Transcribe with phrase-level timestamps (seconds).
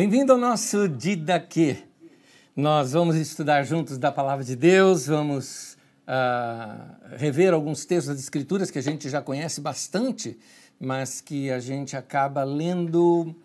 [0.00, 1.76] Bem-vindo ao nosso Didaquê.
[2.56, 5.76] Nós vamos estudar juntos da Palavra de Deus, vamos
[6.08, 10.38] uh, rever alguns textos das Escrituras que a gente já conhece bastante,
[10.80, 13.36] mas que a gente acaba lendo,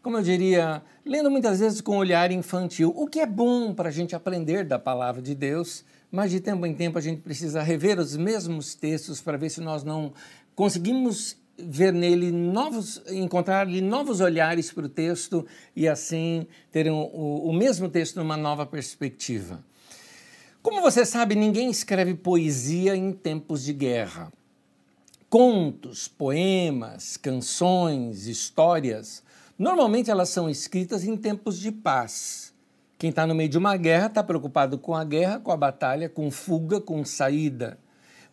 [0.00, 3.88] como eu diria, lendo muitas vezes com um olhar infantil, o que é bom para
[3.88, 7.60] a gente aprender da Palavra de Deus, mas de tempo em tempo a gente precisa
[7.60, 10.12] rever os mesmos textos para ver se nós não
[10.54, 15.44] conseguimos ver nele novos, encontrar ali novos olhares para o texto
[15.74, 19.64] e assim terem o, o mesmo texto numa nova perspectiva.
[20.62, 24.32] Como você sabe, ninguém escreve poesia em tempos de guerra.
[25.28, 29.22] Contos, poemas, canções, histórias,
[29.58, 32.54] normalmente elas são escritas em tempos de paz.
[32.98, 36.08] Quem está no meio de uma guerra está preocupado com a guerra, com a batalha,
[36.08, 37.78] com fuga, com saída.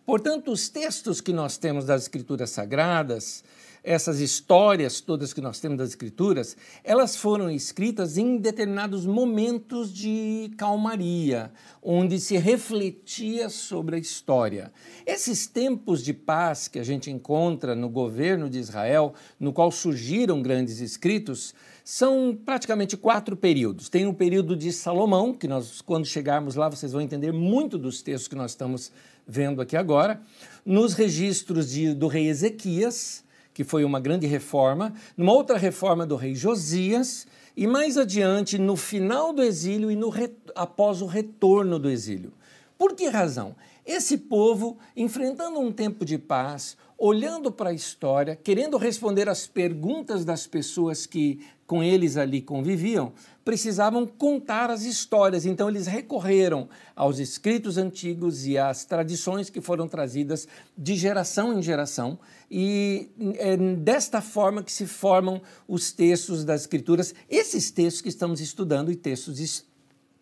[0.05, 3.43] Portanto, os textos que nós temos das Escrituras Sagradas,
[3.85, 10.51] essas histórias todas que nós temos das Escrituras, elas foram escritas em determinados momentos de
[10.57, 14.73] calmaria, onde se refletia sobre a história.
[15.05, 20.41] Esses tempos de paz que a gente encontra no governo de Israel, no qual surgiram
[20.41, 23.89] grandes escritos, são praticamente quatro períodos.
[23.89, 28.01] Tem o período de Salomão, que nós, quando chegarmos lá, vocês vão entender muito dos
[28.01, 28.91] textos que nós estamos
[29.27, 30.21] vendo aqui agora,
[30.65, 33.23] nos registros de, do rei Ezequias,
[33.53, 38.75] que foi uma grande reforma, numa outra reforma do rei Josias, e mais adiante, no
[38.75, 40.11] final do exílio e no,
[40.53, 42.33] após o retorno do exílio.
[42.77, 43.55] Por que razão?
[43.85, 50.25] Esse povo, enfrentando um tempo de paz, olhando para a história, querendo responder às perguntas
[50.25, 53.13] das pessoas que com eles ali conviviam,
[53.45, 55.45] precisavam contar as histórias.
[55.45, 61.61] Então, eles recorreram aos escritos antigos e às tradições que foram trazidas de geração em
[61.61, 62.17] geração,
[62.49, 63.07] e
[63.37, 68.91] é desta forma que se formam os textos das Escrituras, esses textos que estamos estudando
[68.91, 69.65] e textos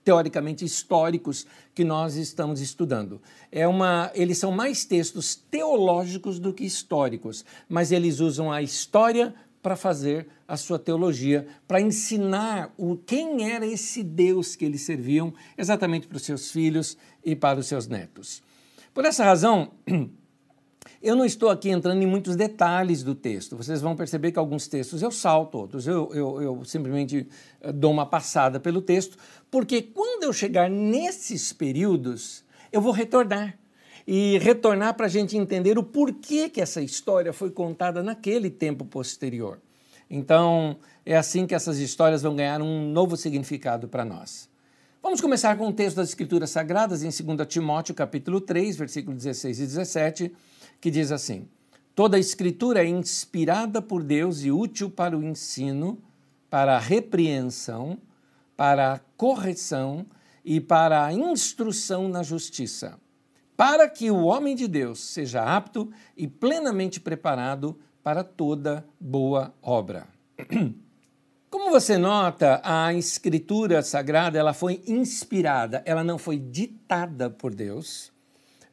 [0.04, 3.22] teoricamente históricos que nós estamos estudando.
[3.52, 9.34] É uma, eles são mais textos teológicos do que históricos, mas eles usam a história
[9.64, 15.34] para fazer a sua teologia, para ensinar o quem era esse Deus que eles serviam
[15.58, 18.44] exatamente para os seus filhos e para os seus netos.
[18.94, 19.72] Por essa razão,
[21.02, 23.56] eu não estou aqui entrando em muitos detalhes do texto.
[23.56, 27.26] Vocês vão perceber que alguns textos eu salto, outros eu, eu, eu simplesmente
[27.62, 29.18] eh, dou uma passada pelo texto,
[29.50, 33.58] porque quando eu chegar nesses períodos, eu vou retornar
[34.06, 38.86] e retornar para a gente entender o porquê que essa história foi contada naquele tempo
[38.86, 39.60] posterior.
[40.10, 44.50] Então, é assim que essas histórias vão ganhar um novo significado para nós.
[45.02, 49.60] Vamos começar com o texto das Escrituras Sagradas em 2 Timóteo, capítulo 3, versículos 16
[49.60, 50.32] e 17,
[50.80, 51.48] que diz assim:
[51.96, 55.98] Toda a Escritura é inspirada por Deus e útil para o ensino,
[56.50, 57.98] para a repreensão,
[58.56, 60.06] para a correção
[60.46, 62.98] e para a instrução na justiça
[63.64, 70.06] para que o homem de Deus seja apto e plenamente preparado para toda boa obra.
[71.50, 78.12] Como você nota, a escritura sagrada ela foi inspirada, ela não foi ditada por Deus.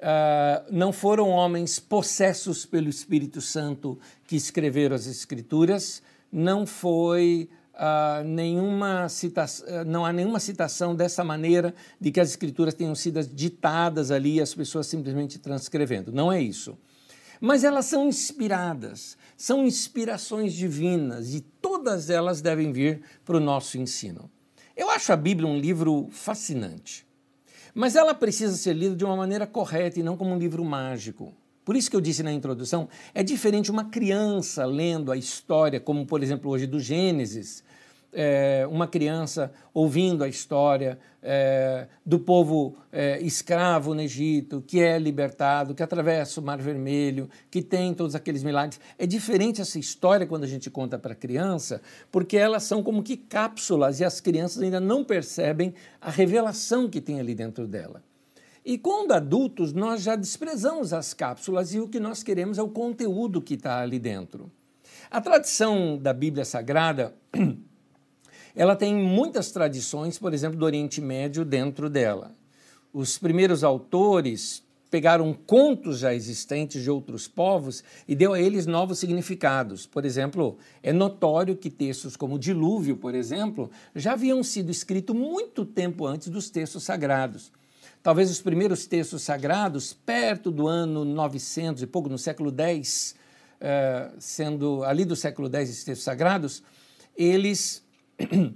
[0.01, 3.97] Uh, não foram homens possessos pelo Espírito Santo
[4.27, 6.03] que escreveram as escrituras,
[6.33, 7.49] não foi
[7.81, 12.95] uh, nenhuma citação, uh, não há nenhuma citação dessa maneira de que as escrituras tenham
[12.95, 16.13] sido ditadas ali e as pessoas simplesmente transcrevendo.
[16.13, 16.77] Não é isso.
[17.41, 23.79] Mas elas são inspiradas, são inspirações divinas e todas elas devem vir para o nosso
[23.79, 24.31] ensino.
[24.77, 27.07] Eu acho a Bíblia um livro fascinante,
[27.75, 31.35] mas ela precisa ser lida de uma maneira correta e não como um livro mágico.
[31.65, 36.05] Por isso que eu disse na introdução, é diferente uma criança lendo a história, como
[36.05, 37.63] por exemplo hoje do Gênesis,
[38.13, 44.99] é, uma criança ouvindo a história é, do povo é, escravo no Egito, que é
[44.99, 48.81] libertado, que atravessa o Mar Vermelho, que tem todos aqueles milagres.
[48.99, 51.81] É diferente essa história quando a gente conta para criança,
[52.11, 57.01] porque elas são como que cápsulas e as crianças ainda não percebem a revelação que
[57.01, 58.03] tem ali dentro dela.
[58.65, 62.69] E quando adultos, nós já desprezamos as cápsulas e o que nós queremos é o
[62.69, 64.51] conteúdo que está ali dentro.
[65.11, 67.15] A tradição da Bíblia Sagrada,
[68.55, 72.33] ela tem muitas tradições, por exemplo, do Oriente Médio dentro dela.
[72.93, 78.99] Os primeiros autores pegaram contos já existentes de outros povos e deu a eles novos
[78.99, 79.87] significados.
[79.87, 85.15] Por exemplo, é notório que textos como o Dilúvio, por exemplo, já haviam sido escritos
[85.15, 87.53] muito tempo antes dos textos sagrados
[88.03, 93.15] talvez os primeiros textos sagrados, perto do ano 900 e pouco, no século X,
[93.61, 96.63] eh, sendo ali do século X esses textos sagrados,
[97.17, 97.83] eles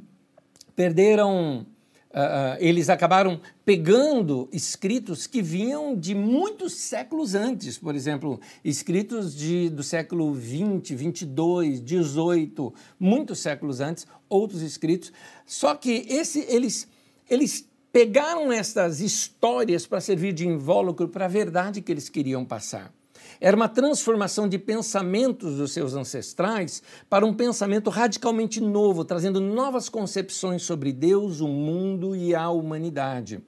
[0.76, 1.66] perderam
[2.14, 9.68] Uh, eles acabaram pegando escritos que vinham de muitos séculos antes, por exemplo, escritos de,
[9.68, 15.12] do século 20, 22, 18, muitos séculos antes, outros escritos.
[15.44, 16.86] Só que esse, eles,
[17.28, 22.94] eles pegaram essas histórias para servir de invólucro para a verdade que eles queriam passar.
[23.40, 29.88] Era uma transformação de pensamentos dos seus ancestrais para um pensamento radicalmente novo, trazendo novas
[29.88, 33.42] concepções sobre Deus, o mundo e a humanidade.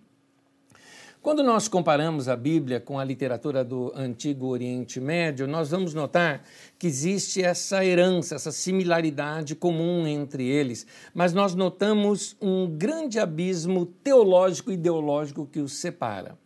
[1.26, 6.44] Quando nós comparamos a Bíblia com a literatura do Antigo Oriente Médio, nós vamos notar
[6.78, 13.86] que existe essa herança, essa similaridade comum entre eles, mas nós notamos um grande abismo
[13.86, 16.38] teológico e ideológico que os separa.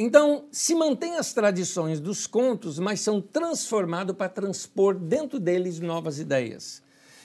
[0.00, 6.20] Então, se mantém as tradições dos contos, mas são transformados para transpor dentro deles novas
[6.20, 6.80] ideias.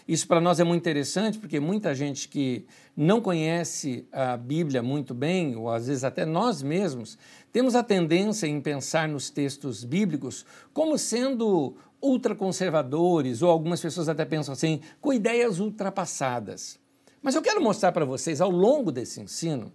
[0.08, 2.66] Isso para nós é muito interessante, porque muita gente que
[2.98, 7.16] não conhece a Bíblia muito bem, ou às vezes até nós mesmos,
[7.52, 10.44] temos a tendência em pensar nos textos bíblicos
[10.74, 16.80] como sendo ultraconservadores, ou algumas pessoas até pensam assim, com ideias ultrapassadas.
[17.22, 19.72] Mas eu quero mostrar para vocês, ao longo desse ensino,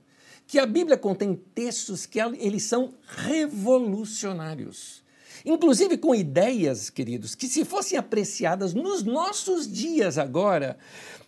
[0.48, 5.04] que a Bíblia contém textos que eles são revolucionários.
[5.44, 10.78] Inclusive com ideias, queridos, que se fossem apreciadas nos nossos dias agora,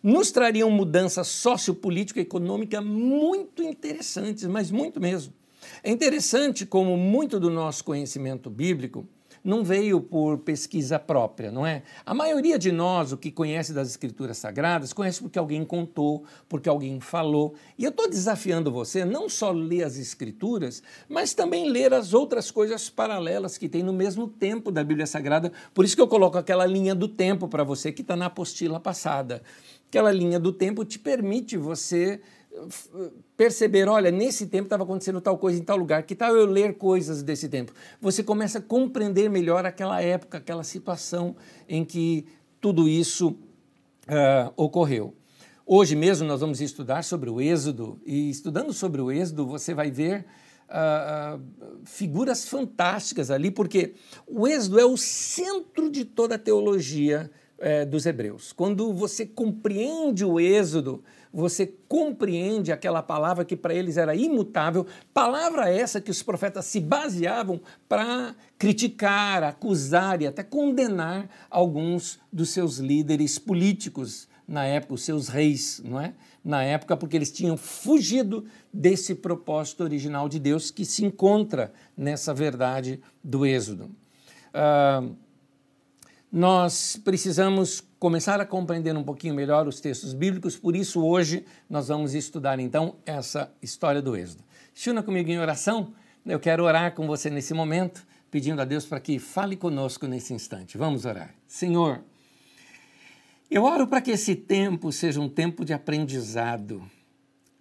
[0.02, 5.34] nos trariam mudanças sociopolítica e econômica muito interessantes, mas muito mesmo.
[5.82, 9.06] É interessante como muito do nosso conhecimento bíblico
[9.42, 11.82] não veio por pesquisa própria, não é?
[12.04, 16.68] A maioria de nós, o que conhece das Escrituras Sagradas, conhece porque alguém contou, porque
[16.68, 17.54] alguém falou.
[17.78, 22.50] E eu estou desafiando você não só ler as Escrituras, mas também ler as outras
[22.50, 25.52] coisas paralelas que tem no mesmo tempo da Bíblia Sagrada.
[25.72, 28.78] Por isso que eu coloco aquela linha do tempo para você que está na apostila
[28.78, 29.42] passada.
[29.88, 32.20] Aquela linha do tempo te permite você
[33.36, 36.76] perceber, olha, nesse tempo estava acontecendo tal coisa em tal lugar, que tal eu ler
[36.76, 37.72] coisas desse tempo?
[38.00, 41.36] Você começa a compreender melhor aquela época, aquela situação
[41.68, 42.26] em que
[42.60, 45.14] tudo isso uh, ocorreu.
[45.64, 49.90] Hoje mesmo nós vamos estudar sobre o Êxodo, e estudando sobre o Êxodo, você vai
[49.90, 50.26] ver
[50.68, 53.94] uh, uh, figuras fantásticas ali, porque
[54.26, 58.52] o Êxodo é o centro de toda a teologia uh, dos hebreus.
[58.52, 65.70] Quando você compreende o Êxodo, você compreende aquela palavra que para eles era imutável, palavra
[65.70, 72.78] essa que os profetas se baseavam para criticar, acusar e até condenar alguns dos seus
[72.78, 76.12] líderes políticos na época, os seus reis, não é?
[76.44, 82.34] Na época, porque eles tinham fugido desse propósito original de Deus que se encontra nessa
[82.34, 83.84] verdade do Êxodo.
[84.52, 85.14] Uh,
[86.32, 91.88] nós precisamos começar a compreender um pouquinho melhor os textos bíblicos, por isso hoje nós
[91.88, 94.42] vamos estudar então essa história do Êxodo.
[94.74, 95.92] Chuna comigo em oração,
[96.24, 100.32] eu quero orar com você nesse momento, pedindo a Deus para que fale conosco nesse
[100.32, 100.78] instante.
[100.78, 101.34] Vamos orar.
[101.46, 102.00] Senhor,
[103.50, 106.82] eu oro para que esse tempo seja um tempo de aprendizado.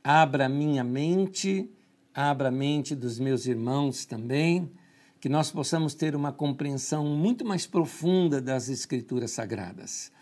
[0.02, 1.70] Abra minha mente,
[2.14, 4.72] abra a mente dos meus irmãos também
[5.20, 10.14] que nós possamos ter uma compreensão muito mais profunda das Escrituras Sagradas.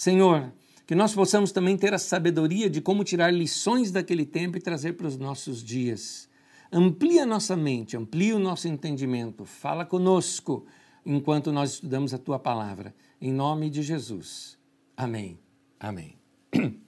[0.00, 0.50] Senhor,
[0.86, 4.94] que nós possamos também ter a sabedoria de como tirar lições daquele tempo e trazer
[4.94, 6.26] para os nossos dias.
[6.72, 10.64] Amplia nossa mente, amplia o nosso entendimento, fala conosco
[11.04, 12.94] enquanto nós estudamos a tua palavra.
[13.20, 14.56] Em nome de Jesus.
[14.96, 15.38] Amém.
[15.78, 16.16] Amém.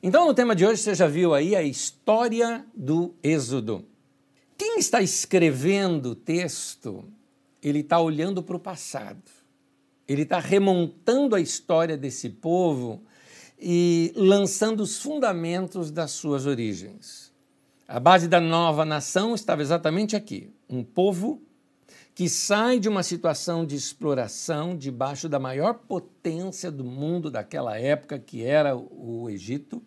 [0.00, 3.84] Então, no tema de hoje, você já viu aí a história do Êxodo.
[4.56, 7.04] Quem está escrevendo o texto,
[7.60, 9.37] ele está olhando para o passado.
[10.08, 13.02] Ele está remontando a história desse povo
[13.60, 17.30] e lançando os fundamentos das suas origens.
[17.86, 21.42] A base da nova nação estava exatamente aqui: um povo
[22.14, 28.18] que sai de uma situação de exploração debaixo da maior potência do mundo daquela época,
[28.18, 29.80] que era o Egito,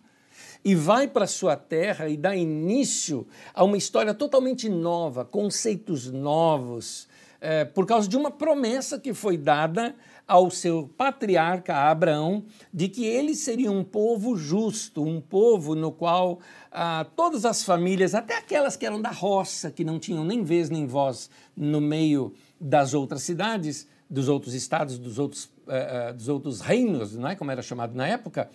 [0.64, 7.08] e vai para sua terra e dá início a uma história totalmente nova, conceitos novos,
[7.42, 9.94] é, por causa de uma promessa que foi dada
[10.32, 16.40] ao seu patriarca Abraão de que ele seria um povo justo, um povo no qual
[16.72, 20.70] ah, todas as famílias, até aquelas que eram da roça, que não tinham nem vez
[20.70, 26.30] nem voz no meio das outras cidades, dos outros estados, dos outros, uh, uh, dos
[26.30, 28.50] outros reinos, não é como era chamado na época,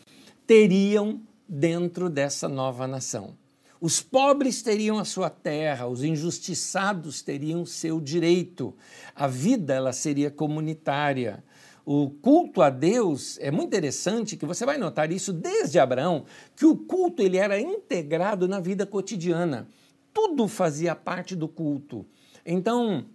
[0.47, 3.35] teriam dentro dessa nova nação.
[3.78, 8.75] Os pobres teriam a sua terra, os injustiçados teriam seu direito.
[9.14, 11.45] A vida ela seria comunitária.
[11.88, 16.24] O culto a Deus é muito interessante que você vai notar isso desde Abraão,
[16.56, 19.68] que o culto ele era integrado na vida cotidiana.
[20.12, 22.04] Tudo fazia parte do culto.
[22.44, 23.06] Então,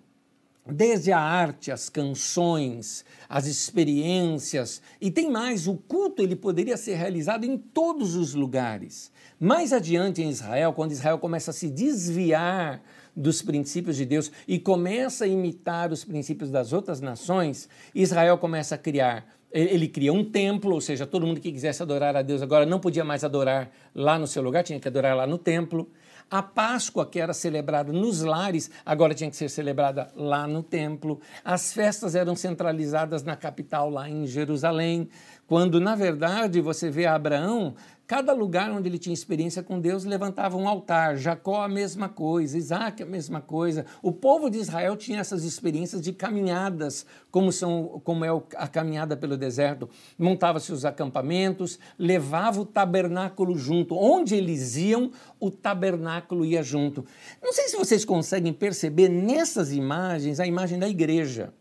[0.66, 6.96] desde a arte, as canções, as experiências, e tem mais, o culto ele poderia ser
[6.96, 9.12] realizado em todos os lugares.
[9.38, 12.82] Mais adiante em Israel, quando Israel começa a se desviar
[13.16, 18.76] dos princípios de Deus e começa a imitar os princípios das outras nações, Israel começa
[18.76, 22.42] a criar ele cria um templo, ou seja, todo mundo que quisesse adorar a Deus
[22.42, 25.90] agora não podia mais adorar lá no seu lugar, tinha que adorar lá no templo.
[26.30, 31.20] A Páscoa, que era celebrada nos lares, agora tinha que ser celebrada lá no templo.
[31.44, 35.10] As festas eram centralizadas na capital, lá em Jerusalém,
[35.52, 37.76] quando, na verdade, você vê Abraão
[38.12, 41.16] Cada lugar onde ele tinha experiência com Deus levantava um altar.
[41.16, 43.86] Jacó a mesma coisa, Isaac a mesma coisa.
[44.04, 49.16] O povo de Israel tinha essas experiências de caminhadas, como, são, como é a caminhada
[49.16, 49.90] pelo deserto.
[50.20, 53.96] Montava-se os acampamentos, levava o tabernáculo junto.
[53.96, 57.06] Onde eles iam, o tabernáculo ia junto.
[57.42, 61.54] Não sei se vocês conseguem perceber nessas imagens a imagem da igreja.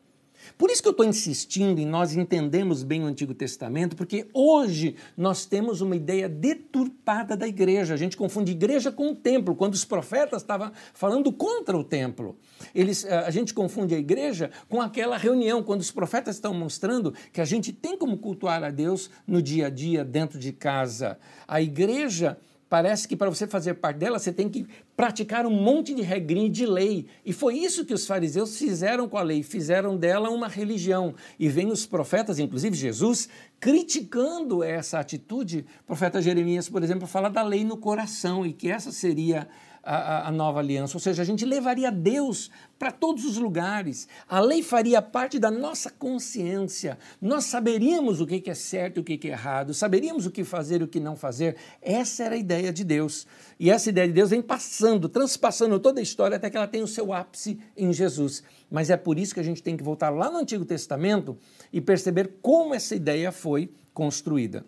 [0.60, 4.94] Por isso que eu estou insistindo em nós entendermos bem o Antigo Testamento, porque hoje
[5.16, 7.94] nós temos uma ideia deturpada da igreja.
[7.94, 12.36] A gente confunde igreja com o templo, quando os profetas estavam falando contra o templo.
[12.74, 17.14] Eles, eh, a gente confunde a igreja com aquela reunião, quando os profetas estão mostrando
[17.32, 21.18] que a gente tem como cultuar a Deus no dia a dia, dentro de casa.
[21.48, 22.36] A igreja
[22.70, 24.64] parece que para você fazer parte dela, você tem que
[24.96, 27.06] praticar um monte de regrinha de lei.
[27.26, 31.12] E foi isso que os fariseus fizeram com a lei, fizeram dela uma religião.
[31.36, 35.66] E vem os profetas, inclusive Jesus, criticando essa atitude.
[35.82, 39.48] O profeta Jeremias, por exemplo, fala da lei no coração e que essa seria
[39.82, 44.62] a, nova aliança, ou seja, a gente levaria Deus para todos os lugares, a lei
[44.62, 49.30] faria parte da nossa consciência, nós saberíamos o que é certo e o que é
[49.30, 51.56] errado, saberíamos o que fazer e o que não fazer.
[51.82, 53.26] Essa era a ideia de Deus.
[53.58, 56.82] E essa ideia de Deus vem passando, transpassando toda a história até que ela tem
[56.82, 58.42] o seu ápice em Jesus.
[58.70, 61.37] Mas é por isso que a gente tem que voltar lá no Antigo Testamento
[61.72, 64.64] e perceber como essa ideia foi construída.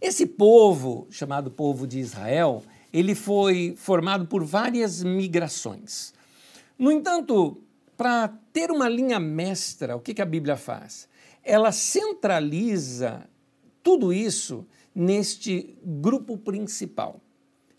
[0.00, 2.62] Esse povo, chamado povo de Israel,
[2.94, 6.14] ele foi formado por várias migrações.
[6.78, 7.60] No entanto,
[7.96, 11.08] para ter uma linha mestra, o que, que a Bíblia faz?
[11.42, 13.28] Ela centraliza
[13.82, 17.20] tudo isso neste grupo principal.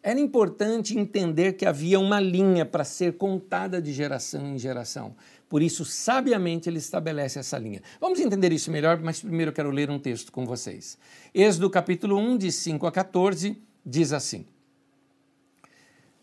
[0.04, 5.16] Era importante entender que havia uma linha para ser contada de geração em geração.
[5.48, 7.82] Por isso, sabiamente, ele estabelece essa linha.
[8.02, 10.98] Vamos entender isso melhor, mas primeiro eu quero ler um texto com vocês.
[11.34, 14.46] Êxodo capítulo 1, de 5 a 14, diz assim: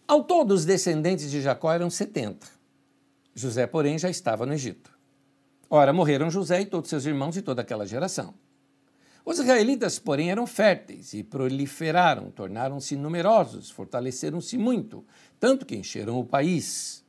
[0.06, 2.47] ao todo, os descendentes de Jacó eram 70.
[3.35, 4.90] José, porém, já estava no Egito.
[5.71, 8.35] Ora, morreram José e todos seus irmãos e toda aquela geração.
[9.25, 15.04] Os israelitas, porém, eram férteis e proliferaram, tornaram-se numerosos, fortaleceram-se muito,
[15.38, 17.02] tanto que encheram o país.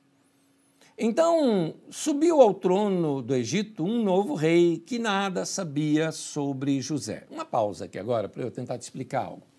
[0.95, 7.25] Então subiu ao trono do Egito um novo rei que nada sabia sobre José.
[7.31, 9.52] Uma pausa aqui agora para eu tentar te explicar algo.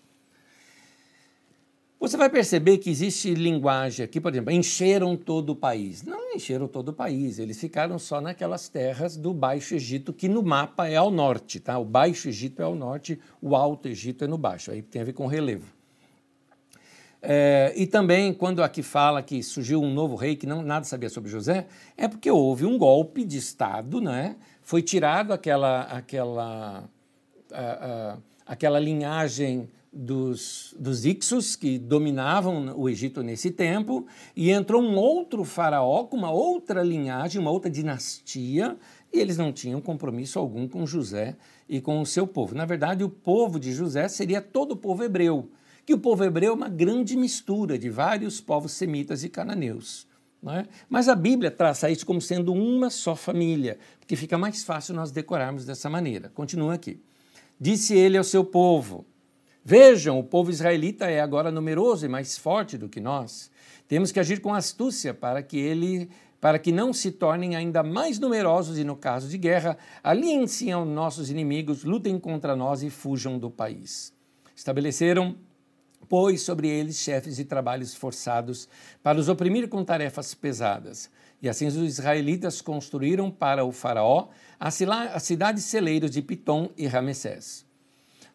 [1.99, 6.03] Você vai perceber que existe linguagem aqui, por exemplo, encheram todo o país.
[6.03, 10.43] Não encheram todo o país, eles ficaram só naquelas terras do Baixo Egito, que no
[10.43, 11.79] mapa é ao norte, tá?
[11.79, 15.05] O Baixo Egito é ao norte, o Alto Egito é no Baixo, aí tem a
[15.05, 15.73] ver com relevo.
[17.21, 21.09] É, e também, quando aqui fala que surgiu um novo rei que não nada sabia
[21.09, 21.65] sobre José,
[21.97, 24.35] é porque houve um golpe de Estado, né?
[24.65, 26.89] foi tirado aquela, aquela,
[28.45, 35.45] aquela linhagem dos, dos Ixos, que dominavam o Egito nesse tempo, e entrou um outro
[35.45, 38.77] faraó com uma outra linhagem, uma outra dinastia,
[39.13, 41.37] e eles não tinham compromisso algum com José
[41.69, 42.53] e com o seu povo.
[42.53, 45.49] Na verdade, o povo de José seria todo o povo hebreu,
[45.85, 50.05] que o povo hebreu é uma grande mistura de vários povos semitas e cananeus.
[50.47, 50.65] É?
[50.87, 55.09] Mas a Bíblia traça isso como sendo uma só família, porque fica mais fácil nós
[55.09, 56.29] decorarmos dessa maneira.
[56.29, 57.01] Continua aqui.
[57.59, 59.05] Disse ele ao seu povo:
[59.63, 63.49] Vejam, o povo israelita é agora numeroso e mais forte do que nós.
[63.87, 66.09] Temos que agir com astúcia para que ele
[66.39, 70.87] para que não se tornem ainda mais numerosos e, no caso de guerra, aliem-se aos
[70.87, 74.13] nossos inimigos, lutem contra nós e fujam do país.
[74.55, 75.35] Estabeleceram,
[76.07, 78.69] pois, sobre eles chefes de trabalhos forçados
[79.01, 81.09] para os oprimir com tarefas pesadas.
[81.41, 84.27] E assim os israelitas construíram para o faraó
[84.59, 84.73] as
[85.23, 87.65] cidades celeiros de Pitom e Ramessés.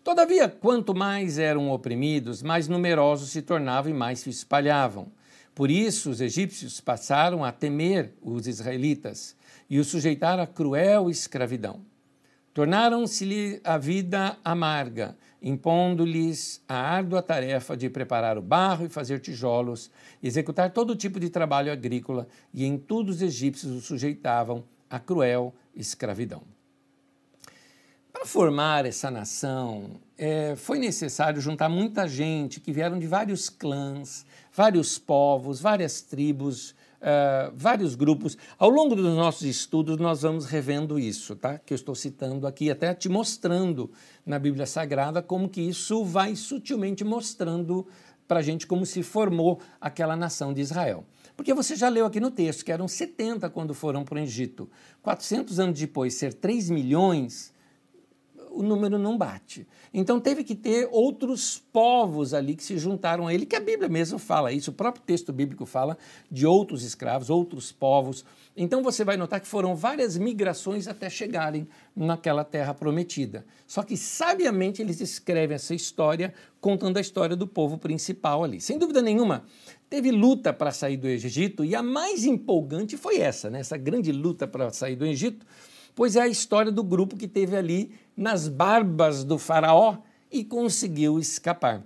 [0.03, 5.13] Todavia, quanto mais eram oprimidos, mais numerosos se tornavam e mais se espalhavam.
[5.55, 9.37] Por isso, os egípcios passaram a temer os israelitas
[9.69, 11.81] e os sujeitaram a cruel escravidão.
[12.55, 19.91] Tornaram-se-lhe a vida amarga, impondo-lhes a árdua tarefa de preparar o barro e fazer tijolos,
[20.23, 25.55] executar todo tipo de trabalho agrícola, e em tudo os egípcios os sujeitavam à cruel
[25.75, 26.43] escravidão.
[28.13, 34.27] Para formar essa nação, é, foi necessário juntar muita gente que vieram de vários clãs,
[34.53, 38.37] vários povos, várias tribos, uh, vários grupos.
[38.59, 41.59] Ao longo dos nossos estudos, nós vamos revendo isso, tá?
[41.59, 43.91] Que eu estou citando aqui, até te mostrando
[44.25, 47.87] na Bíblia Sagrada como que isso vai sutilmente mostrando
[48.29, 51.05] para a gente como se formou aquela nação de Israel.
[51.41, 54.69] Porque você já leu aqui no texto que eram 70 quando foram para o Egito.
[55.01, 57.51] 400 anos depois, ser 3 milhões
[58.51, 59.67] o número não bate.
[59.95, 63.89] Então teve que ter outros povos ali que se juntaram a ele, que a Bíblia
[63.89, 65.97] mesmo fala isso, o próprio texto bíblico fala
[66.31, 68.25] de outros escravos, outros povos.
[68.57, 73.47] Então você vai notar que foram várias migrações até chegarem naquela terra prometida.
[73.67, 78.61] Só que sabiamente eles escrevem essa história contando a história do povo principal ali.
[78.61, 79.45] Sem dúvida nenhuma,
[79.91, 83.61] teve luta para sair do Egito e a mais empolgante foi essa, né?
[83.61, 85.45] essa grande luta para sair do Egito
[85.95, 89.99] pois é a história do grupo que teve ali nas barbas do Faraó
[90.31, 91.85] e conseguiu escapar.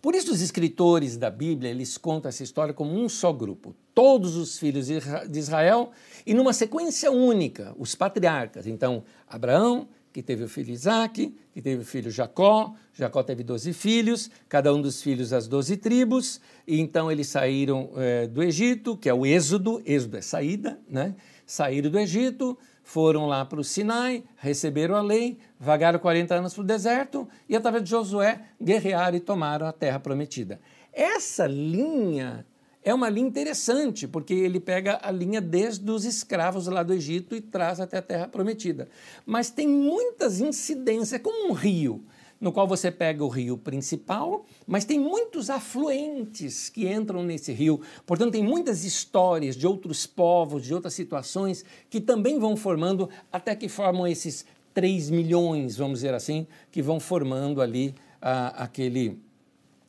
[0.00, 4.36] Por isso os escritores da Bíblia, eles contam essa história como um só grupo, todos
[4.36, 5.90] os filhos de Israel
[6.24, 8.66] e numa sequência única, os patriarcas.
[8.68, 9.88] Então, Abraão,
[10.18, 14.74] que teve o filho Isaac, que teve o filho Jacó, Jacó teve doze filhos, cada
[14.74, 19.14] um dos filhos as doze tribos, e então eles saíram é, do Egito, que é
[19.14, 21.14] o Êxodo, Êxodo é saída, né?
[21.46, 26.62] Saíram do Egito, foram lá para o Sinai, receberam a lei, vagaram 40 anos para
[26.62, 30.58] o deserto e, através de Josué, guerrearam e tomaram a terra prometida.
[30.92, 32.44] Essa linha
[32.82, 37.34] é uma linha interessante, porque ele pega a linha desde os escravos lá do Egito
[37.34, 38.88] e traz até a terra prometida.
[39.26, 42.04] Mas tem muitas incidências, é como um rio
[42.40, 47.80] no qual você pega o rio principal, mas tem muitos afluentes que entram nesse rio.
[48.06, 53.56] Portanto, tem muitas histórias de outros povos, de outras situações que também vão formando, até
[53.56, 59.20] que formam esses 3 milhões, vamos dizer assim, que vão formando ali ah, aquele,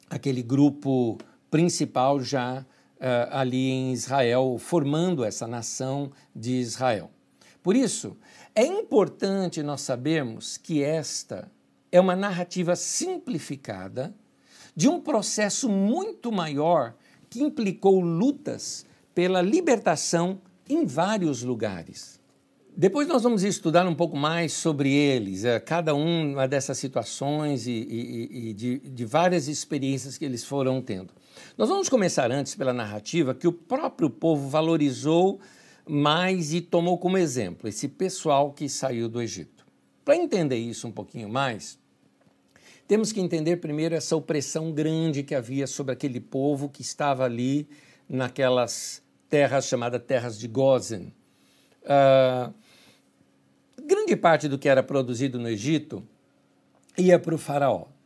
[0.09, 1.17] aquele grupo
[1.51, 2.65] principal já
[2.99, 7.09] ah, ali em Israel, formando essa nação de Israel.
[7.63, 8.17] Por isso,
[8.53, 11.51] é importante nós sabermos que esta
[11.91, 14.13] é uma narrativa simplificada
[14.75, 16.95] de um processo muito maior
[17.29, 22.19] que implicou lutas pela libertação em vários lugares.
[22.75, 27.71] Depois nós vamos estudar um pouco mais sobre eles, é, cada uma dessas situações e,
[27.71, 31.13] e, e de, de várias experiências que eles foram tendo.
[31.59, 35.41] Nós vamos começar antes pela narrativa que o próprio povo valorizou
[35.85, 39.65] mais e tomou como exemplo esse pessoal que saiu do Egito.
[40.05, 41.77] Para entender isso um pouquinho mais,
[42.87, 47.67] temos que entender primeiro essa opressão grande que havia sobre aquele povo que estava ali
[48.07, 51.13] naquelas terras chamadas terras de Gozen.
[51.83, 52.53] Uh,
[53.85, 56.01] grande parte do que era produzido no Egito
[56.97, 57.98] ia para o faraó.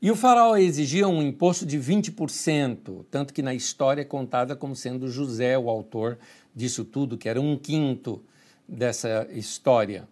[0.00, 4.76] E o faraó exigia um imposto de 20%, tanto que na história é contada como
[4.76, 6.16] sendo José o autor
[6.54, 8.22] disso tudo, que era um quinto
[8.68, 10.08] dessa história.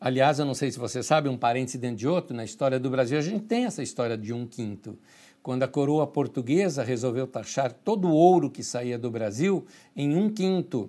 [0.00, 2.88] Aliás, eu não sei se você sabe, um parêntese dentro de outro, na história do
[2.88, 4.96] Brasil a gente tem essa história de um quinto.
[5.42, 10.30] Quando a coroa portuguesa resolveu taxar todo o ouro que saía do Brasil em um
[10.30, 10.88] quinto,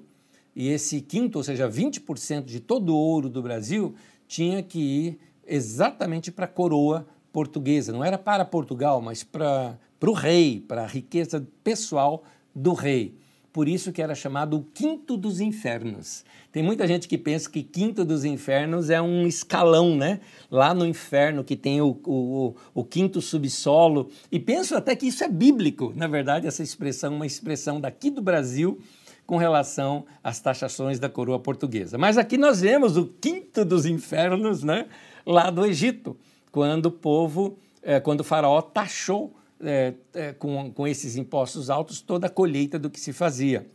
[0.56, 3.96] e esse quinto, ou seja, 20% de todo o ouro do Brasil,
[4.28, 7.92] tinha que ir exatamente para a coroa portuguesa.
[7.92, 12.24] Não era para Portugal, mas para, para o rei, para a riqueza pessoal
[12.56, 13.16] do rei
[13.58, 16.24] por isso que era chamado o quinto dos infernos.
[16.52, 20.20] Tem muita gente que pensa que quinto dos infernos é um escalão, né?
[20.52, 24.12] Lá no inferno que tem o, o, o quinto subsolo.
[24.32, 25.92] E penso até que isso é bíblico.
[25.96, 28.80] Na verdade, essa expressão é uma expressão daqui do Brasil
[29.26, 31.98] com relação às taxações da coroa portuguesa.
[31.98, 34.86] Mas aqui nós vemos o quinto dos infernos, né?
[35.26, 36.16] Lá do Egito,
[36.58, 42.02] quando o povo, é, quando o faraó taxou é, é, com, com esses impostos altos
[42.02, 43.70] toda a colheita do que se fazia.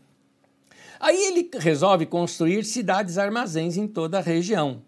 [0.98, 4.82] Aí ele resolve construir cidades armazéns em toda a região.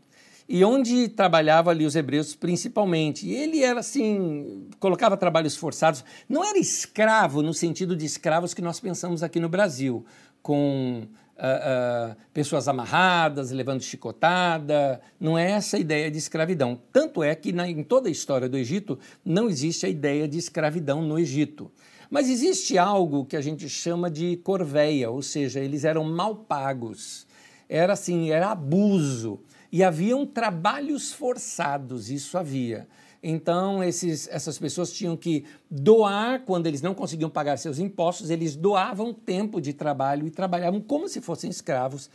[0.48, 3.30] E onde trabalhava ali os hebreus principalmente.
[3.30, 6.04] Ele era assim, colocava trabalhos forçados.
[6.28, 10.04] Não era escravo no sentido de escravos que nós pensamos aqui no Brasil,
[10.42, 15.00] com uh, uh, pessoas amarradas, levando chicotada.
[15.18, 16.80] Não é essa a ideia de escravidão.
[16.92, 20.38] Tanto é que na, em toda a história do Egito não existe a ideia de
[20.38, 21.70] escravidão no Egito.
[22.10, 27.26] Mas existe algo que a gente chama de corveia, ou seja, eles eram mal pagos.
[27.68, 29.40] Era assim, era abuso.
[29.72, 32.86] E haviam trabalhos forçados, isso havia.
[33.26, 38.54] Então, esses, essas pessoas tinham que doar, quando eles não conseguiam pagar seus impostos, eles
[38.54, 42.10] doavam tempo de trabalho e trabalhavam como se fossem escravos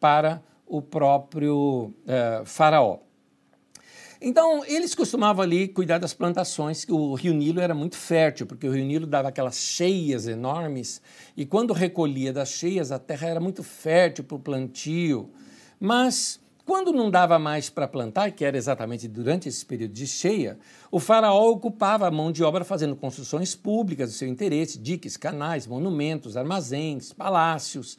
[0.00, 3.00] para o próprio uh, Faraó.
[4.22, 8.66] Então, eles costumavam ali cuidar das plantações, que o rio Nilo era muito fértil, porque
[8.66, 11.02] o rio Nilo dava aquelas cheias enormes,
[11.36, 15.28] e quando recolhia das cheias, a terra era muito fértil para o plantio.
[15.78, 20.58] Mas quando não dava mais para plantar, que era exatamente durante esse período de cheia,
[20.90, 25.66] o faraó ocupava a mão de obra fazendo construções públicas do seu interesse, diques, canais,
[25.66, 27.98] monumentos, armazéns, palácios.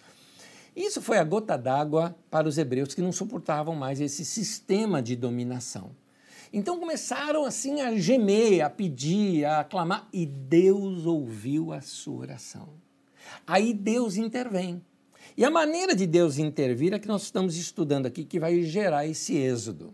[0.76, 5.16] Isso foi a gota d'água para os hebreus que não suportavam mais esse sistema de
[5.16, 5.92] dominação.
[6.52, 12.70] Então começaram assim a gemer, a pedir, a clamar, e Deus ouviu a sua oração.
[13.46, 14.82] Aí Deus intervém.
[15.38, 19.06] E a maneira de Deus intervir é que nós estamos estudando aqui, que vai gerar
[19.06, 19.94] esse êxodo.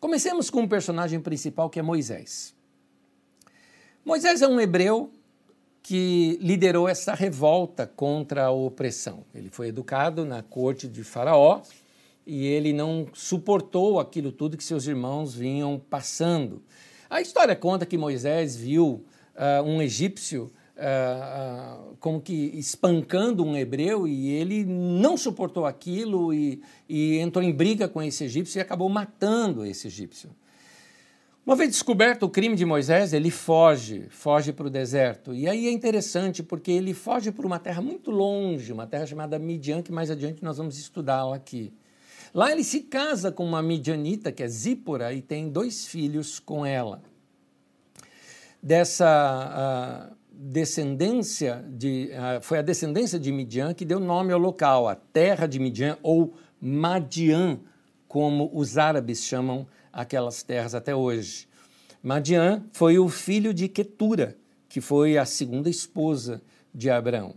[0.00, 2.54] Comecemos com o um personagem principal que é Moisés.
[4.04, 5.10] Moisés é um hebreu
[5.82, 9.24] que liderou essa revolta contra a opressão.
[9.32, 11.62] Ele foi educado na corte de Faraó
[12.26, 16.60] e ele não suportou aquilo tudo que seus irmãos vinham passando.
[17.08, 19.04] A história conta que Moisés viu
[19.36, 26.32] uh, um egípcio uh, uh, como que espancando um hebreu e ele não suportou aquilo
[26.32, 30.30] e, e entrou em briga com esse egípcio e acabou matando esse egípcio.
[31.44, 35.32] Uma vez descoberto o crime de Moisés, ele foge, foge para o deserto.
[35.32, 39.38] E aí é interessante porque ele foge para uma terra muito longe, uma terra chamada
[39.38, 41.72] Midian, que mais adiante nós vamos estudá-la aqui.
[42.34, 46.66] Lá ele se casa com uma midianita, que é Zípora, e tem dois filhos com
[46.66, 47.00] ela.
[48.60, 52.10] Dessa uh, descendência de.
[52.12, 55.98] Uh, foi a descendência de Midian que deu nome ao local, a terra de Midian,
[56.02, 57.60] ou Madian,
[58.06, 61.48] como os árabes chamam aquelas terras até hoje.
[62.02, 64.36] Madian foi o filho de Ketura,
[64.68, 66.42] que foi a segunda esposa
[66.74, 67.34] de Abraão.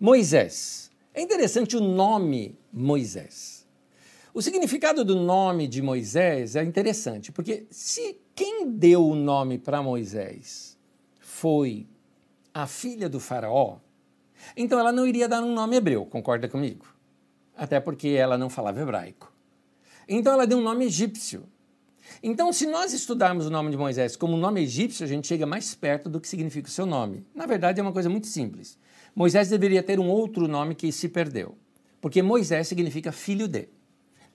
[0.00, 0.90] Moisés.
[1.12, 3.66] É interessante o nome Moisés.
[4.32, 9.82] O significado do nome de Moisés é interessante, porque se quem deu o nome para
[9.82, 10.78] Moisés
[11.18, 11.88] foi
[12.62, 13.76] a filha do faraó,
[14.56, 16.86] então ela não iria dar um nome hebreu, concorda comigo?
[17.56, 19.32] Até porque ela não falava hebraico.
[20.08, 21.44] Então ela deu um nome egípcio.
[22.20, 25.46] Então, se nós estudarmos o nome de Moisés como um nome egípcio, a gente chega
[25.46, 27.24] mais perto do que significa o seu nome.
[27.32, 28.76] Na verdade, é uma coisa muito simples.
[29.14, 31.56] Moisés deveria ter um outro nome que se perdeu,
[32.00, 33.68] porque Moisés significa filho de.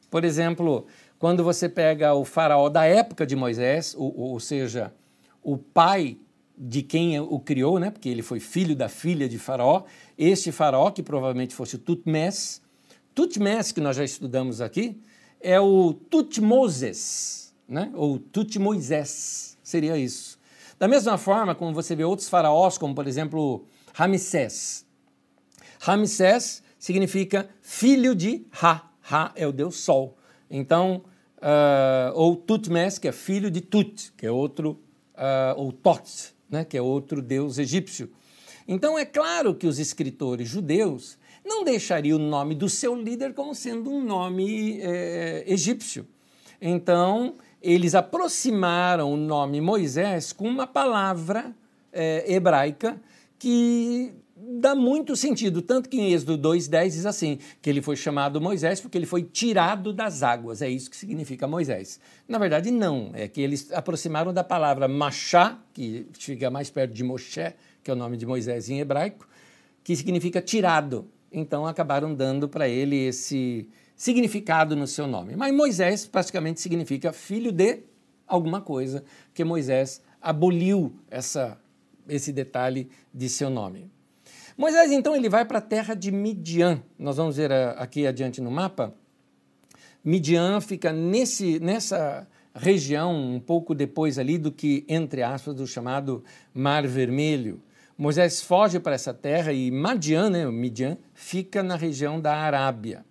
[0.10, 0.86] Por exemplo,
[1.20, 4.94] quando você pega o faraó da época de Moisés, ou, ou seja,
[5.42, 6.18] o pai
[6.58, 7.90] de quem o criou, né?
[7.90, 9.84] porque ele foi filho da filha de Faraó,
[10.18, 12.62] este Faraó, que provavelmente fosse Tutmés,
[13.16, 15.00] Tutmés, que nós já estudamos aqui,
[15.40, 17.92] é o Tutmoses, né?
[17.94, 20.40] ou Tutmoisés, seria isso.
[20.80, 24.86] Da mesma forma como você vê outros faraós, como por exemplo Ramsés.
[25.80, 30.18] Ramsés significa filho de Ra, Ra é o deus Sol.
[30.50, 31.04] Então,
[31.38, 34.80] uh, ou Tutmés, que é filho de Tut, que é outro,
[35.16, 38.10] uh, ou Tot, né, que é outro deus egípcio.
[38.68, 43.56] Então, é claro que os escritores judeus não deixariam o nome do seu líder como
[43.56, 46.08] sendo um nome é, egípcio.
[46.62, 51.54] Então, eles aproximaram o nome Moisés com uma palavra
[51.92, 53.02] é, hebraica
[53.40, 54.14] que
[54.60, 58.82] dá muito sentido, tanto que em Êxodo 2:10 diz assim, que ele foi chamado Moisés
[58.82, 62.00] porque ele foi tirado das águas, é isso que significa Moisés.
[62.28, 67.04] Na verdade não, é que eles aproximaram da palavra Machá, que fica mais perto de
[67.04, 67.54] Moshe,
[67.84, 69.28] que é o nome de Moisés em hebraico,
[69.84, 71.08] que significa tirado.
[71.32, 75.36] Então acabaram dando para ele esse significado no seu nome.
[75.36, 77.80] Mas Moisés praticamente significa filho de
[78.28, 79.04] alguma coisa,
[79.34, 81.58] que Moisés aboliu essa,
[82.08, 83.93] esse detalhe de seu nome.
[84.58, 86.82] Moisés então ele vai para a terra de Midian.
[86.98, 88.94] Nós vamos ver ah, aqui adiante no mapa.
[90.04, 96.24] Midian fica nesse, nessa região um pouco depois ali do que entre aspas do chamado
[96.54, 97.62] Mar Vermelho.
[97.98, 103.06] Moisés foge para essa terra e Madian, né, Midian, fica na região da Arábia.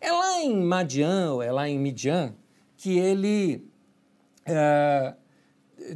[0.00, 2.34] É lá em Madian, é lá em Midian,
[2.76, 3.64] que ele
[4.44, 5.14] é,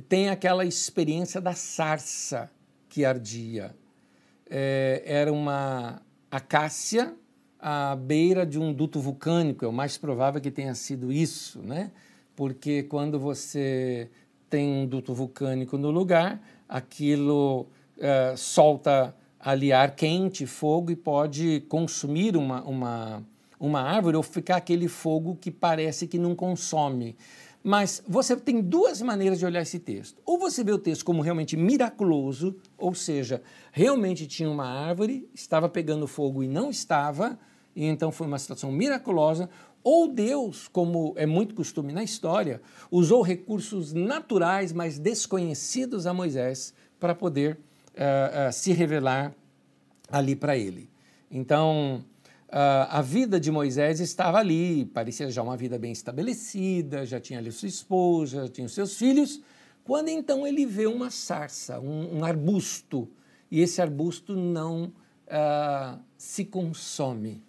[0.09, 2.50] tem aquela experiência da sarça
[2.88, 3.74] que ardia
[4.51, 7.15] é, era uma acácia
[7.59, 9.65] à beira de um duto vulcânico.
[9.65, 11.93] É o mais provável que tenha sido isso, né?
[12.35, 14.11] Porque quando você
[14.49, 17.67] tem um duto vulcânico no lugar, aquilo
[17.99, 23.23] é, solta ali ar quente, fogo e pode consumir uma, uma,
[23.59, 27.17] uma árvore ou ficar aquele fogo que parece que não consome.
[27.62, 30.20] Mas você tem duas maneiras de olhar esse texto.
[30.25, 35.68] Ou você vê o texto como realmente miraculoso, ou seja, realmente tinha uma árvore, estava
[35.68, 37.38] pegando fogo e não estava,
[37.77, 39.51] e então foi uma situação miraculosa,
[39.83, 46.75] ou Deus, como é muito costume na história, usou recursos naturais, mas desconhecidos a Moisés,
[46.99, 47.59] para poder
[47.94, 49.35] uh, uh, se revelar
[50.11, 50.88] ali para ele.
[51.31, 52.05] Então,
[52.53, 57.53] a vida de Moisés estava ali, parecia já uma vida bem estabelecida, já tinha ali
[57.53, 59.41] sua esposa, já tinha os seus filhos,
[59.85, 63.09] quando então ele vê uma sarça, um, um arbusto,
[63.51, 64.93] e esse arbusto não
[65.27, 67.43] uh, se consome.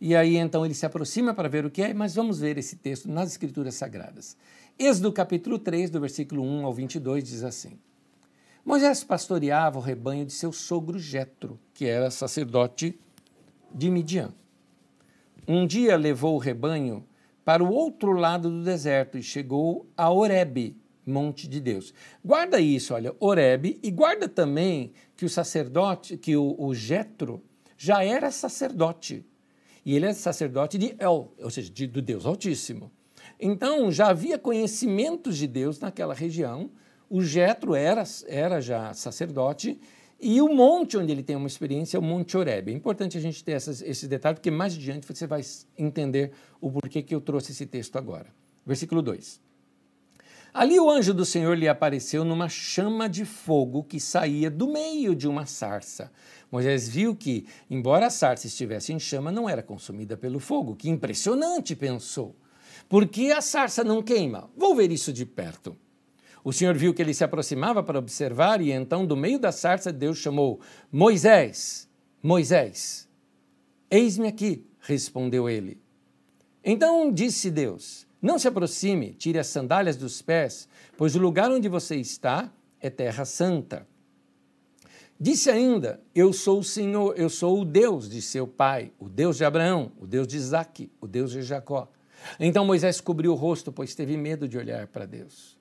[0.00, 2.76] E aí então ele se aproxima para ver o que é, mas vamos ver esse
[2.76, 4.36] texto nas Escrituras Sagradas.
[4.78, 7.78] Êxodo capítulo 3, do versículo 1 ao 22, diz assim:
[8.64, 12.98] Moisés pastoreava o rebanho de seu sogro Jetro, que era sacerdote
[13.74, 14.32] de Midian.
[15.46, 17.04] Um dia levou o rebanho
[17.44, 21.92] para o outro lado do deserto e chegou a Oreb, monte de Deus.
[22.24, 27.42] Guarda isso, olha, Oreb, e guarda também que o sacerdote, que o, o Jetro
[27.76, 29.26] já era sacerdote.
[29.84, 32.90] E ele é sacerdote de El, ou seja, de, do Deus Altíssimo.
[33.38, 36.70] Então já havia conhecimentos de Deus naquela região.
[37.10, 39.78] O Jetro era, era já sacerdote
[40.26, 42.70] e o monte onde ele tem uma experiência é o Monte Oreb.
[42.70, 45.42] É importante a gente ter essas, esse detalhe, porque mais adiante você vai
[45.76, 46.32] entender
[46.62, 48.26] o porquê que eu trouxe esse texto agora.
[48.64, 49.38] Versículo 2.
[50.54, 55.14] Ali o anjo do Senhor lhe apareceu numa chama de fogo que saía do meio
[55.14, 56.10] de uma sarça.
[56.50, 60.74] Moisés viu que, embora a sarça estivesse em chama, não era consumida pelo fogo.
[60.74, 62.34] Que impressionante, pensou.
[62.88, 64.48] Por que a sarça não queima?
[64.56, 65.76] Vou ver isso de perto.
[66.44, 69.90] O Senhor viu que ele se aproximava para observar, e então, do meio da sarça,
[69.90, 70.60] Deus chamou:
[70.92, 71.88] Moisés,
[72.22, 73.08] Moisés.
[73.90, 75.80] Eis-me aqui, respondeu ele.
[76.62, 81.68] Então disse Deus: Não se aproxime, tire as sandálias dos pés, pois o lugar onde
[81.68, 83.86] você está é terra santa.
[85.18, 89.38] Disse ainda: Eu sou o Senhor, eu sou o Deus de seu pai, o Deus
[89.38, 91.90] de Abraão, o Deus de Isaque, o Deus de Jacó.
[92.38, 95.53] Então Moisés cobriu o rosto, pois teve medo de olhar para Deus.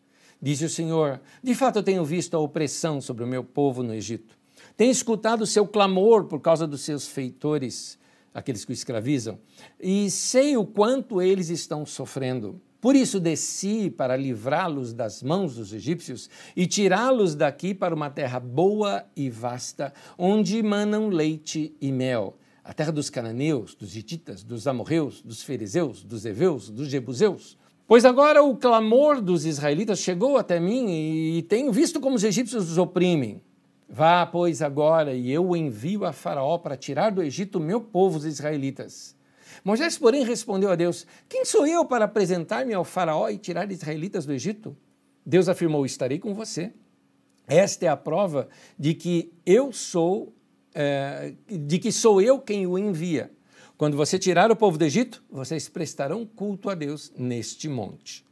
[0.44, 3.94] Disse o Senhor: De fato, eu tenho visto a opressão sobre o meu povo no
[3.94, 4.38] Egito.
[4.76, 7.98] Tenho escutado o seu clamor por causa dos seus feitores,
[8.34, 9.40] aqueles que o escravizam,
[9.80, 12.62] e sei o quanto eles estão sofrendo.
[12.82, 18.42] Por isso desci para livrá-los das mãos dos egípcios e tirá-los daqui para uma terra
[18.42, 22.38] boa e vasta, onde manam leite e mel.
[22.66, 28.06] A terra dos cananeus, dos hititas, dos amorreus, dos fariseus, dos heveus, dos jebuseus Pois
[28.06, 32.78] agora o clamor dos israelitas chegou até mim e tenho visto como os egípcios os
[32.78, 33.42] oprimem.
[33.90, 38.18] Vá, pois, agora, e eu o envio a Faraó para tirar do Egito meu povo,
[38.18, 39.16] os israelitas.
[39.64, 44.26] Moisés, porém, respondeu a Deus: Quem sou eu para apresentar-me ao Faraó e tirar israelitas
[44.26, 44.76] do Egito?
[45.26, 46.74] Deus afirmou: Estarei com você.
[47.46, 48.48] Esta é a prova
[48.80, 50.34] de que eu sou,
[50.74, 53.32] é, de que sou eu quem o envia.
[53.78, 58.24] Quando você tirar o povo do Egito, vocês prestarão culto a Deus neste monte.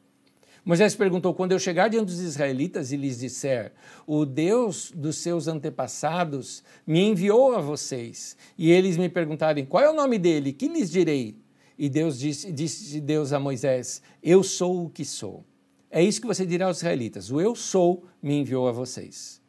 [0.63, 3.73] Moisés perguntou: Quando eu chegar diante dos israelitas e lhes disser,
[4.06, 9.89] o Deus dos seus antepassados me enviou a vocês, e eles me perguntarem qual é
[9.89, 11.36] o nome dele, que lhes direi?
[11.77, 15.43] E Deus disse, disse Deus a Moisés: Eu sou o que sou.
[15.89, 19.41] É isso que você dirá aos israelitas: O eu sou me enviou a vocês.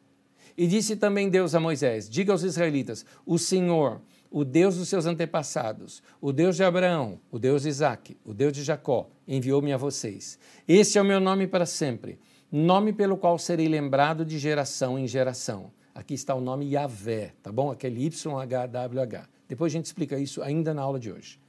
[0.57, 4.01] E disse também Deus a Moisés: Diga aos israelitas: O Senhor,
[4.33, 8.51] o Deus dos seus antepassados, o Deus de Abraão, o Deus de Isaac, o Deus
[8.51, 10.39] de Jacó, enviou-me a vocês.
[10.67, 12.17] Este é o meu nome para sempre,
[12.51, 15.71] nome pelo qual serei lembrado de geração em geração.
[15.93, 17.69] Aqui está o nome Yahvé, tá bom?
[17.69, 19.29] Aquele YHWH.
[19.47, 21.39] Depois a gente explica isso ainda na aula de hoje.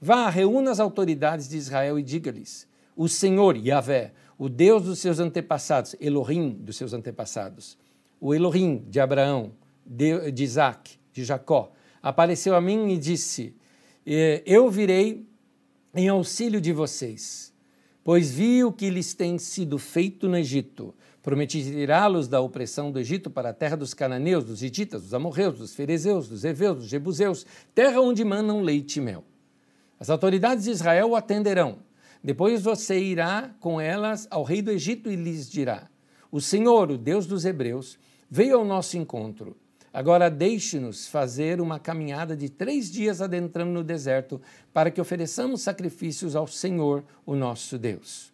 [0.00, 5.18] Vá, reúna as autoridades de Israel e diga-lhes: O Senhor, Yahvé, o Deus dos seus
[5.18, 7.76] antepassados, Elohim dos seus antepassados,
[8.18, 9.52] o Elohim de Abraão,
[9.84, 11.75] de Isaac, de Jacó,
[12.06, 13.52] apareceu a mim e disse:
[14.46, 15.26] Eu virei
[15.92, 17.52] em auxílio de vocês,
[18.04, 20.94] pois vi o que lhes tem sido feito no Egito.
[21.20, 25.58] Prometi tirá-los da opressão do Egito para a terra dos cananeus, dos hititas, dos amorreus,
[25.58, 29.24] dos ferezeus, dos heveus, dos jebuseus, terra onde manam leite e mel.
[29.98, 31.78] As autoridades de Israel o atenderão.
[32.22, 35.90] Depois você irá com elas ao rei do Egito e lhes dirá:
[36.30, 37.98] O Senhor, o Deus dos hebreus,
[38.30, 39.56] veio ao nosso encontro
[39.96, 44.38] Agora deixe-nos fazer uma caminhada de três dias adentrando no deserto,
[44.70, 48.30] para que ofereçamos sacrifícios ao Senhor, o nosso Deus,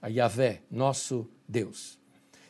[0.00, 1.98] a Yahvé, nosso Deus.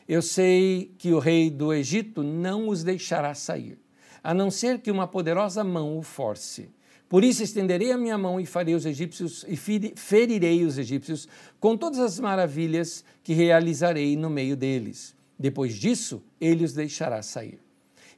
[0.07, 3.79] Eu sei que o rei do Egito não os deixará sair,
[4.23, 6.69] a não ser que uma poderosa mão o force.
[7.09, 9.57] Por isso estenderei a minha mão e farei os egípcios e
[9.95, 11.27] ferirei os egípcios
[11.59, 15.15] com todas as maravilhas que realizarei no meio deles.
[15.39, 17.59] Depois disso, ele os deixará sair.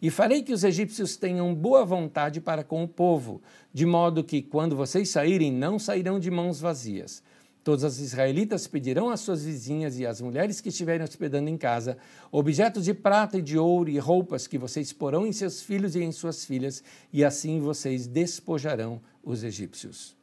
[0.04, 3.42] E farei que os egípcios tenham boa vontade para com o povo,
[3.74, 7.24] de modo que, quando vocês saírem, não sairão de mãos vazias.
[7.64, 11.98] Todos os israelitas pedirão às suas vizinhas e às mulheres que estiverem hospedando em casa
[12.34, 16.04] objetos de prata e de ouro e roupas que vocês porão em seus filhos e
[16.04, 20.18] em suas filhas, e assim vocês despojarão os egípcios.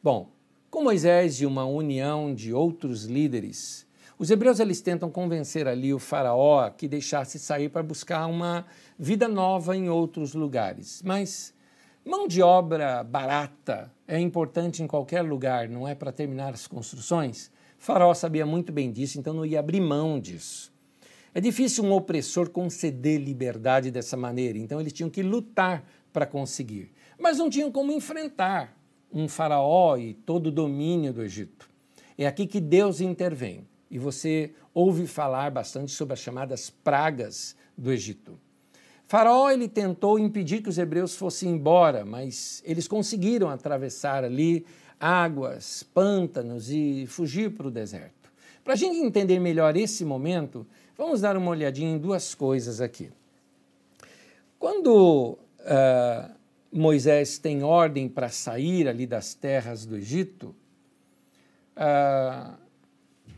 [0.00, 0.30] Bom,
[0.70, 3.84] com Moisés e uma união de outros líderes,
[4.22, 8.64] os hebreus eles tentam convencer ali o faraó que deixasse sair para buscar uma
[8.98, 11.02] vida nova em outros lugares.
[11.04, 11.52] Mas
[12.04, 17.48] Mão de obra barata é importante em qualquer lugar, não é para terminar as construções?
[17.78, 20.72] Faraó sabia muito bem disso, então não ia abrir mão disso.
[21.32, 26.90] É difícil um opressor conceder liberdade dessa maneira, então eles tinham que lutar para conseguir.
[27.16, 28.76] Mas não tinham como enfrentar
[29.12, 31.70] um faraó e todo o domínio do Egito.
[32.18, 33.64] É aqui que Deus intervém.
[33.92, 38.40] E você ouve falar bastante sobre as chamadas pragas do Egito.
[39.04, 44.64] Faraó ele tentou impedir que os hebreus fossem embora, mas eles conseguiram atravessar ali
[44.98, 48.32] águas, pântanos e fugir para o deserto.
[48.64, 53.10] Para a gente entender melhor esse momento, vamos dar uma olhadinha em duas coisas aqui.
[54.58, 56.34] Quando uh,
[56.72, 60.54] Moisés tem ordem para sair ali das terras do Egito,
[61.76, 62.61] uh,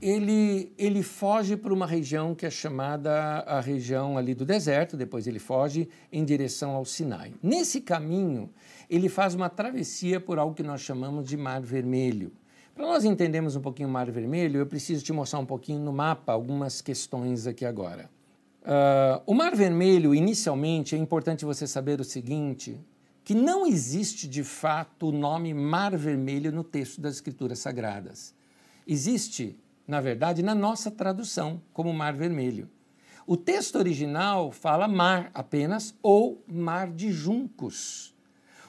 [0.04, 3.10] ele, ele foge para uma região que é chamada
[3.46, 7.32] a região ali do deserto, depois ele foge em direção ao Sinai.
[7.42, 8.50] Nesse caminho,
[8.90, 12.30] ele faz uma travessia por algo que nós chamamos de Mar Vermelho.
[12.74, 15.92] Para nós entendermos um pouquinho o Mar Vermelho, eu preciso te mostrar um pouquinho no
[15.92, 18.10] mapa algumas questões aqui agora.
[18.60, 22.78] Uh, o Mar Vermelho, inicialmente, é importante você saber o seguinte,
[23.24, 28.34] que não existe de fato o nome Mar Vermelho no texto das Escrituras Sagradas.
[28.86, 32.68] Existe na verdade, na nossa tradução, como Mar Vermelho.
[33.26, 38.14] O texto original fala mar apenas ou mar de juncos.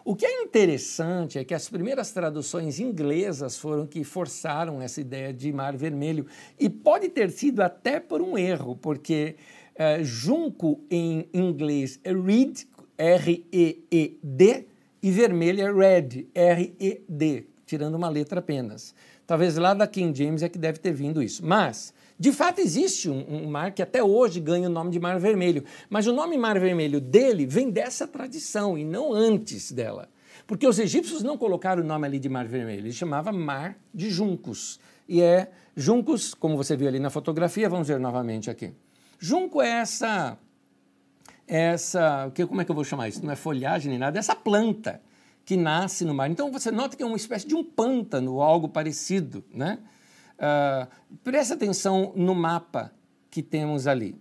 [0.03, 5.33] O que é interessante é que as primeiras traduções inglesas foram que forçaram essa ideia
[5.33, 6.27] de mar vermelho.
[6.59, 9.35] E pode ter sido até por um erro, porque
[9.73, 12.61] uh, junco em inglês é reed,
[12.97, 14.67] R-E-E-D,
[15.01, 18.95] e vermelho é red, R-E-D, tirando uma letra apenas.
[19.27, 21.45] Talvez lá da King James é que deve ter vindo isso.
[21.45, 25.19] Mas, de fato, existe um, um, mar que até hoje ganha o nome de Mar
[25.19, 25.63] Vermelho.
[25.89, 30.09] Mas o nome Mar Vermelho dele vem dessa tradição e não antes dela.
[30.45, 34.11] Porque os egípcios não colocaram o nome ali de Mar Vermelho, eles chamavam Mar de
[34.11, 34.79] Juncos.
[35.09, 38.73] E é Juncos, como você viu ali na fotografia, vamos ver novamente aqui.
[39.17, 40.37] Junco é essa,
[41.47, 43.25] essa, como é que eu vou chamar isso?
[43.25, 45.01] Não é folhagem nem nada, é essa planta
[45.45, 46.29] que nasce no mar.
[46.29, 49.43] Então você nota que é uma espécie de um pântano ou algo parecido.
[49.53, 49.79] Né?
[50.35, 52.91] Uh, preste atenção no mapa
[53.29, 54.19] que temos ali.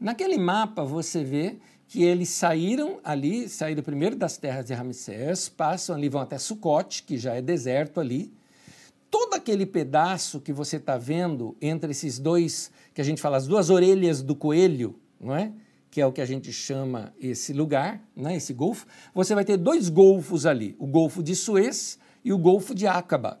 [0.00, 1.56] Naquele mapa você vê
[1.86, 7.04] que eles saíram ali, saíram primeiro das terras de Ramsés, passam ali, vão até Sucote,
[7.04, 8.32] que já é deserto ali.
[9.10, 13.46] Todo aquele pedaço que você está vendo entre esses dois, que a gente fala, as
[13.46, 15.52] duas orelhas do coelho, não é?
[15.94, 19.56] Que é o que a gente chama esse lugar, né, esse golfo, você vai ter
[19.56, 23.40] dois golfos ali, o Golfo de Suez e o Golfo de Aqaba.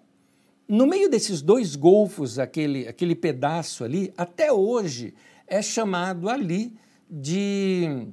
[0.68, 5.14] No meio desses dois golfos, aquele, aquele pedaço ali, até hoje
[5.48, 6.72] é chamado ali
[7.10, 8.06] de,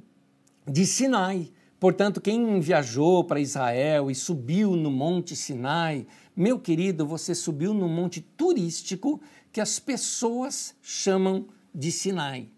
[0.68, 1.48] de Sinai.
[1.78, 7.88] Portanto, quem viajou para Israel e subiu no Monte Sinai, meu querido, você subiu no
[7.88, 9.20] monte turístico
[9.52, 12.48] que as pessoas chamam de Sinai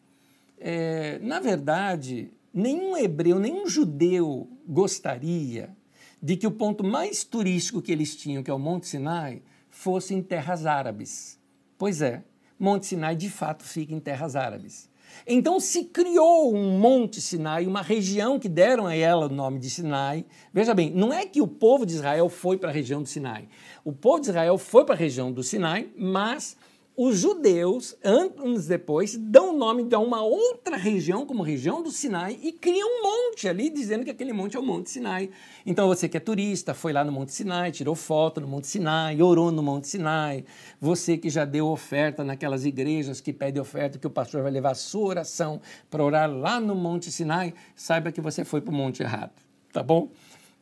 [0.66, 5.76] é, na verdade, nenhum hebreu, nenhum judeu gostaria
[6.22, 10.14] de que o ponto mais turístico que eles tinham, que é o Monte Sinai, fosse
[10.14, 11.38] em terras árabes.
[11.76, 12.24] Pois é,
[12.58, 14.88] Monte Sinai de fato fica em terras árabes.
[15.26, 19.68] Então se criou um Monte Sinai, uma região que deram a ela o nome de
[19.68, 20.24] Sinai.
[20.50, 23.50] Veja bem, não é que o povo de Israel foi para a região do Sinai.
[23.84, 26.56] O povo de Israel foi para a região do Sinai, mas
[26.96, 32.38] os judeus, anos depois, dão o nome de uma outra região, como região do Sinai,
[32.40, 35.28] e criam um monte ali, dizendo que aquele monte é o Monte Sinai.
[35.66, 39.20] Então você que é turista, foi lá no Monte Sinai, tirou foto no Monte Sinai,
[39.20, 40.44] orou no Monte Sinai.
[40.80, 44.70] Você que já deu oferta naquelas igrejas que pedem oferta, que o pastor vai levar
[44.70, 48.74] a sua oração para orar lá no Monte Sinai, saiba que você foi para o
[48.74, 49.32] monte errado,
[49.72, 50.10] tá bom?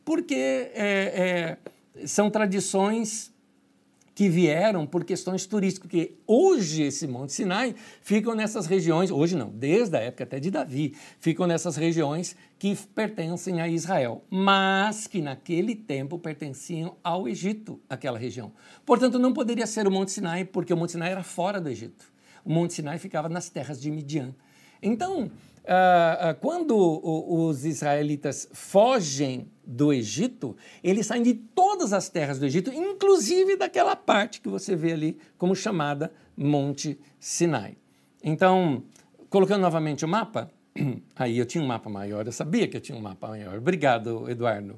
[0.03, 1.57] Porque é,
[1.95, 3.32] é, são tradições
[4.15, 9.49] que vieram por questões turísticas, porque hoje esse Monte Sinai ficam nessas regiões, hoje não,
[9.49, 15.21] desde a época até de Davi, ficam nessas regiões que pertencem a Israel, mas que
[15.21, 18.51] naquele tempo pertenciam ao Egito, aquela região.
[18.85, 22.05] Portanto, não poderia ser o Monte Sinai, porque o Monte Sinai era fora do Egito.
[22.45, 24.35] O Monte Sinai ficava nas terras de Midian.
[24.81, 25.31] Então,
[25.63, 32.45] Uh, uh, quando os israelitas fogem do Egito, eles saem de todas as terras do
[32.45, 37.77] Egito, inclusive daquela parte que você vê ali como chamada Monte Sinai.
[38.21, 38.83] Então,
[39.29, 40.51] colocando novamente o mapa,
[41.15, 43.57] aí eu tinha um mapa maior, eu sabia que eu tinha um mapa maior.
[43.57, 44.77] Obrigado, Eduardo.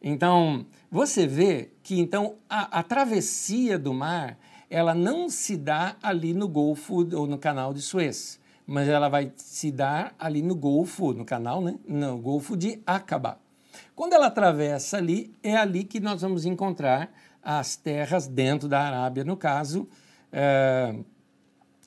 [0.00, 4.38] Então, você vê que então a, a travessia do mar,
[4.70, 9.32] ela não se dá ali no Golfo ou no Canal de Suez mas ela vai
[9.36, 11.76] se dar ali no Golfo, no canal, né?
[11.86, 13.38] No Golfo de Aqaba.
[13.94, 17.12] Quando ela atravessa ali, é ali que nós vamos encontrar
[17.42, 19.88] as terras dentro da Arábia, no caso,
[20.32, 20.94] é,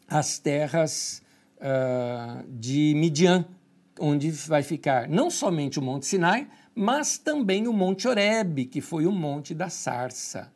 [0.08, 1.22] as terras
[1.60, 3.46] é, de Midian,
[4.00, 9.08] onde vai ficar não somente o Monte Sinai, mas também o Monte Oreb, que foi
[9.08, 10.52] o Monte da Sarça.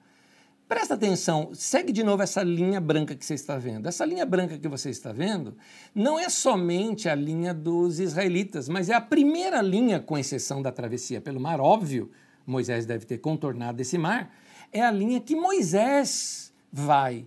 [0.72, 3.90] Presta atenção, segue de novo essa linha branca que você está vendo.
[3.90, 5.58] Essa linha branca que você está vendo
[5.94, 10.72] não é somente a linha dos israelitas, mas é a primeira linha, com exceção da
[10.72, 12.10] travessia pelo mar, óbvio,
[12.48, 14.34] Moisés deve ter contornado esse mar,
[14.72, 17.26] é a linha que Moisés vai.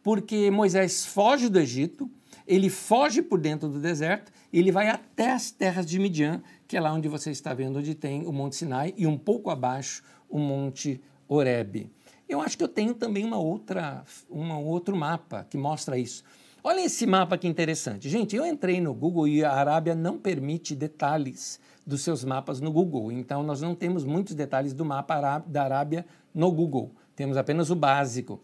[0.00, 2.08] Porque Moisés foge do Egito,
[2.46, 6.80] ele foge por dentro do deserto, ele vai até as terras de Midian, que é
[6.80, 10.38] lá onde você está vendo, onde tem o Monte Sinai e um pouco abaixo o
[10.38, 11.90] Monte Horebe.
[12.28, 16.24] Eu acho que eu tenho também uma outra, um outro mapa que mostra isso.
[16.62, 18.08] Olha esse mapa que interessante.
[18.08, 22.72] Gente, eu entrei no Google e a Arábia não permite detalhes dos seus mapas no
[22.72, 23.12] Google.
[23.12, 26.90] Então, nós não temos muitos detalhes do mapa da Arábia no Google.
[27.14, 28.40] Temos apenas o básico.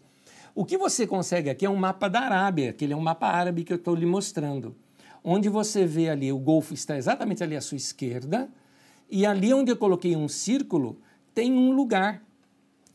[0.53, 3.25] O que você consegue aqui é um mapa da Arábia, que ele é um mapa
[3.27, 4.75] árabe que eu estou lhe mostrando.
[5.23, 8.49] Onde você vê ali, o Golfo está exatamente ali à sua esquerda,
[9.09, 10.99] e ali onde eu coloquei um círculo,
[11.33, 12.21] tem um lugar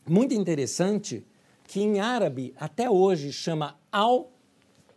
[0.09, 1.25] muito interessante
[1.65, 4.31] que em árabe até hoje chama al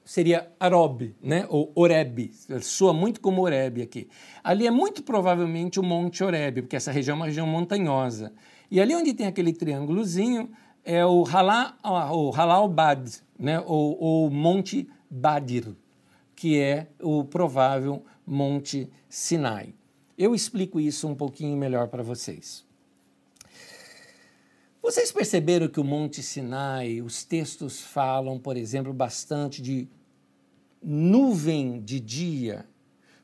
[0.04, 1.46] seria Arob, né?
[1.48, 2.32] ou Oreb,
[2.62, 4.08] soa muito como Oreb aqui.
[4.42, 8.32] Ali é muito provavelmente o Monte Oreb, porque essa região é uma região montanhosa.
[8.70, 10.50] E ali onde tem aquele triângulozinho
[10.84, 13.60] é o Halal, o Bad, né?
[13.60, 15.76] ou, ou Monte Badir,
[16.34, 19.74] que é o provável Monte Sinai.
[20.18, 22.66] Eu explico isso um pouquinho melhor para vocês.
[24.82, 29.86] Vocês perceberam que o Monte Sinai, os textos falam, por exemplo, bastante de
[30.82, 32.64] nuvem de dia,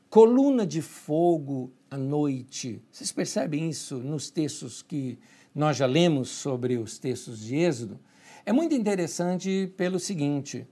[0.07, 2.79] coluna de fogo à noite.
[2.91, 5.17] Vocês percebem isso nos textos que
[5.53, 7.99] nós já lemos sobre os textos de Êxodo?
[8.45, 10.67] É muito interessante pelo seguinte: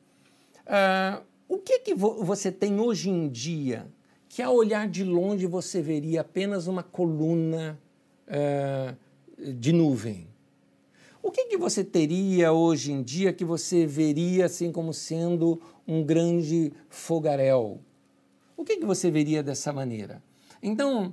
[0.68, 3.88] uh, o que, que vo você tem hoje em dia
[4.30, 7.80] que, ao olhar de longe, você veria apenas uma coluna
[8.28, 8.96] uh,
[9.52, 10.35] de nuvem?
[11.26, 16.04] O que, que você teria hoje em dia que você veria assim como sendo um
[16.04, 17.80] grande fogaréu?
[18.56, 20.22] O que, que você veria dessa maneira?
[20.62, 21.12] Então,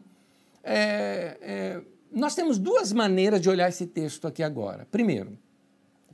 [0.63, 1.81] é, é,
[2.13, 4.87] nós temos duas maneiras de olhar esse texto aqui agora.
[4.91, 5.39] Primeiro,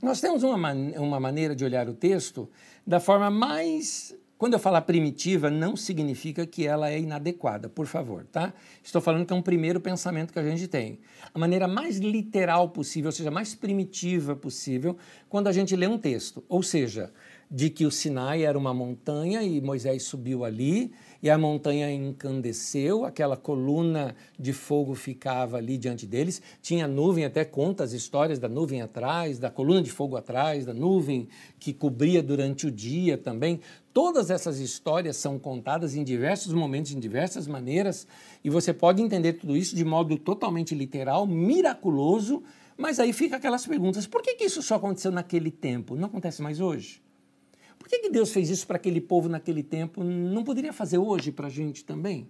[0.01, 2.49] nós temos uma, man uma maneira de olhar o texto
[2.87, 8.25] da forma mais quando eu falar primitiva, não significa que ela é inadequada, por favor,
[8.31, 8.53] tá?
[8.81, 10.97] Estou falando que é um primeiro pensamento que a gente tem.
[11.33, 15.97] A maneira mais literal possível, ou seja, mais primitiva possível, quando a gente lê um
[15.97, 16.41] texto.
[16.47, 17.11] Ou seja,
[17.51, 23.03] de que o Sinai era uma montanha e Moisés subiu ali e a montanha encandeceu,
[23.03, 28.47] aquela coluna de fogo ficava ali diante deles, tinha nuvem, até conta as histórias da
[28.47, 31.27] nuvem atrás, da coluna de fogo atrás, da nuvem
[31.59, 33.59] que cobria durante o dia também.
[33.93, 38.07] Todas essas histórias são contadas em diversos momentos, em diversas maneiras,
[38.43, 42.43] e você pode entender tudo isso de modo totalmente literal, miraculoso,
[42.77, 45.97] mas aí fica aquelas perguntas: por que, que isso só aconteceu naquele tempo?
[45.97, 47.01] Não acontece mais hoje?
[47.89, 50.03] Por que, que Deus fez isso para aquele povo naquele tempo?
[50.03, 52.29] Não poderia fazer hoje para a gente também?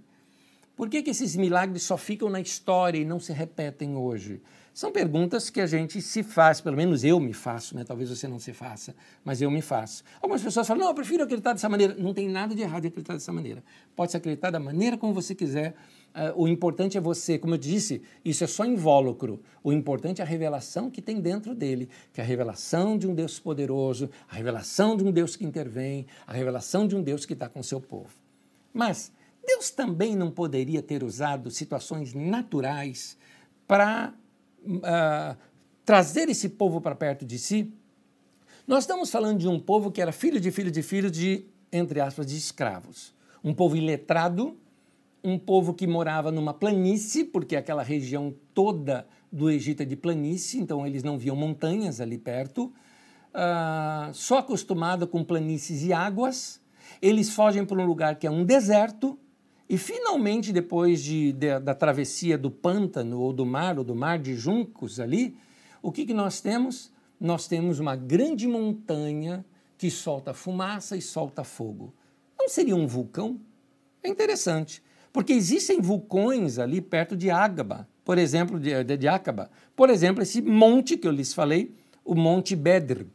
[0.73, 4.41] Por que, que esses milagres só ficam na história e não se repetem hoje?
[4.79, 7.83] São perguntas que a gente se faz, pelo menos eu me faço, né?
[7.83, 10.05] talvez você não se faça, mas eu me faço.
[10.21, 11.95] Algumas pessoas falam, não, eu prefiro acreditar dessa maneira.
[11.95, 13.61] Não tem nada de errado em acreditar dessa maneira.
[13.93, 15.75] Pode se acreditar da maneira como você quiser,
[16.09, 19.43] Uh, o importante é você, como eu disse, isso é só invólucro.
[19.63, 23.13] O importante é a revelação que tem dentro dele, que é a revelação de um
[23.13, 27.33] Deus poderoso, a revelação de um Deus que intervém, a revelação de um Deus que
[27.33, 28.09] está com o seu povo.
[28.73, 29.11] Mas
[29.45, 33.15] Deus também não poderia ter usado situações naturais
[33.67, 34.11] para
[34.65, 35.37] uh,
[35.85, 37.73] trazer esse povo para perto de si?
[38.67, 41.99] Nós estamos falando de um povo que era filho de filho de filho de, entre
[41.99, 43.13] aspas, de escravos.
[43.43, 44.57] Um povo iletrado,
[45.23, 50.59] um povo que morava numa planície, porque aquela região toda do Egito é de planície,
[50.59, 52.65] então eles não viam montanhas ali perto,
[53.33, 56.61] uh, só acostumado com planícies e águas.
[57.01, 59.17] Eles fogem para um lugar que é um deserto,
[59.69, 64.17] e finalmente, depois de, de, da travessia do pântano ou do mar, ou do mar
[64.17, 65.37] de juncos ali,
[65.81, 66.91] o que, que nós temos?
[67.19, 69.45] nós temos uma grande montanha
[69.77, 71.93] que solta fumaça e solta fogo.
[72.37, 73.39] Não seria um vulcão?
[74.01, 79.51] É interessante, porque existem vulcões ali perto de Ágaba, por exemplo, de, de, de Acaba.
[79.75, 83.05] Por exemplo, esse monte que eu lhes falei, o Monte Bedr,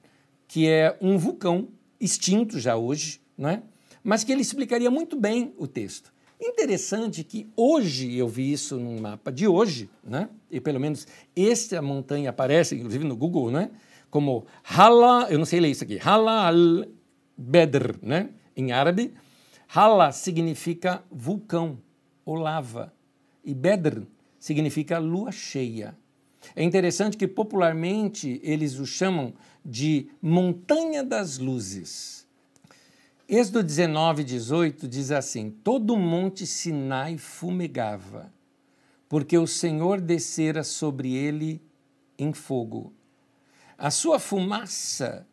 [0.47, 3.63] que é um vulcão extinto já hoje, não é?
[4.03, 6.13] mas que ele explicaria muito bem o texto.
[6.41, 10.29] Interessante que hoje eu vi isso num mapa de hoje, né?
[10.51, 13.71] e pelo menos esta montanha aparece, inclusive no Google, né?
[14.11, 18.31] como Hala, eu não sei ler isso aqui, Hala al-Bedr, né?
[18.57, 19.15] em árabe.
[19.75, 21.79] Hala significa vulcão
[22.25, 22.93] ou lava,
[23.45, 24.03] e Bedr
[24.39, 25.97] significa lua cheia.
[26.55, 29.33] É interessante que popularmente eles o chamam
[29.65, 32.24] de Montanha das Luzes.
[33.29, 38.33] Êxodo 19, 18 diz assim: Todo o monte Sinai fumegava,
[39.09, 41.63] porque o Senhor descera sobre ele
[42.19, 42.93] em fogo
[43.77, 45.27] a sua fumaça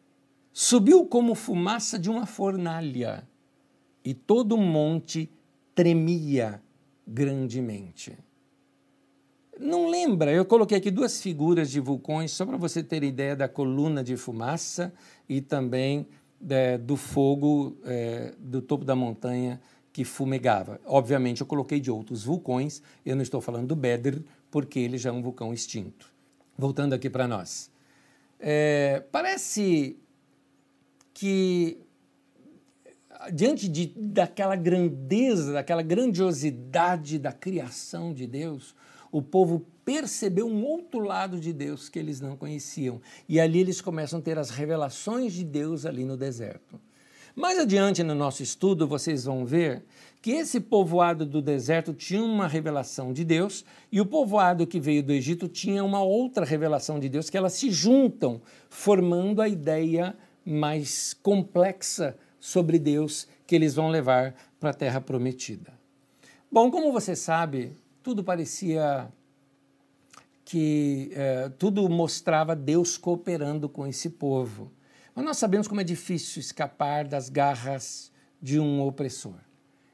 [0.51, 3.27] subiu como fumaça de uma fornalha,
[4.03, 5.29] e todo o monte
[5.75, 6.61] tremia
[7.07, 8.17] grandemente.
[9.59, 10.31] Não lembra?
[10.31, 14.17] Eu coloquei aqui duas figuras de vulcões, só para você ter ideia da coluna de
[14.17, 14.91] fumaça
[15.29, 16.07] e também
[16.49, 19.61] é, do fogo é, do topo da montanha
[19.93, 20.79] que fumegava.
[20.85, 25.09] Obviamente, eu coloquei de outros vulcões, eu não estou falando do Bedr, porque ele já
[25.09, 26.09] é um vulcão extinto.
[26.57, 27.69] Voltando aqui para nós.
[28.39, 29.97] É, parece
[31.13, 31.77] que,
[33.33, 38.75] diante de, daquela grandeza, daquela grandiosidade da criação de Deus,
[39.11, 43.01] o povo percebeu um outro lado de Deus que eles não conheciam.
[43.27, 46.79] E ali eles começam a ter as revelações de Deus ali no deserto.
[47.35, 49.83] Mais adiante no nosso estudo, vocês vão ver
[50.21, 55.01] que esse povoado do deserto tinha uma revelação de Deus e o povoado que veio
[55.01, 60.15] do Egito tinha uma outra revelação de Deus, que elas se juntam, formando a ideia
[60.45, 65.73] mais complexa sobre Deus que eles vão levar para a terra prometida.
[66.51, 67.71] Bom, como você sabe,
[68.03, 69.09] tudo parecia
[70.43, 74.71] que eh, tudo mostrava Deus cooperando com esse povo.
[75.15, 78.11] Mas nós sabemos como é difícil escapar das garras
[78.41, 79.35] de um opressor.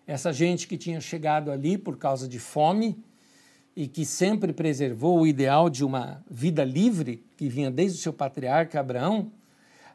[0.05, 2.97] Essa gente que tinha chegado ali por causa de fome
[3.75, 8.13] e que sempre preservou o ideal de uma vida livre, que vinha desde o seu
[8.13, 9.31] patriarca Abraão,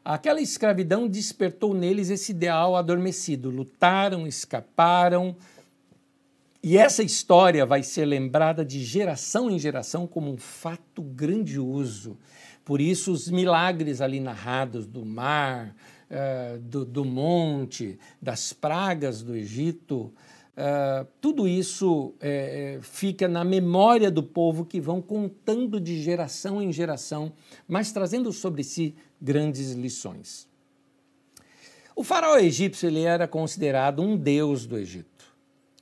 [0.05, 3.49] aquela escravidão despertou neles esse ideal adormecido.
[3.49, 5.35] Lutaram, escaparam,
[6.63, 12.17] e essa história vai ser lembrada de geração em geração como um fato grandioso.
[12.63, 15.75] Por isso, os milagres ali narrados do mar,
[16.09, 20.13] uh, do, do, monte, das pragas do Egito,
[20.55, 26.71] uh, tudo isso uh, fica na memória do povo que vão contando de geração em
[26.71, 27.33] geração,
[27.67, 30.47] mas trazendo sobre si grandes lições.
[31.93, 35.12] O faraó egípcio ele era considerado um deus do Egito.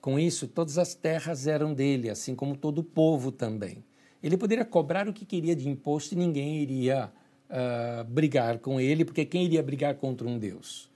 [0.02, 3.84] Com isso, todas as terras eram dele, assim como todo o povo também.
[4.22, 7.12] Ele poderia cobrar o que queria de imposto e ninguém iria
[7.50, 10.90] uh, brigar com ele, porque quem iria brigar contra um Deus?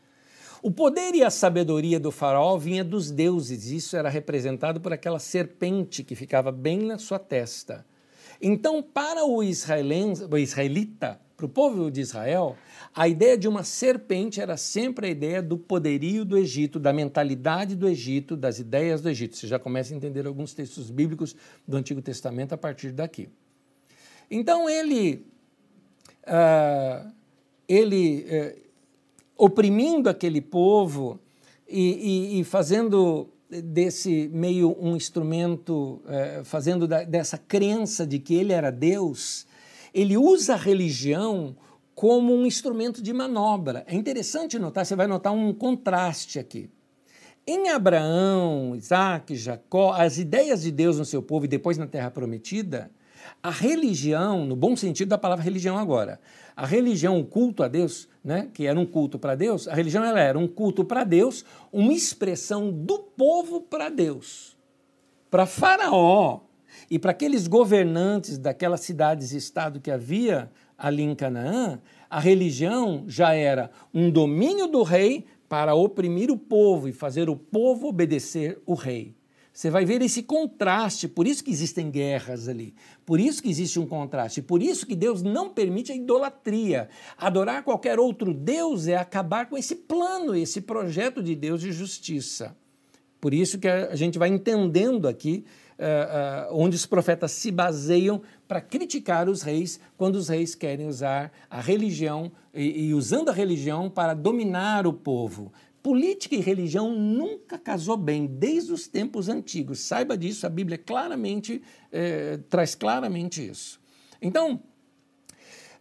[0.62, 5.20] O poder e a sabedoria do faraó vinha dos deuses, isso era representado por aquela
[5.20, 7.86] serpente que ficava bem na sua testa.
[8.42, 12.58] Então, para o, o israelita, para o povo de Israel,
[12.96, 17.76] a ideia de uma serpente era sempre a ideia do poderio do Egito, da mentalidade
[17.76, 19.36] do Egito, das ideias do Egito.
[19.36, 21.36] Você já começa a entender alguns textos bíblicos
[21.68, 23.28] do Antigo Testamento a partir daqui.
[24.32, 25.26] Então ele,
[26.26, 27.12] uh,
[27.68, 28.62] ele uh,
[29.38, 31.20] oprimindo aquele povo
[31.68, 38.36] e, e, e, fazendo desse meio um instrumento, uh, fazendo da, dessa crença de que
[38.36, 39.46] ele era Deus,
[39.94, 41.58] ele usa a religião
[41.96, 43.86] como um instrumento de manobra.
[43.88, 46.70] É interessante notar, você vai notar um contraste aqui.
[47.48, 52.12] Em Abraão, Isaac, Jacó, as ideias de Deus no seu povo e depois na Terra
[52.12, 52.92] Prometida,
[53.42, 56.20] a religião, no bom sentido da palavra religião agora,
[56.56, 60.04] a religião, o culto a Deus, né, que era um culto para Deus, a religião
[60.04, 64.58] ela era um culto para Deus, uma expressão do povo para Deus.
[65.30, 66.42] Para Faraó
[66.90, 73.04] e para aqueles governantes daquelas cidades e estado que havia ali em Canaã, a religião
[73.08, 78.60] já era um domínio do rei para oprimir o povo e fazer o povo obedecer
[78.66, 79.16] o rei.
[79.56, 83.80] Você vai ver esse contraste, por isso que existem guerras ali, por isso que existe
[83.80, 86.90] um contraste, por isso que Deus não permite a idolatria.
[87.18, 92.54] Adorar qualquer outro Deus é acabar com esse plano, esse projeto de Deus de justiça.
[93.22, 95.46] Por isso que a gente vai entendendo aqui
[95.80, 100.88] uh, uh, onde os profetas se baseiam para criticar os reis quando os reis querem
[100.88, 105.52] usar a religião e, e usando a religião para dominar o povo,
[105.86, 109.82] Política e religião nunca casou bem, desde os tempos antigos.
[109.82, 111.62] Saiba disso, a Bíblia claramente
[111.92, 113.80] é, traz claramente isso.
[114.20, 114.64] Então,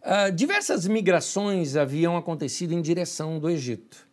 [0.03, 4.07] uh, diversas migrações haviam acontecido em direção do Egito.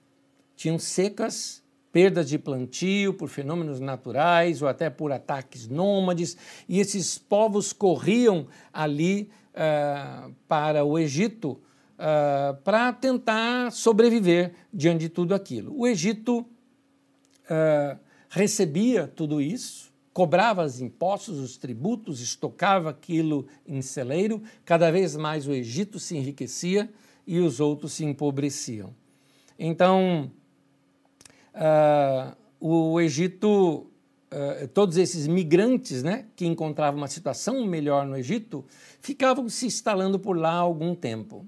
[0.57, 1.62] Tinham secas,
[1.93, 6.37] perdas de plantio por fenômenos naturais ou até por ataques nômades,
[6.69, 11.61] e esses povos corriam ali uh, para o Egito
[11.99, 15.79] uh, para tentar sobreviver diante de tudo aquilo.
[15.79, 24.43] O Egito uh, recebia tudo isso, cobrava os impostos, os tributos, estocava aquilo em celeiro,
[24.65, 26.91] cada vez mais o Egito se enriquecia
[27.27, 28.95] e os outros se empobreciam.
[29.59, 30.31] Então,
[31.55, 33.87] uh, o Egito,
[34.33, 38.65] uh, todos esses migrantes né, que encontravam uma situação melhor no Egito,
[39.01, 41.47] ficavam se instalando por lá há algum tempo.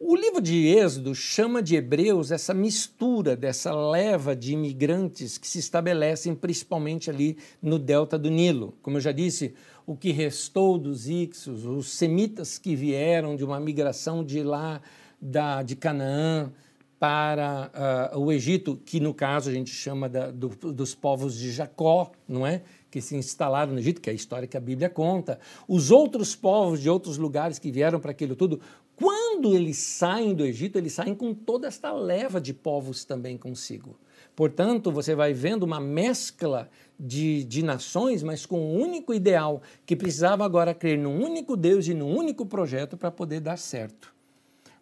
[0.00, 5.58] O livro de Êxodo chama de Hebreus essa mistura dessa leva de imigrantes que se
[5.58, 8.76] estabelecem principalmente ali no delta do Nilo.
[8.80, 9.54] Como eu já disse,
[9.84, 14.80] o que restou dos Ixos, os semitas que vieram de uma migração de lá
[15.20, 16.52] da, de Canaã
[16.98, 21.52] para uh, o Egito, que no caso a gente chama da, do, dos povos de
[21.52, 22.62] Jacó, não é?
[22.90, 25.38] Que se instalaram no Egito, que é a história que a Bíblia conta.
[25.68, 28.60] Os outros povos de outros lugares que vieram para aquilo tudo
[28.98, 33.96] quando eles saem do Egito, eles saem com toda esta leva de povos também consigo.
[34.34, 36.68] Portanto, você vai vendo uma mescla
[36.98, 41.86] de, de nações, mas com um único ideal, que precisava agora crer num único Deus
[41.86, 44.17] e num único projeto para poder dar certo.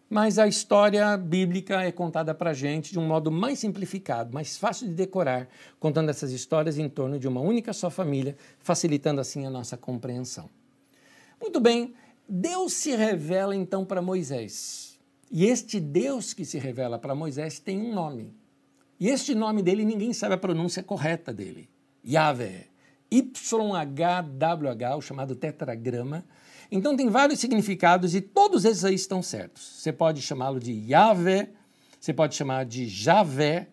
[0.09, 4.57] Mas a história bíblica é contada para a gente de um modo mais simplificado, mais
[4.57, 5.49] fácil de decorar,
[5.79, 10.49] contando essas histórias em torno de uma única só família, facilitando assim a nossa compreensão.
[11.41, 11.93] Muito bem,
[12.27, 14.97] Deus se revela então para Moisés.
[15.29, 18.33] E este Deus que se revela para Moisés tem um nome.
[18.99, 21.69] E este nome dele ninguém sabe a pronúncia correta dele.
[22.05, 22.67] Yahvé.
[23.11, 26.25] YHWH, o chamado tetragrama.
[26.71, 29.63] Então tem vários significados e todos esses aí estão certos.
[29.63, 31.49] Você pode chamá-lo de Yahvé,
[31.99, 33.67] você pode chamar de Javé,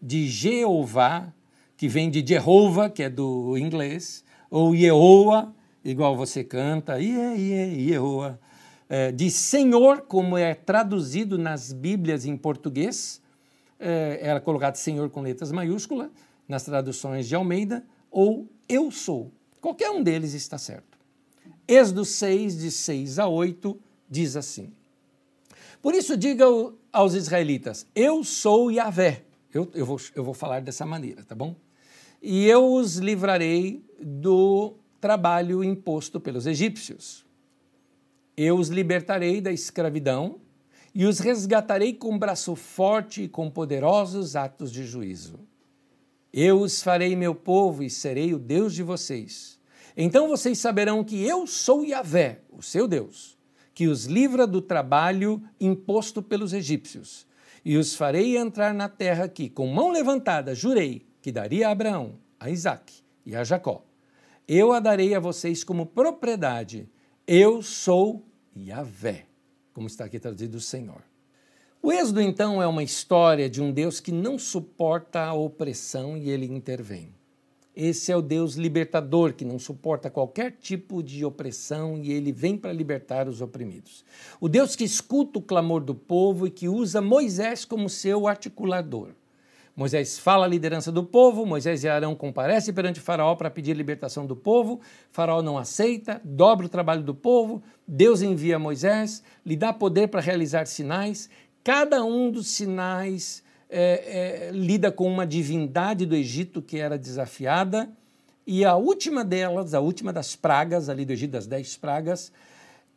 [0.00, 1.32] de Jeová,
[1.76, 5.52] que vem de Jehovah, que é do inglês, ou Yehoah,
[5.84, 8.38] igual você canta, Ie, Ie, Iehoa,
[8.88, 13.22] é, de Senhor, como é traduzido nas Bíblias em português,
[13.78, 16.10] é, era colocado Senhor com letras maiúsculas,
[16.48, 19.32] nas traduções de Almeida, ou Eu sou.
[19.60, 20.89] Qualquer um deles está certo.
[21.70, 23.78] Êxodo 6, de 6 a 8,
[24.10, 24.72] diz assim:
[25.80, 26.44] Por isso diga
[26.92, 29.22] aos israelitas: Eu sou Yahvé.
[29.54, 31.54] Eu, eu, vou, eu vou falar dessa maneira, tá bom?
[32.20, 37.24] E eu os livrarei do trabalho imposto pelos egípcios.
[38.36, 40.40] Eu os libertarei da escravidão
[40.92, 45.38] e os resgatarei com braço forte e com poderosos atos de juízo.
[46.32, 49.59] Eu os farei meu povo e serei o Deus de vocês.
[50.02, 53.36] Então vocês saberão que eu sou Yahvé, o seu Deus,
[53.74, 57.26] que os livra do trabalho imposto pelos egípcios.
[57.64, 62.18] E os farei entrar na terra que, com mão levantada, jurei que daria a Abraão,
[62.38, 63.84] a Isaque e a Jacó
[64.52, 66.88] eu a darei a vocês como propriedade.
[67.24, 68.26] Eu sou
[68.56, 69.26] Yahvé,
[69.72, 71.04] como está aqui traduzido o Senhor.
[71.80, 76.28] O Êxodo, então, é uma história de um Deus que não suporta a opressão e
[76.28, 77.14] ele intervém.
[77.82, 82.54] Esse é o Deus libertador que não suporta qualquer tipo de opressão e ele vem
[82.54, 84.04] para libertar os oprimidos.
[84.38, 89.12] O Deus que escuta o clamor do povo e que usa Moisés como seu articulador.
[89.74, 94.26] Moisés fala a liderança do povo, Moisés e Arão comparecem perante Faraó para pedir libertação
[94.26, 99.72] do povo, Faraó não aceita, dobra o trabalho do povo, Deus envia Moisés, lhe dá
[99.72, 101.30] poder para realizar sinais,
[101.64, 107.88] cada um dos sinais é, é, lida com uma divindade do Egito que era desafiada,
[108.46, 112.32] e a última delas, a última das pragas ali do Egito, das dez pragas,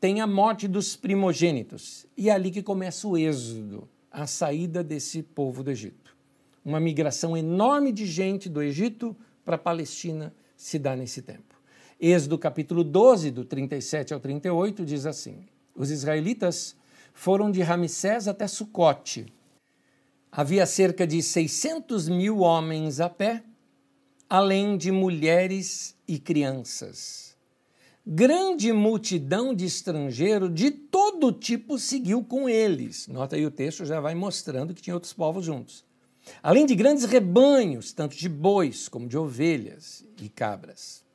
[0.01, 2.05] tem a morte dos primogênitos.
[2.17, 6.13] E é ali que começa o êxodo, a saída desse povo do Egito
[6.63, 11.61] uma migração enorme de gente do Egito para a Palestina se dá nesse tempo.
[11.99, 15.45] Êxodo capítulo 12, do 37 ao 38, diz assim:
[15.76, 16.76] Os israelitas
[17.13, 19.26] foram de Ramsés até Sucote.
[20.36, 23.43] Havia cerca de 600 mil homens a pé,
[24.27, 27.38] além de mulheres e crianças.
[28.03, 33.07] Grande multidão de estrangeiros de todo tipo seguiu com eles.
[33.07, 35.86] Nota aí o texto já vai mostrando que tinha outros povos juntos.
[36.41, 41.05] Além de grandes rebanhos, tanto de bois como de ovelhas e cabras.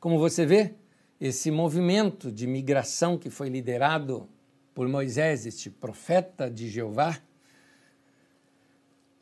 [0.00, 0.76] Como você vê,
[1.20, 4.26] esse movimento de migração que foi liderado
[4.74, 7.20] por Moisés, este profeta de Jeová,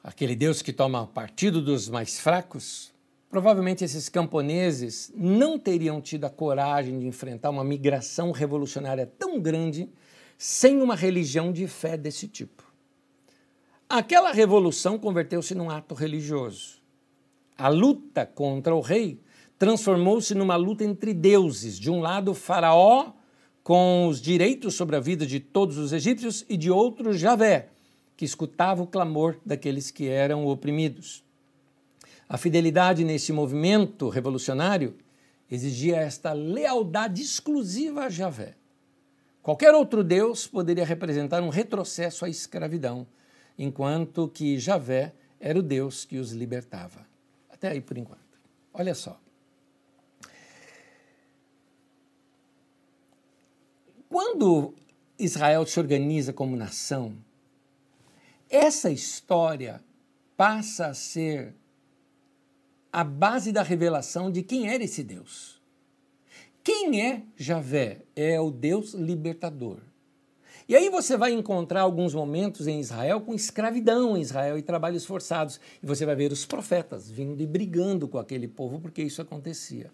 [0.07, 2.95] aquele Deus que toma partido dos mais fracos,
[3.29, 9.91] provavelmente esses camponeses não teriam tido a coragem de enfrentar uma migração revolucionária tão grande
[10.39, 12.63] sem uma religião de fé desse tipo.
[13.89, 16.77] Aquela revolução converteu-se num ato religioso.
[17.59, 19.21] A luta contra o rei
[19.59, 21.81] transformou-se numa luta entre deuses.
[21.81, 23.13] De um lado, Faraó,
[23.65, 27.71] com os direitos sobre a vida de todos os egípcios, e de outro, Javé,
[28.17, 31.25] que escutava o clamor daqueles que eram oprimidos.
[32.29, 34.97] A fidelidade nesse movimento revolucionário
[35.51, 38.57] exigia esta lealdade exclusiva a Javé.
[39.43, 43.07] Qualquer outro Deus poderia representar um retrocesso à escravidão,
[43.57, 47.07] enquanto que Javé era o Deus que os libertava.
[47.49, 48.21] Até aí por enquanto.
[48.75, 49.21] Olha só.
[54.09, 54.75] Quando
[55.19, 57.17] Israel se organiza como nação,
[58.49, 59.83] essa história
[60.37, 61.55] passa a ser
[62.93, 65.61] a base da revelação de quem era esse Deus.
[66.63, 68.03] Quem é Javé?
[68.15, 69.79] É o Deus libertador.
[70.69, 75.05] E aí você vai encontrar alguns momentos em Israel com escravidão em Israel e trabalhos
[75.05, 75.61] forçados.
[75.81, 79.93] E você vai ver os profetas vindo e brigando com aquele povo porque isso acontecia.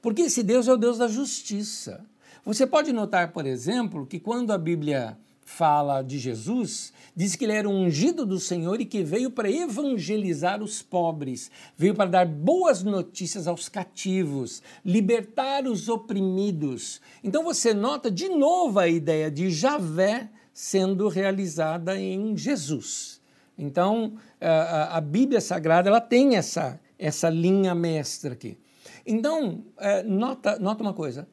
[0.00, 2.04] Porque esse Deus é o Deus da justiça.
[2.44, 7.52] Você pode notar, por exemplo, que quando a Bíblia fala de Jesus, diz que ele
[7.52, 12.82] era ungido do Senhor e que veio para evangelizar os pobres, veio para dar boas
[12.82, 17.00] notícias aos cativos, libertar os oprimidos.
[17.22, 23.20] Então você nota de novo a ideia de Javé sendo realizada em Jesus.
[23.58, 28.58] Então a, Bíblia Sagrada ela tem essa, essa linha mestra aqui.
[29.06, 31.28] Então, é, nota, nota uma coisa: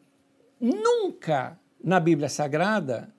[0.59, 3.13] Nunca na Bíblia Sagrada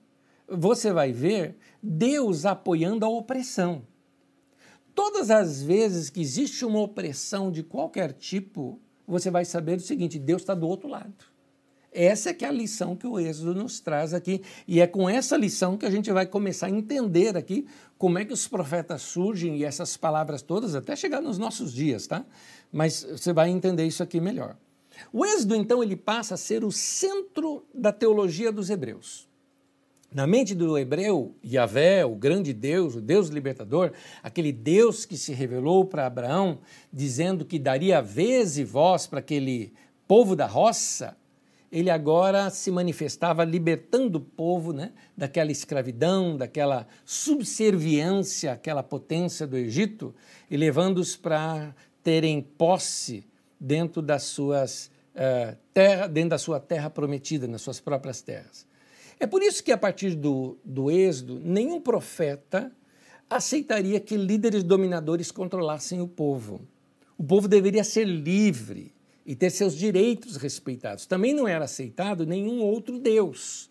[0.51, 3.83] você vai ver Deus apoiando a opressão.
[4.93, 10.19] Todas as vezes que existe uma opressão de qualquer tipo, você vai saber o seguinte:
[10.19, 11.31] Deus está do outro lado.
[11.93, 14.41] Essa é que é a lição que o Êxodo nos traz aqui.
[14.65, 18.23] E é com essa lição que a gente vai começar a entender aqui como é
[18.23, 22.25] que os profetas surgem e essas palavras todas, até chegar nos nossos dias, tá?
[22.71, 24.55] Mas você vai entender isso aqui melhor.
[25.11, 29.30] O Êxodo, então, ele passa a ser o centro da teologia dos hebreus.
[30.13, 35.31] Na mente do hebreu, Yahvé, o grande Deus, o Deus libertador, aquele Deus que se
[35.31, 36.59] revelou para Abraão,
[36.91, 39.71] dizendo que daria vez e voz para aquele
[40.05, 41.15] povo da roça,
[41.71, 49.55] ele agora se manifestava libertando o povo né, daquela escravidão, daquela subserviência, aquela potência do
[49.57, 50.13] Egito,
[50.49, 53.23] e levando-os para terem posse
[53.57, 58.69] dentro das suas uh, terra, dentro da sua terra prometida, nas suas próprias terras.
[59.21, 62.71] É por isso que a partir do, do êxodo, nenhum profeta
[63.29, 66.67] aceitaria que líderes dominadores controlassem o povo.
[67.15, 71.05] O povo deveria ser livre e ter seus direitos respeitados.
[71.05, 73.69] Também não era aceitado nenhum outro Deus.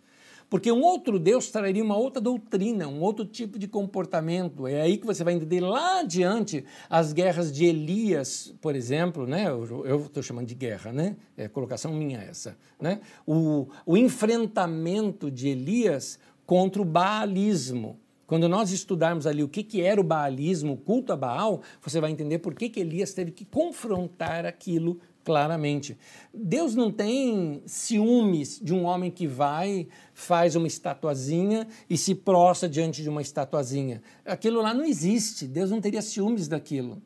[0.51, 4.67] Porque um outro Deus traria uma outra doutrina, um outro tipo de comportamento.
[4.67, 9.49] É aí que você vai entender lá adiante as guerras de Elias, por exemplo, né?
[9.49, 11.17] Eu estou chamando de guerra, né?
[11.37, 13.01] É colocação minha essa, né?
[13.25, 18.01] O, o enfrentamento de Elias contra o baalismo.
[18.27, 22.01] Quando nós estudarmos ali o que, que era o baalismo, o culto a Baal, você
[22.01, 25.97] vai entender por que, que Elias teve que confrontar aquilo claramente.
[26.33, 32.69] Deus não tem ciúmes de um homem que vai, faz uma estatuazinha e se prostra
[32.69, 34.03] diante de uma estatuazinha.
[34.25, 35.47] Aquilo lá não existe.
[35.47, 37.03] Deus não teria ciúmes daquilo.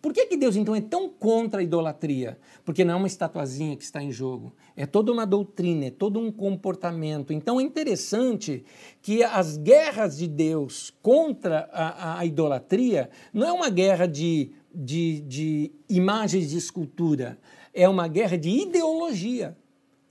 [0.00, 2.38] Por que, que Deus então é tão contra a idolatria?
[2.64, 6.20] Porque não é uma estatuazinha que está em jogo, é toda uma doutrina, é todo
[6.20, 7.32] um comportamento.
[7.32, 8.64] Então é interessante
[9.02, 15.20] que as guerras de Deus contra a, a, idolatria não é uma guerra de, de,
[15.22, 17.36] de imagens de escultura,
[17.72, 19.56] é uma guerra de ideologia,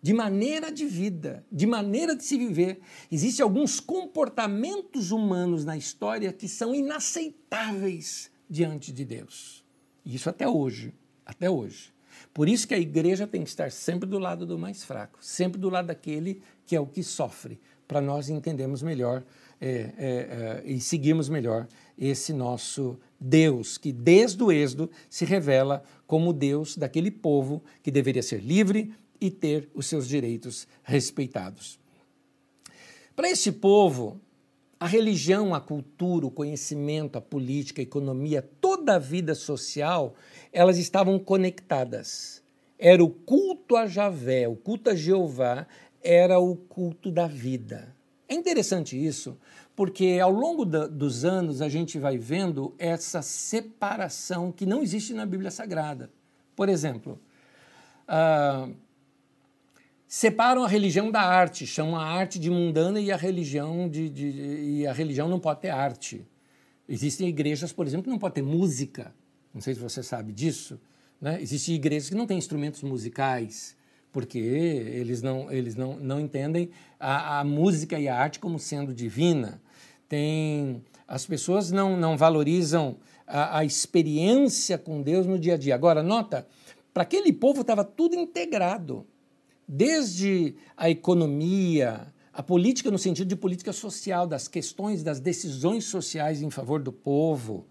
[0.02, 2.80] de maneira de vida, de maneira de se viver.
[3.12, 9.66] Existem alguns comportamentos humanos na história que são inaceitáveis diante de Deus.
[10.06, 10.94] E isso até hoje,
[11.26, 11.94] até hoje.
[12.34, 15.60] Por isso que a igreja tem que estar sempre do lado do mais fraco, sempre
[15.60, 19.24] do lado daquele que é o que sofre, para nós entendermos melhor
[19.60, 21.68] é, é, é, e seguirmos melhor
[21.98, 28.22] esse nosso Deus, que desde o Êxodo se revela como Deus daquele povo que deveria
[28.22, 31.80] ser livre e ter os seus direitos respeitados.
[33.16, 34.22] Para esse povo,
[34.80, 40.14] a religião, a cultura, o conhecimento, a política, a economia, toda a vida social,
[40.54, 42.44] elas estavam conectadas.
[42.78, 45.66] Era o culto a Javé, o culto a Jeová,
[46.04, 47.96] era o culto da vida.
[48.30, 49.36] É interessante isso,
[49.78, 55.14] porque ao longo da, dos anos a gente vai vendo essa separação que não existe
[55.14, 56.10] na Bíblia Sagrada.
[56.56, 57.22] Por exemplo,
[58.10, 58.74] uh,
[60.08, 64.26] separam a religião da arte, chamam a arte de mundana e a religião de, de,
[64.80, 66.26] e a religião não pode ter arte.
[66.90, 69.14] Existem igrejas, por exemplo, que não pode ter música.
[69.54, 70.82] Não sei se você sabe disso.
[71.22, 71.40] Né?
[71.40, 73.78] Existem igrejas que não têm instrumentos musicais,
[74.12, 78.92] porque eles não, eles não, não entendem a, a música e a arte como sendo
[78.92, 79.62] divina.
[80.08, 85.76] Tem, as pessoas não, não valorizam a, a experiência com Deus no dia a dia.
[85.76, 86.48] Agora, nota,
[86.94, 89.06] para aquele povo estava tudo integrado
[89.68, 96.42] desde a economia, a política no sentido de política social, das questões, das decisões sociais
[96.42, 97.68] em favor do povo,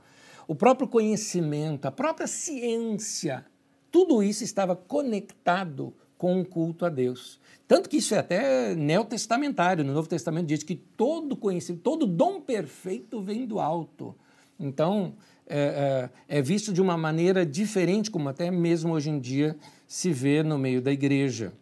[0.46, 3.46] o próprio conhecimento, a própria ciência,
[3.90, 7.40] tudo isso estava conectado com o culto a Deus.
[7.68, 9.84] Tanto que isso é até neotestamentário.
[9.84, 14.14] No Novo Testamento diz que todo conhecimento, todo dom perfeito vem do alto.
[14.58, 15.14] Então,
[15.48, 19.56] é, é, é visto de uma maneira diferente, como até mesmo hoje em dia
[19.86, 21.52] se vê no meio da igreja.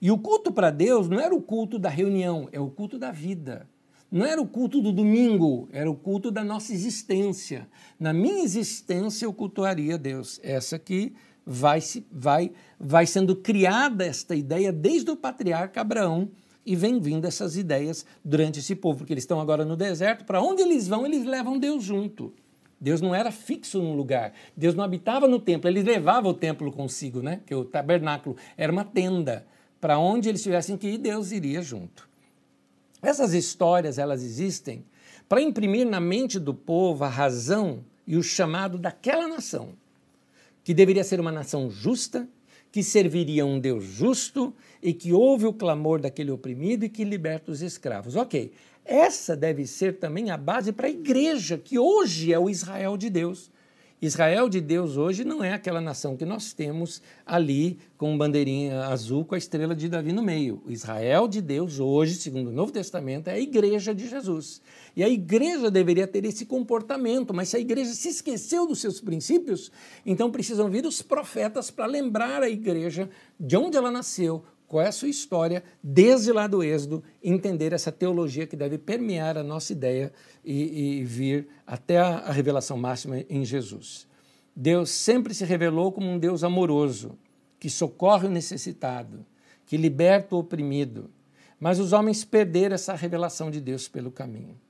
[0.00, 3.10] E o culto para Deus não era o culto da reunião, é o culto da
[3.10, 3.66] vida.
[4.10, 7.66] Não era o culto do domingo, era o culto da nossa existência.
[7.98, 10.38] Na minha existência eu cultuaria Deus.
[10.42, 11.14] Essa aqui
[11.46, 16.30] vai, se, vai, vai sendo criada esta ideia desde o patriarca Abraão
[16.64, 20.40] e vem vindo essas ideias durante esse povo, porque eles estão agora no deserto, para
[20.40, 22.32] onde eles vão, eles levam Deus junto.
[22.80, 26.70] Deus não era fixo num lugar, Deus não habitava no templo, eles levavam o templo
[26.72, 27.40] consigo, né?
[27.46, 29.46] que o tabernáculo era uma tenda
[29.80, 32.08] para onde eles tivessem que ir, Deus iria junto.
[33.02, 34.84] Essas histórias, elas existem
[35.28, 39.70] para imprimir na mente do povo a razão e o chamado daquela nação,
[40.64, 42.26] que deveria ser uma nação justa,
[42.72, 44.52] que serviria um Deus justo
[44.82, 48.16] e que ouve o clamor daquele oprimido e que liberta os escravos.
[48.16, 48.50] Ok,
[48.84, 53.08] essa deve ser também a base para a igreja, que hoje é o Israel de
[53.08, 53.50] Deus.
[54.02, 59.24] Israel de Deus hoje não é aquela nação que nós temos ali com bandeirinha azul
[59.24, 60.62] com a estrela de Davi no meio.
[60.66, 64.60] O Israel de Deus hoje, segundo o Novo Testamento, é a igreja de Jesus.
[64.94, 69.00] E a igreja deveria ter esse comportamento, mas se a igreja se esqueceu dos seus
[69.00, 69.72] princípios,
[70.04, 73.08] então precisam vir os profetas para lembrar a igreja
[73.40, 77.92] de onde ela nasceu, qual é a sua história, desde lá do Êxodo, entender essa
[77.92, 80.12] teologia que deve permear a nossa ideia
[80.44, 84.06] e, e vir até a, a revelação máxima em Jesus.
[84.56, 87.18] Deus sempre se revelou como um Deus amoroso,
[87.58, 89.24] que socorre o necessitado,
[89.66, 91.10] que liberta o oprimido.
[91.58, 94.60] Mas os homens perderam essa revelação de Deus pelo caminho.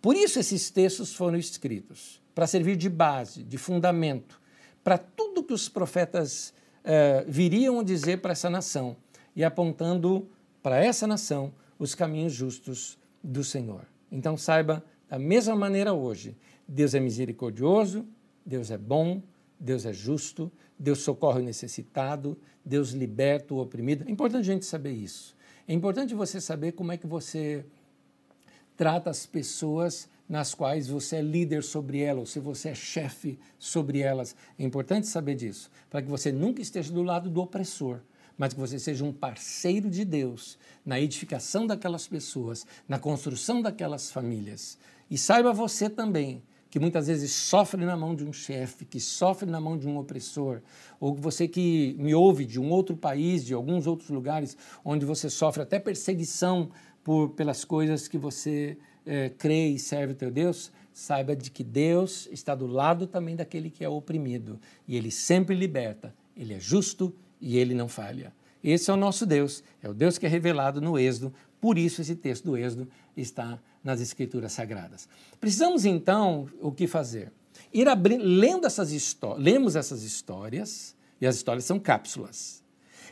[0.00, 4.40] Por isso esses textos foram escritos, para servir de base, de fundamento,
[4.84, 8.96] para tudo que os profetas eh, viriam dizer para essa nação
[9.36, 10.26] e apontando
[10.62, 13.82] para essa nação os caminhos justos do Senhor.
[14.10, 16.34] Então saiba, da mesma maneira hoje,
[16.66, 18.04] Deus é misericordioso,
[18.44, 19.22] Deus é bom,
[19.60, 24.04] Deus é justo, Deus socorre o necessitado, Deus liberta o oprimido.
[24.08, 25.36] É importante a gente saber isso.
[25.68, 27.64] É importante você saber como é que você
[28.76, 33.38] trata as pessoas nas quais você é líder sobre elas, ou se você é chefe
[33.58, 34.34] sobre elas.
[34.58, 38.00] É importante saber disso, para que você nunca esteja do lado do opressor,
[38.36, 44.10] mas que você seja um parceiro de Deus na edificação daquelas pessoas, na construção daquelas
[44.10, 44.78] famílias.
[45.10, 46.42] E saiba você também
[46.76, 49.96] que muitas vezes sofre na mão de um chefe, que sofre na mão de um
[49.96, 50.60] opressor,
[51.00, 55.30] ou você que me ouve de um outro país, de alguns outros lugares, onde você
[55.30, 56.70] sofre até perseguição
[57.02, 58.76] por, pelas coisas que você
[59.06, 63.70] é, crê e serve teu Deus, saiba de que Deus está do lado também daquele
[63.70, 68.32] que é oprimido, e Ele sempre liberta, Ele é justo e ele não falha.
[68.62, 72.00] Esse é o nosso Deus, é o Deus que é revelado no Êxodo, por isso
[72.00, 75.08] esse texto do Êxodo está nas Escrituras Sagradas.
[75.40, 77.32] Precisamos então o que fazer?
[77.72, 82.62] Ir abrindo, lendo essas histórias, lemos essas histórias, e as histórias são cápsulas.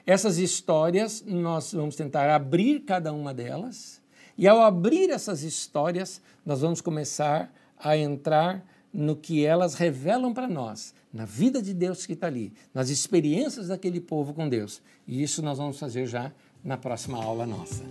[0.07, 4.03] Essas histórias, nós vamos tentar abrir cada uma delas,
[4.37, 10.49] e ao abrir essas histórias, nós vamos começar a entrar no que elas revelam para
[10.49, 14.83] nós, na vida de Deus que está ali, nas experiências daquele povo com Deus.
[15.07, 16.33] E isso nós vamos fazer já
[16.65, 17.85] na próxima aula nossa.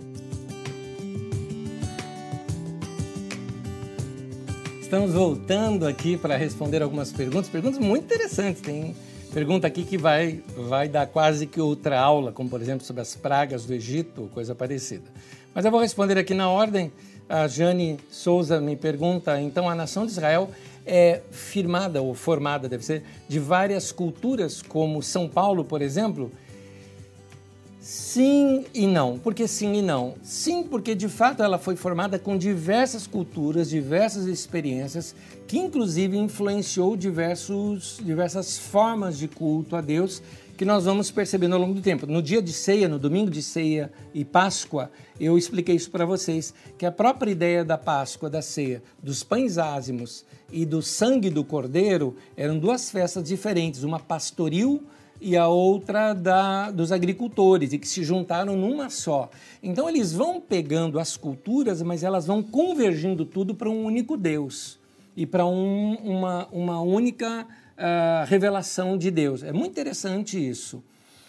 [4.78, 8.60] Estamos voltando aqui para responder algumas perguntas, perguntas muito interessantes.
[8.60, 8.94] Tem
[9.32, 13.16] pergunta aqui que vai, vai dar quase que outra aula, como por exemplo sobre as
[13.16, 15.10] pragas do Egito, coisa parecida.
[15.54, 16.92] Mas eu vou responder aqui na ordem.
[17.26, 20.50] A Jane Souza me pergunta: então a nação de Israel
[20.86, 26.30] é firmada ou formada, deve ser, de várias culturas, como São Paulo, por exemplo?
[27.80, 29.18] Sim e não.
[29.18, 30.14] Por que sim e não?
[30.22, 35.14] Sim, porque de fato ela foi formada com diversas culturas, diversas experiências,
[35.46, 40.22] que inclusive influenciou diversos, diversas formas de culto a Deus
[40.56, 42.06] que nós vamos percebendo ao longo do tempo.
[42.06, 46.54] No dia de ceia, no domingo de ceia e Páscoa, eu expliquei isso para vocês,
[46.78, 51.44] que a própria ideia da Páscoa, da ceia, dos pães ázimos e do sangue do
[51.44, 54.82] cordeiro eram duas festas diferentes, uma pastoril
[55.20, 59.30] e a outra da, dos agricultores, e que se juntaram numa só.
[59.62, 64.78] Então eles vão pegando as culturas, mas elas vão convergindo tudo para um único Deus
[65.16, 69.42] e para um, uma, uma única uh, revelação de Deus.
[69.42, 70.82] É muito interessante isso.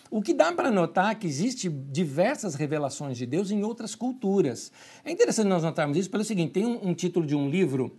[0.10, 4.72] O que dá para notar é que existe diversas revelações de Deus em outras culturas.
[5.04, 7.96] É interessante nós notarmos isso pelo seguinte: tem um, um título de um livro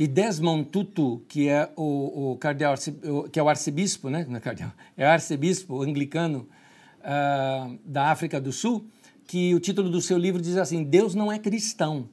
[0.00, 2.74] de Desmond Tutu, que é o, o cardeal,
[3.30, 4.24] que é o arcebispo, né?
[4.26, 6.48] Não é cardeal, é arcebispo anglicano
[7.00, 8.86] uh, da África do Sul,
[9.26, 12.08] que o título do seu livro diz assim: Deus não é cristão.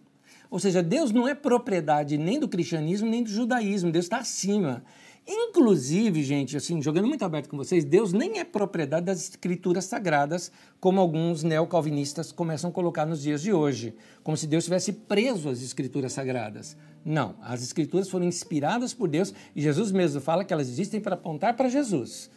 [0.50, 4.84] Ou seja, Deus não é propriedade nem do cristianismo nem do judaísmo, Deus está acima.
[5.30, 10.50] Inclusive, gente, assim, jogando muito aberto com vocês, Deus nem é propriedade das escrituras sagradas,
[10.80, 15.50] como alguns neocalvinistas começam a colocar nos dias de hoje, como se Deus estivesse preso
[15.50, 16.78] às escrituras sagradas.
[17.04, 21.16] Não, as escrituras foram inspiradas por Deus e Jesus mesmo fala que elas existem para
[21.16, 22.30] apontar para Jesus.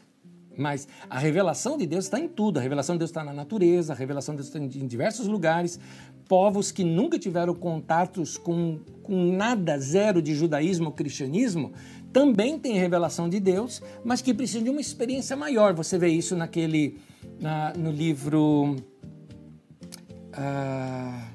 [0.57, 2.59] Mas a revelação de Deus está em tudo.
[2.59, 5.78] A revelação de Deus está na natureza, a revelação de Deus está em diversos lugares.
[6.28, 11.72] Povos que nunca tiveram contatos com, com nada, zero de judaísmo ou cristianismo,
[12.12, 15.74] também têm revelação de Deus, mas que precisam de uma experiência maior.
[15.74, 16.98] Você vê isso naquele,
[17.40, 18.76] na, no livro
[20.34, 21.30] uh,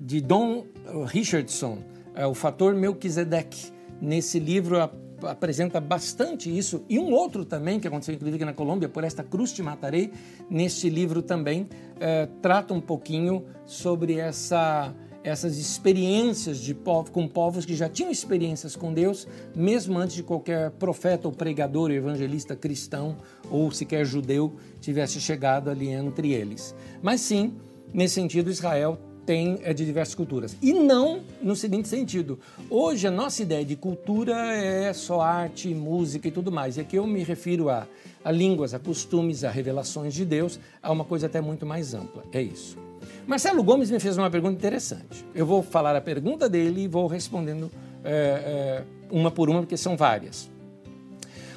[0.00, 0.64] de Don
[1.06, 1.78] Richardson,
[2.16, 3.72] uh, O Fator Melquisedeque.
[4.00, 4.78] Nesse livro,
[5.26, 6.84] apresenta bastante isso.
[6.88, 10.12] E um outro também, que aconteceu inclusive aqui na Colômbia, Por Esta Cruz Te Matarei,
[10.48, 11.68] neste livro também,
[11.98, 18.10] eh, trata um pouquinho sobre essa, essas experiências de povo, com povos que já tinham
[18.10, 23.16] experiências com Deus, mesmo antes de qualquer profeta ou pregador, evangelista cristão
[23.50, 26.74] ou sequer judeu tivesse chegado ali entre eles.
[27.02, 27.54] Mas sim,
[27.92, 28.98] nesse sentido, Israel
[29.28, 30.56] tem é de diversas culturas.
[30.62, 32.38] E não no seguinte sentido.
[32.70, 36.78] Hoje a nossa ideia de cultura é só arte, música e tudo mais.
[36.78, 37.86] E aqui eu me refiro a,
[38.24, 42.24] a línguas, a costumes, a revelações de Deus, a uma coisa até muito mais ampla.
[42.32, 42.87] É isso.
[43.28, 45.22] Marcelo Gomes me fez uma pergunta interessante.
[45.34, 47.70] Eu vou falar a pergunta dele e vou respondendo
[48.02, 50.48] é, é, uma por uma, porque são várias.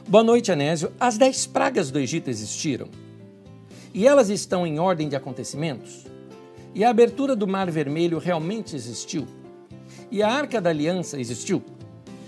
[0.05, 0.91] Boa noite, Anésio.
[0.99, 2.89] As dez pragas do Egito existiram?
[3.93, 6.05] E elas estão em ordem de acontecimentos?
[6.75, 9.25] E a abertura do Mar Vermelho realmente existiu?
[10.11, 11.63] E a Arca da Aliança existiu?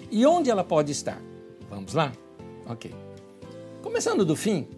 [0.10, 1.22] E onde ela pode estar?
[1.70, 2.14] Vamos lá?
[2.66, 2.96] Ok.
[3.82, 4.70] Começando do fim,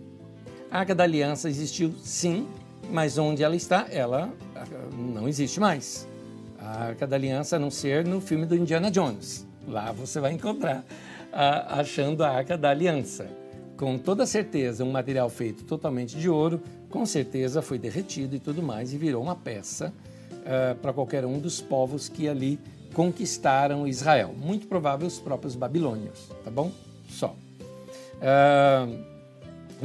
[0.71, 2.47] a Arca da Aliança existiu sim,
[2.89, 4.33] mas onde ela está, ela
[4.93, 6.07] não existe mais.
[6.59, 9.45] A Arca da Aliança, a não ser no filme do Indiana Jones.
[9.67, 10.83] Lá você vai encontrar
[11.31, 13.27] achando a Arca da Aliança.
[13.77, 18.63] Com toda certeza, um material feito totalmente de ouro, com certeza foi derretido e tudo
[18.63, 19.93] mais e virou uma peça
[20.31, 22.57] uh, para qualquer um dos povos que ali
[22.93, 24.33] conquistaram Israel.
[24.33, 26.71] Muito provável os próprios babilônios, tá bom?
[27.09, 27.35] Só.
[28.15, 29.14] Uh,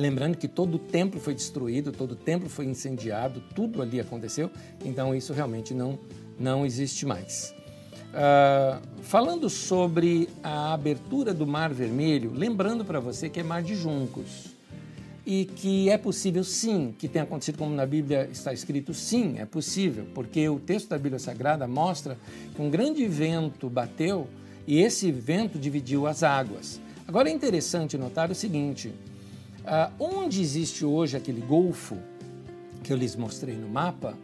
[0.01, 4.51] lembrando que todo o templo foi destruído, todo o templo foi incendiado, tudo ali aconteceu,
[4.85, 5.99] então isso realmente não,
[6.39, 7.55] não existe mais.
[8.11, 13.77] Uh, falando sobre a abertura do Mar Vermelho, lembrando para você que é mar de
[13.77, 14.47] juncos
[15.25, 19.45] e que é possível sim que tenha acontecido como na Bíblia está escrito, sim, é
[19.45, 22.19] possível, porque o texto da Bíblia Sagrada mostra
[22.57, 24.27] que um grande vento bateu
[24.67, 26.81] e esse vento dividiu as águas.
[27.07, 28.93] Agora é interessante notar o seguinte:
[29.65, 31.97] uh, onde existe hoje aquele golfo
[32.83, 34.17] que eu lhes mostrei no mapa,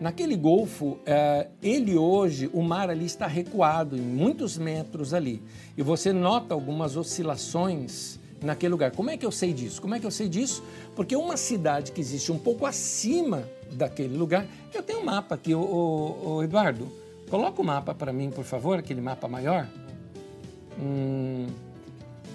[0.00, 5.42] naquele golfo, uh, ele hoje, o mar ali está recuado em muitos metros ali,
[5.76, 8.92] e você nota algumas oscilações naquele lugar.
[8.92, 9.80] Como é que eu sei disso?
[9.80, 10.62] Como é que eu sei disso?
[10.94, 15.54] Porque uma cidade que existe um pouco acima daquele lugar, eu tenho um mapa aqui,
[15.54, 16.90] o, o, o Eduardo,
[17.28, 19.66] coloca o mapa para mim, por favor, aquele mapa maior.
[20.78, 21.46] Hum,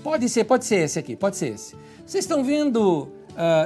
[0.03, 1.75] pode ser, pode ser esse aqui, pode ser esse.
[2.05, 3.09] Vocês estão vendo uh,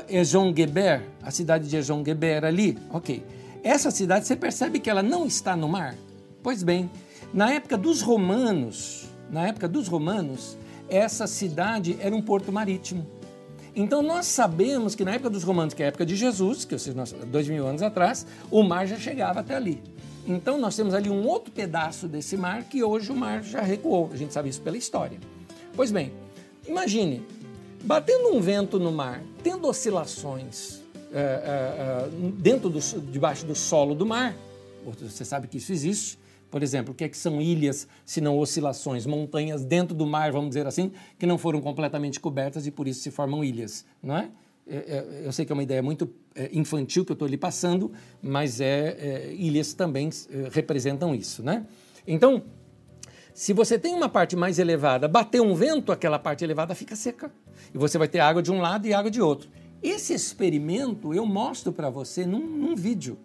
[0.07, 2.77] Ejon-Geber, a cidade de Ejon-Geber ali?
[2.91, 3.23] Ok.
[3.63, 5.95] Essa cidade, você percebe que ela não está no mar?
[6.43, 6.89] Pois bem,
[7.33, 10.57] na época dos romanos, na época dos romanos,
[10.88, 13.07] essa cidade era um porto marítimo.
[13.75, 16.77] Então nós sabemos que na época dos romanos, que é a época de Jesus, que
[16.77, 19.81] seja, dois mil anos atrás, o mar já chegava até ali.
[20.27, 24.09] Então nós temos ali um outro pedaço desse mar que hoje o mar já recuou.
[24.13, 25.19] A gente sabe isso pela história.
[25.75, 26.13] Pois bem,
[26.67, 27.23] imagine,
[27.86, 30.81] batendo um vento no mar, tendo oscilações
[31.13, 32.79] é, é, dentro do,
[33.11, 34.36] debaixo do solo do mar,
[34.83, 36.19] você sabe que isso existe,
[36.49, 40.31] por exemplo, o que, é que são ilhas, se não oscilações, montanhas dentro do mar,
[40.31, 44.17] vamos dizer assim, que não foram completamente cobertas e por isso se formam ilhas, não
[44.17, 44.29] é?
[45.23, 46.11] eu sei que é uma ideia muito
[46.51, 50.09] infantil que eu estou lhe passando, mas é, é ilhas também
[50.51, 51.67] representam isso, né?
[52.07, 52.41] Então,
[53.31, 57.31] se você tem uma parte mais elevada, bater um vento, aquela parte elevada fica seca.
[57.76, 59.49] E você vai ter água de um lado e água de outro.
[59.84, 63.17] Esse experimento eu mostro para você num, num vídeo.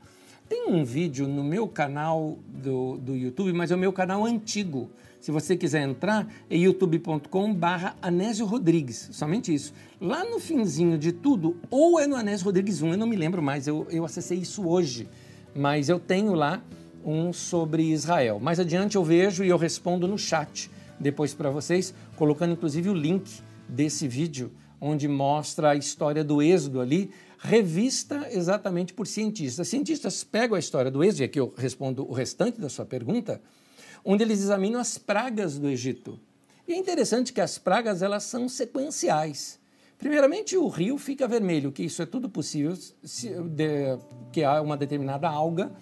[0.48, 4.90] Tem um vídeo no meu canal do, do YouTube, mas é o meu canal antigo.
[5.20, 9.72] Se você quiser entrar, é youtube.com barra Anésio Rodrigues, somente isso.
[10.00, 13.40] Lá no finzinho de tudo, ou é no Anésio Rodrigues 1, eu não me lembro
[13.40, 15.08] mais, eu, eu acessei isso hoje,
[15.54, 16.60] mas eu tenho lá
[17.04, 18.40] um sobre Israel.
[18.40, 22.94] Mais adiante eu vejo e eu respondo no chat depois para vocês, colocando inclusive o
[22.94, 29.68] link desse vídeo, onde mostra a história do Êxodo ali, revista exatamente por cientistas.
[29.68, 33.40] Cientistas pegam a história do Êxodo, e aqui eu respondo o restante da sua pergunta,
[34.04, 36.18] onde eles examinam as pragas do Egito.
[36.66, 39.58] E é interessante que as pragas elas são sequenciais.
[39.98, 43.98] Primeiramente, o rio fica vermelho, que isso é tudo possível, se, de,
[44.32, 45.72] que há uma determinada alga,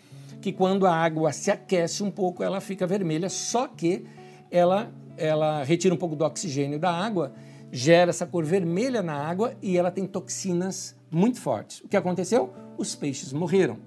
[0.41, 4.05] que quando a água se aquece um pouco, ela fica vermelha, só que
[4.51, 7.33] ela, ela retira um pouco do oxigênio da água,
[7.71, 11.81] gera essa cor vermelha na água e ela tem toxinas muito fortes.
[11.81, 12.53] O que aconteceu?
[12.77, 13.79] Os peixes morreram.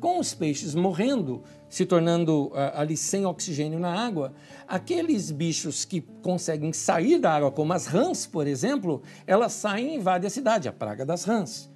[0.00, 4.32] Com os peixes morrendo, se tornando uh, ali sem oxigênio na água,
[4.66, 9.96] aqueles bichos que conseguem sair da água, como as rãs, por exemplo, elas saem e
[9.96, 11.70] invadem a cidade, a praga das rãs.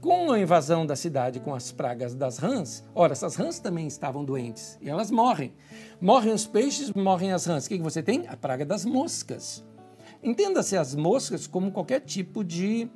[0.00, 4.24] Com a invasão da cidade com as pragas das rãs, ora, essas rãs também estavam
[4.24, 5.52] doentes e elas morrem.
[6.00, 7.66] Morrem os peixes, morrem as rãs.
[7.66, 8.26] O que, que você tem?
[8.26, 9.64] A praga das moscas.
[10.22, 12.88] Entenda-se as moscas como qualquer tipo de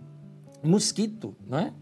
[0.62, 1.72] mosquito, não é?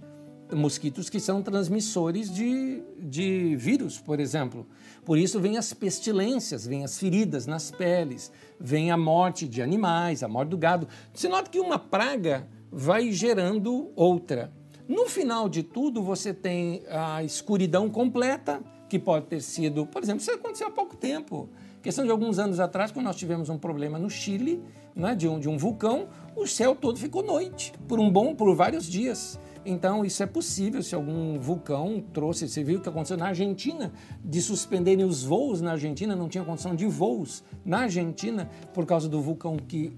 [0.53, 4.67] Mosquitos que são transmissores de, de vírus, por exemplo.
[5.05, 10.23] Por isso vem as pestilências, vem as feridas nas peles, vem a morte de animais,
[10.23, 10.87] a morte do gado.
[11.13, 14.53] Você nota que uma praga vai gerando outra.
[14.87, 20.21] No final de tudo, você tem a escuridão completa, que pode ter sido, por exemplo,
[20.21, 21.49] isso aconteceu há pouco tempo.
[21.83, 24.63] Questão de alguns anos atrás, quando nós tivemos um problema no Chile,
[24.95, 28.55] né, de, um, de um vulcão, o céu todo ficou noite, por um bom, por
[28.55, 29.39] vários dias.
[29.67, 32.47] Então, isso é possível se algum vulcão trouxe.
[32.47, 33.93] Você viu o que aconteceu na Argentina,
[34.23, 39.09] de suspenderem os voos na Argentina, não tinha condição de voos na Argentina por causa
[39.09, 39.91] do vulcão que,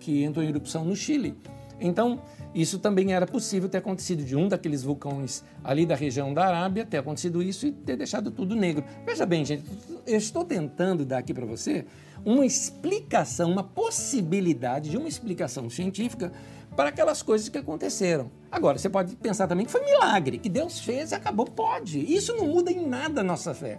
[0.00, 1.34] que entrou em erupção no Chile.
[1.80, 2.20] Então,
[2.54, 6.86] isso também era possível ter acontecido de um daqueles vulcões ali da região da Arábia,
[6.86, 8.84] ter acontecido isso e ter deixado tudo negro.
[9.04, 9.64] Veja bem, gente,
[10.06, 11.84] eu estou tentando dar aqui para você
[12.24, 16.32] uma explicação, uma possibilidade de uma explicação científica
[16.76, 18.30] para aquelas coisas que aconteceram.
[18.50, 21.46] Agora, você pode pensar também que foi milagre, que Deus fez e acabou.
[21.46, 22.00] Pode.
[22.00, 23.78] Isso não muda em nada a nossa fé.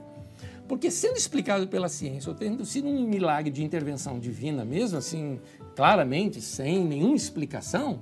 [0.67, 5.39] Porque sendo explicado pela ciência, ou tendo sido um milagre de intervenção divina mesmo, assim,
[5.75, 7.99] claramente, sem nenhuma explicação,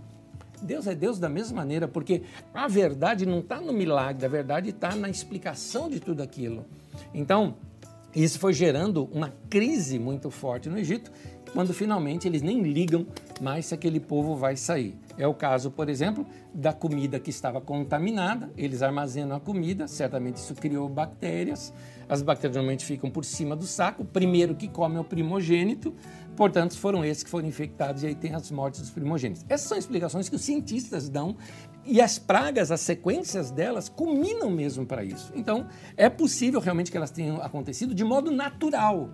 [0.62, 2.22] Deus é Deus da mesma maneira, porque
[2.54, 6.66] a verdade não está no milagre, a verdade está na explicação de tudo aquilo.
[7.14, 7.56] Então,
[8.16, 11.12] isso foi gerando uma crise muito forte no Egito,
[11.52, 13.06] quando finalmente eles nem ligam
[13.42, 14.96] mais se aquele povo vai sair.
[15.18, 20.38] É o caso, por exemplo, da comida que estava contaminada, eles armazenam a comida, certamente
[20.38, 21.74] isso criou bactérias,
[22.10, 25.94] as bactérias normalmente ficam por cima do saco, primeiro que come é o primogênito,
[26.36, 29.46] portanto foram esses que foram infectados e aí tem as mortes dos primogênitos.
[29.50, 31.36] Essas são explicações que os cientistas dão
[31.86, 35.32] e as pragas, as sequências delas, culminam mesmo para isso.
[35.36, 39.10] Então, é possível realmente que elas tenham acontecido de modo natural.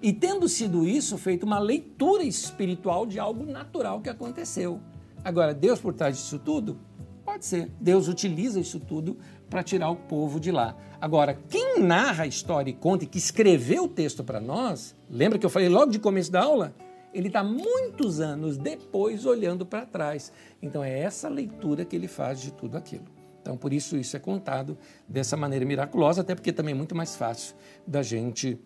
[0.00, 4.80] E tendo sido isso, feito uma leitura espiritual de algo natural que aconteceu.
[5.24, 6.78] Agora, Deus por trás disso tudo?
[7.24, 7.70] Pode ser.
[7.80, 9.18] Deus utiliza isso tudo
[9.50, 10.76] para tirar o povo de lá.
[11.00, 15.38] Agora, quem narra a história e conta e que escreveu o texto para nós, lembra
[15.38, 16.74] que eu falei logo de começo da aula?
[17.12, 20.32] ele está muitos anos depois olhando para trás.
[20.62, 23.04] Então é essa leitura que ele faz de tudo aquilo.
[23.40, 24.76] Então por isso isso é contado
[25.08, 27.56] dessa maneira miraculosa, até porque também é muito mais fácil
[27.86, 28.58] da gente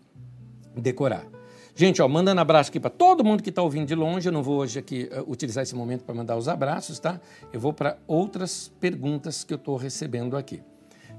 [0.76, 1.26] decorar.
[1.74, 4.28] Gente, ó, mandando abraço aqui para todo mundo que está ouvindo de longe.
[4.28, 7.18] Eu não vou hoje aqui uh, utilizar esse momento para mandar os abraços, tá?
[7.50, 10.62] Eu vou para outras perguntas que eu estou recebendo aqui.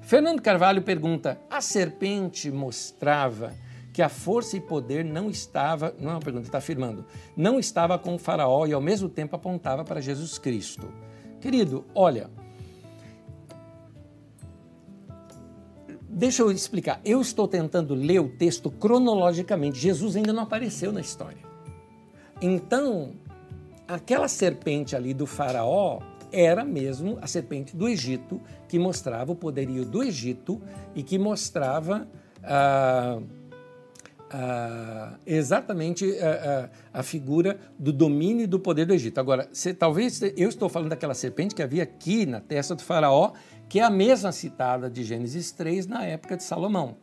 [0.03, 3.53] Fernando Carvalho pergunta: a serpente mostrava
[3.91, 7.05] que a força e poder não estava, não é uma pergunta, está afirmando,
[7.37, 10.91] não estava com o faraó e ao mesmo tempo apontava para Jesus Cristo.
[11.39, 12.29] Querido, olha,
[16.09, 16.99] deixa eu explicar.
[17.05, 19.79] Eu estou tentando ler o texto cronologicamente.
[19.79, 21.37] Jesus ainda não apareceu na história.
[22.41, 23.11] Então,
[23.87, 25.99] aquela serpente ali do faraó
[26.33, 30.59] era mesmo a serpente do Egito, que mostrava o poderio do Egito
[30.95, 32.07] e que mostrava
[32.43, 33.21] ah,
[34.31, 39.19] ah, exatamente ah, ah, a figura do domínio e do poder do Egito.
[39.19, 43.33] Agora, se, talvez eu estou falando daquela serpente que havia aqui na testa do faraó,
[43.69, 46.97] que é a mesma citada de Gênesis 3 na época de Salomão.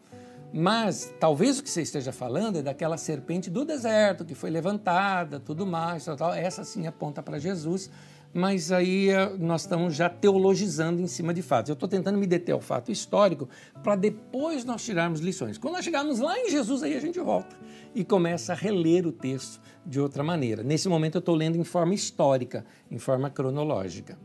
[0.52, 5.38] Mas talvez o que você esteja falando é daquela serpente do deserto que foi levantada,
[5.38, 6.34] tudo mais, tal, tal.
[6.34, 7.88] essa sim aponta para Jesus,
[8.32, 11.68] mas aí eh, nós estamos já teologizando em cima de fatos.
[11.68, 13.48] Eu estou tentando me deter ao fato histórico
[13.82, 15.56] para depois nós tirarmos lições.
[15.56, 17.56] Quando nós chegarmos lá em Jesus, aí a gente volta
[17.94, 20.62] e começa a reler o texto de outra maneira.
[20.62, 24.18] Nesse momento eu estou lendo em forma histórica, em forma cronológica.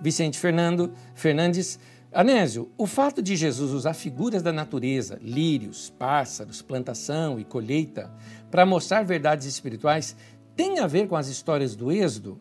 [0.00, 1.78] Vicente Fernando Fernandes
[2.14, 8.12] Anésio, o fato de Jesus usar figuras da natureza, lírios, pássaros, plantação e colheita,
[8.50, 10.14] para mostrar verdades espirituais,
[10.54, 12.38] tem a ver com as histórias do Êxodo?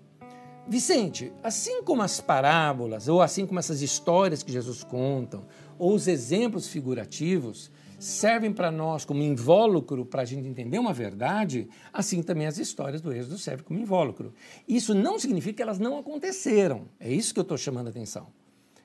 [0.67, 5.41] Vicente, assim como as parábolas, ou assim como essas histórias que Jesus conta,
[5.79, 11.69] ou os exemplos figurativos, servem para nós como invólucro para a gente entender uma verdade,
[11.93, 14.33] assim também as histórias do Êxodo servem como invólucro.
[14.67, 16.89] Isso não significa que elas não aconteceram.
[16.99, 18.40] É isso que eu estou chamando a atenção.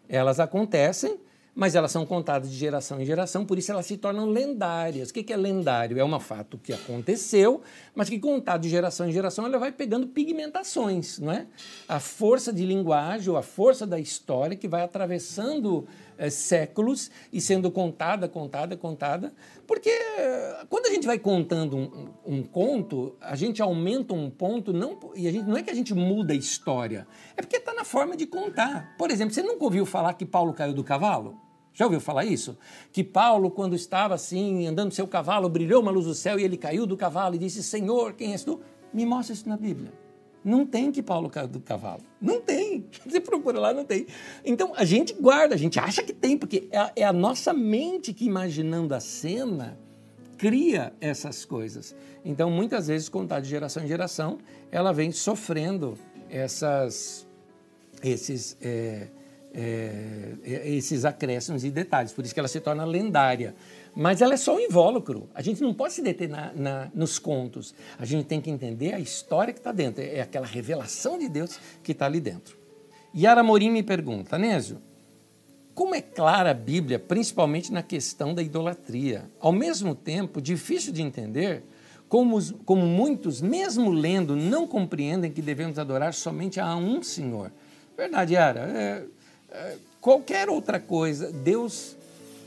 [0.08, 1.18] Elas acontecem,
[1.54, 5.08] mas elas são contadas de geração em geração, por isso elas se tornam lendárias.
[5.08, 5.98] O que é lendário?
[5.98, 7.62] É um fato que aconteceu,
[7.94, 11.46] mas que contado de geração em geração ela vai pegando pigmentações, não é?
[11.88, 15.88] A força de linguagem ou a força da história que vai atravessando
[16.18, 19.34] é, séculos e sendo contada, contada, contada,
[19.66, 24.72] porque eh, quando a gente vai contando um, um, conto, a gente aumenta um ponto,
[24.72, 27.06] não, e a gente, não é que a gente muda a história,
[27.36, 28.94] é porque está na forma de contar.
[28.96, 31.36] Por exemplo, você nunca ouviu falar que Paulo caiu do cavalo?
[31.72, 32.56] Já ouviu falar isso?
[32.90, 36.56] Que Paulo, quando estava assim, andando seu cavalo, brilhou uma luz do céu e ele
[36.56, 38.60] caiu do cavalo e disse: Senhor, quem és tu?
[38.94, 40.05] Me mostra isso na Bíblia.
[40.46, 42.04] Não tem que Paulo do cavalo.
[42.20, 42.86] Não tem.
[43.04, 44.06] Você procura lá, não tem.
[44.44, 48.14] Então a gente guarda, a gente acha que tem, porque é, é a nossa mente
[48.14, 49.76] que, imaginando a cena,
[50.38, 51.96] cria essas coisas.
[52.24, 54.38] Então, muitas vezes, contar de geração em geração,
[54.70, 55.98] ela vem sofrendo
[56.30, 57.26] essas,
[58.00, 58.56] esses.
[58.60, 59.08] É,
[59.58, 63.54] é, é, esses acréscimos e detalhes, por isso que ela se torna lendária.
[63.96, 65.26] Mas ela é só um invólucro.
[65.34, 67.74] A gente não pode se deter na, na, nos contos.
[67.98, 70.04] A gente tem que entender a história que está dentro.
[70.04, 72.58] É aquela revelação de Deus que está ali dentro.
[73.16, 74.82] Yara Morim me pergunta, Anésio,
[75.74, 79.30] como é clara a Bíblia, principalmente na questão da idolatria?
[79.40, 81.62] Ao mesmo tempo, difícil de entender
[82.06, 87.50] como, como muitos, mesmo lendo, não compreendem que devemos adorar somente a um Senhor.
[87.96, 88.60] Verdade, Yara.
[88.60, 89.04] É,
[89.50, 91.95] é, qualquer outra coisa, Deus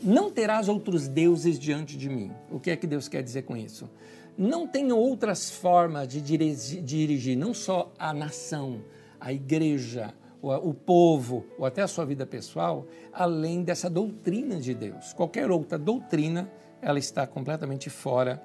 [0.02, 2.32] não terás outros deuses diante de mim.
[2.52, 3.90] O que é que Deus quer dizer com isso?
[4.38, 8.82] Não tem outras formas de dirigir, não só a nação,
[9.20, 15.12] a igreja, o povo, ou até a sua vida pessoal, além dessa doutrina de Deus.
[15.14, 16.50] Qualquer outra doutrina,
[16.82, 18.42] ela está completamente fora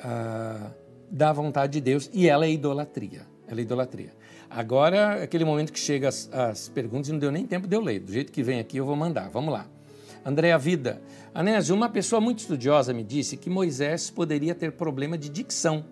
[0.00, 0.70] ah,
[1.10, 3.22] da vontade de Deus e ela é idolatria.
[3.48, 4.12] Ela é idolatria.
[4.50, 8.00] Agora, aquele momento que chega as, as perguntas, não deu nem tempo de eu ler.
[8.00, 9.30] Do jeito que vem aqui, eu vou mandar.
[9.30, 9.66] Vamos lá.
[10.26, 11.00] Andréa Vida.
[11.32, 15.84] Anésio, uma pessoa muito estudiosa me disse que Moisés poderia ter problema de dicção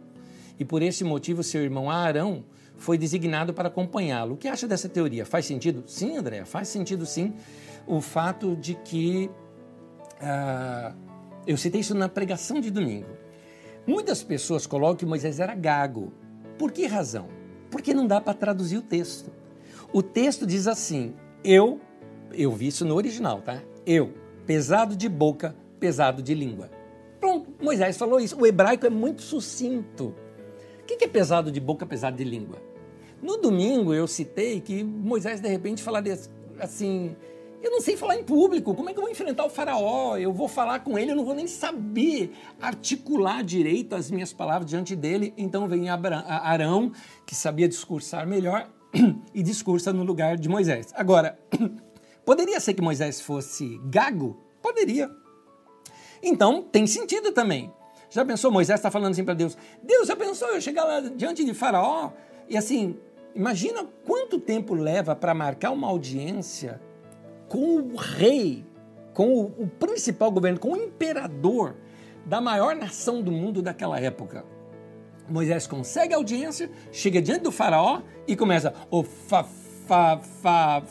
[0.58, 2.44] e por esse motivo seu irmão Arão
[2.76, 4.34] foi designado para acompanhá-lo.
[4.34, 5.24] O que acha dessa teoria?
[5.24, 5.84] Faz sentido?
[5.86, 7.32] Sim, Andréa, faz sentido sim.
[7.86, 9.30] O fato de que.
[10.14, 10.96] Uh,
[11.46, 13.10] eu citei isso na pregação de domingo.
[13.86, 16.12] Muitas pessoas colocam que Moisés era gago.
[16.58, 17.28] Por que razão?
[17.70, 19.30] Porque não dá para traduzir o texto.
[19.92, 21.80] O texto diz assim: eu,
[22.32, 23.62] eu vi isso no original, tá?
[23.86, 26.70] Eu, pesado de boca, pesado de língua.
[27.20, 28.38] Pronto, Moisés falou isso.
[28.38, 30.14] O hebraico é muito sucinto.
[30.80, 32.58] O que é pesado de boca, pesado de língua?
[33.22, 36.18] No domingo eu citei que Moisés de repente falaria
[36.60, 37.16] assim:
[37.62, 40.18] eu não sei falar em público, como é que eu vou enfrentar o faraó?
[40.18, 44.68] Eu vou falar com ele, eu não vou nem saber articular direito as minhas palavras
[44.68, 45.32] diante dele.
[45.38, 46.92] Então vem Arão,
[47.24, 48.68] que sabia discursar melhor,
[49.32, 50.92] e discursa no lugar de Moisés.
[50.94, 51.38] Agora,
[52.24, 54.36] poderia ser que Moisés fosse gago?
[54.62, 55.10] Poderia.
[56.22, 57.72] Então tem sentido também.
[58.10, 58.50] Já pensou?
[58.50, 62.12] Moisés está falando assim para Deus: Deus, já pensou eu chegar lá diante de Faraó?
[62.48, 62.96] E assim,
[63.34, 66.80] imagina quanto tempo leva para marcar uma audiência
[67.48, 68.64] com o rei,
[69.12, 71.76] com o, o principal governo, com o imperador
[72.24, 74.44] da maior nação do mundo daquela época.
[75.28, 79.44] Moisés consegue a audiência, chega diante do faraó e começa o fa,
[79.86, 80.82] fa, fa,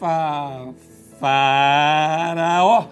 [0.00, 0.72] fa,
[1.20, 2.86] faraó.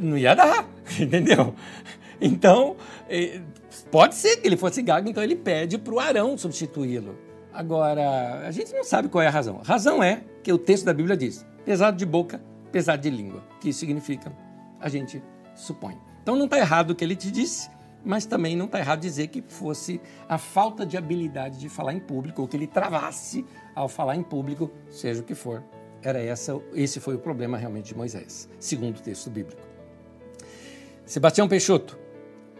[0.00, 0.64] Não ia dar,
[0.98, 1.54] entendeu?
[2.20, 2.76] Então,
[3.90, 7.18] pode ser que ele fosse gago, então ele pede para o Arão substituí-lo.
[7.52, 9.60] Agora, a gente não sabe qual é a razão.
[9.60, 12.40] A razão é que o texto da Bíblia diz: pesado de boca,
[12.70, 13.42] pesado de língua.
[13.60, 14.32] Que isso significa?
[14.80, 15.20] A gente
[15.56, 15.98] supõe.
[16.22, 17.68] Então não está errado o que ele te disse,
[18.04, 21.98] mas também não está errado dizer que fosse a falta de habilidade de falar em
[21.98, 23.44] público, ou que ele travasse
[23.74, 25.64] ao falar em público, seja o que for.
[26.02, 29.60] Era essa, esse foi o problema realmente de Moisés, segundo o texto bíblico.
[31.04, 31.98] Sebastião Peixoto,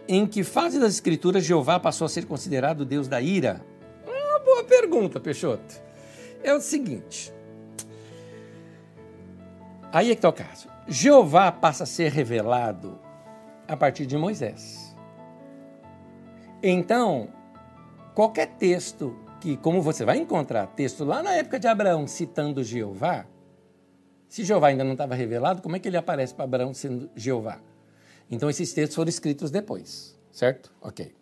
[0.07, 3.65] em que fase das escrituras Jeová passou a ser considerado Deus da ira?
[4.07, 5.81] Uma boa pergunta, Peixoto.
[6.43, 7.33] É o seguinte.
[9.93, 10.69] Aí é que está o caso.
[10.87, 12.99] Jeová passa a ser revelado
[13.67, 14.97] a partir de Moisés.
[16.63, 17.29] Então,
[18.15, 23.27] qualquer texto que, como você vai encontrar texto lá na época de Abraão citando Jeová,
[24.29, 27.61] se Jeová ainda não estava revelado, como é que ele aparece para Abraão sendo Jeová?
[28.31, 30.73] Então, esses textos foram escritos depois, certo?
[30.81, 31.13] Ok.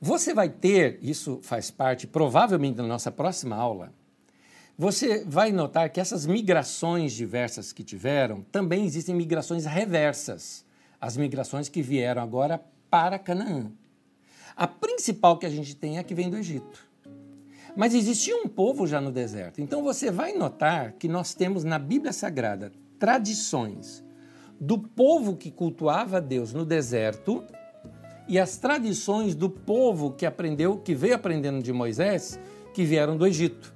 [0.00, 3.92] Você vai ter, isso faz parte provavelmente da nossa próxima aula,
[4.76, 10.64] você vai notar que essas migrações diversas que tiveram, também existem migrações reversas
[11.04, 12.58] as migrações que vieram agora
[12.88, 13.70] para Canaã.
[14.56, 16.78] A principal que a gente tem é a que vem do Egito.
[17.76, 19.60] Mas existia um povo já no deserto.
[19.60, 24.04] Então você vai notar que nós temos na Bíblia Sagrada tradições
[24.60, 27.44] do povo que cultuava Deus no deserto
[28.28, 32.38] e as tradições do povo que aprendeu, que veio aprendendo de Moisés,
[32.72, 33.74] que vieram do Egito.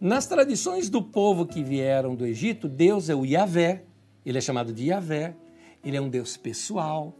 [0.00, 3.84] Nas tradições do povo que vieram do Egito, Deus é o Yahvé,
[4.24, 5.36] ele é chamado de Yahvé,
[5.84, 7.14] ele é um Deus pessoal,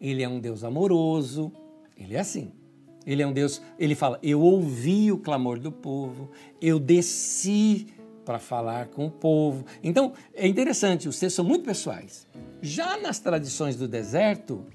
[0.00, 1.50] ele é um Deus amoroso,
[1.96, 2.52] ele é assim.
[3.06, 7.86] Ele é um Deus, ele fala: Eu ouvi o clamor do povo, eu desci
[8.24, 9.64] para falar com o povo.
[9.82, 12.26] Então, é interessante, os textos são muito pessoais.
[12.60, 14.66] Já nas tradições do deserto,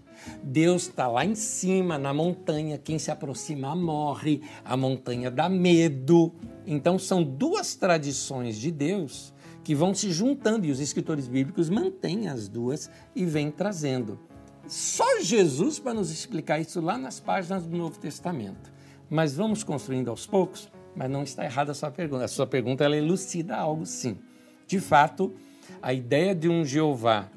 [0.41, 6.34] Deus está lá em cima, na montanha, quem se aproxima morre, a montanha dá medo.
[6.65, 9.34] Então, são duas tradições de Deus
[9.64, 14.18] que vão se juntando e os escritores bíblicos mantêm as duas e vêm trazendo.
[14.67, 18.71] Só Jesus para nos explicar isso lá nas páginas do Novo Testamento.
[19.09, 22.25] Mas vamos construindo aos poucos, mas não está errada a sua pergunta.
[22.25, 24.17] A sua pergunta ela elucida algo sim.
[24.65, 25.33] De fato,
[25.81, 27.27] a ideia de um Jeová,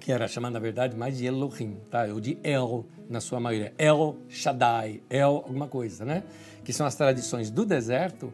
[0.00, 2.04] que era chamado na verdade mais de Elohim, tá?
[2.12, 6.24] ou de El na sua maioria, El Shaddai, El alguma coisa, né?
[6.64, 8.32] Que são as tradições do deserto,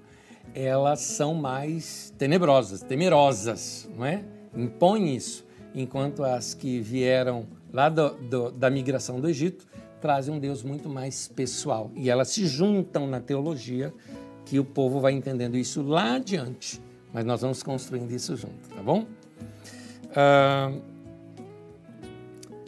[0.55, 4.25] elas são mais tenebrosas, temerosas, não é?
[4.57, 9.67] Impõe isso, enquanto as que vieram lá do, do, da migração do Egito
[10.01, 11.91] trazem um Deus muito mais pessoal.
[11.97, 13.93] E elas se juntam na teologia,
[14.45, 16.81] que o povo vai entendendo isso lá adiante.
[17.13, 19.07] Mas nós vamos construindo isso junto, tá bom?
[20.11, 20.81] Uh,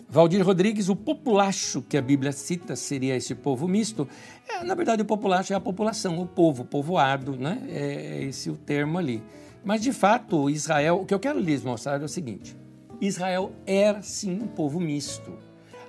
[0.08, 4.08] Valdir Rodrigues, o populacho que a Bíblia cita seria esse povo misto.
[4.48, 7.62] É, na verdade, o populacho é a população, o povo, povoado, né?
[7.68, 9.22] É, é esse o termo ali.
[9.62, 12.56] Mas, de fato, Israel, o que eu quero lhes mostrar é o seguinte:
[13.00, 15.32] Israel era sim um povo misto.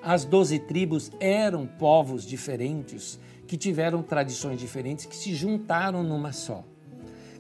[0.01, 6.63] As doze tribos eram povos diferentes, que tiveram tradições diferentes, que se juntaram numa só.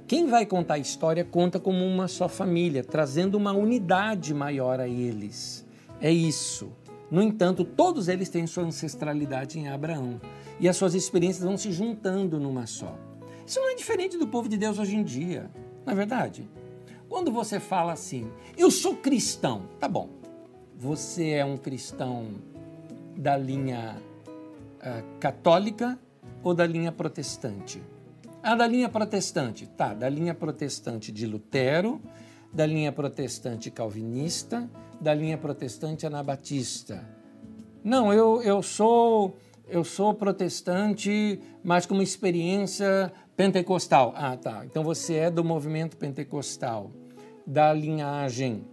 [0.07, 4.87] Quem vai contar a história conta como uma só família, trazendo uma unidade maior a
[4.87, 5.65] eles.
[5.99, 6.71] É isso.
[7.11, 10.19] No entanto, todos eles têm sua ancestralidade em Abraão
[10.59, 12.97] e as suas experiências vão se juntando numa só.
[13.45, 15.49] Isso não é diferente do povo de Deus hoje em dia,
[15.85, 16.49] não é verdade?
[17.09, 20.09] Quando você fala assim, eu sou cristão, tá bom.
[20.77, 22.35] Você é um cristão
[23.15, 23.97] da linha
[24.77, 25.97] uh, católica
[26.43, 27.81] ou da linha protestante?
[28.43, 32.01] Ah, da linha protestante, tá, da linha protestante de Lutero,
[32.53, 34.69] da linha protestante calvinista,
[35.01, 37.07] da linha protestante anabatista.
[37.83, 39.37] Não, eu, eu sou
[39.69, 44.13] eu sou protestante, mas com uma experiência pentecostal.
[44.15, 44.65] Ah, tá.
[44.65, 46.91] Então você é do movimento pentecostal,
[47.45, 48.65] da linhagem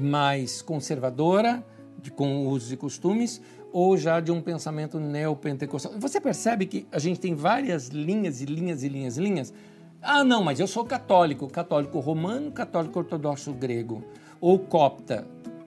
[0.00, 1.64] mais conservadora,
[2.00, 3.40] de, com usos e costumes,
[3.72, 5.92] ou já de um pensamento neopentecostal.
[5.98, 9.52] Você percebe que a gente tem várias linhas e linhas e linhas e linhas?
[10.00, 14.04] Ah, não, mas eu sou católico, católico romano, católico ortodoxo grego
[14.40, 15.26] ou copta,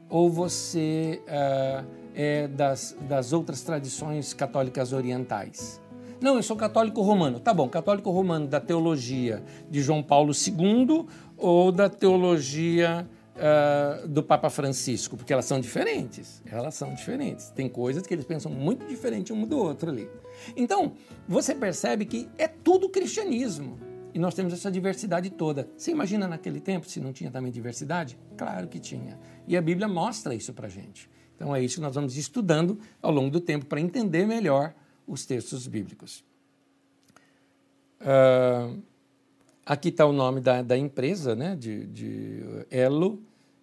[0.09, 5.79] ou você uh, é das, das outras tradições católicas orientais.
[6.19, 7.39] Não, eu sou católico romano.
[7.39, 11.05] Tá bom, católico romano da teologia de João Paulo II
[11.37, 15.15] ou da teologia uh, do Papa Francisco?
[15.15, 16.41] Porque elas são diferentes.
[16.47, 17.51] Elas são diferentes.
[17.51, 20.09] Tem coisas que eles pensam muito diferente um do outro ali.
[20.55, 20.93] Então,
[21.27, 23.77] você percebe que é tudo cristianismo.
[24.11, 25.69] E nós temos essa diversidade toda.
[25.77, 28.17] Você imagina naquele tempo se não tinha também diversidade?
[28.35, 29.19] Claro que tinha.
[29.47, 31.07] E a Bíblia mostra isso para gente.
[31.37, 34.73] Então é isso que nós vamos estudando ao longo do tempo para entender melhor
[35.05, 36.25] os textos bíblicos.
[38.01, 38.81] Uh,
[39.63, 42.41] aqui está o nome da, da empresa, né, de, de
[42.71, 43.21] Elo.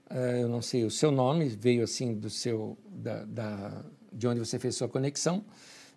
[0.08, 4.38] Uh, eu não sei o seu nome, veio assim do seu, da, da, de onde
[4.38, 5.44] você fez sua conexão.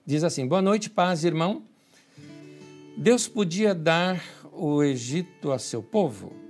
[0.04, 1.62] Diz assim: Boa noite, paz, irmão.
[2.98, 4.20] Deus podia dar
[4.52, 6.47] o Egito a seu povo?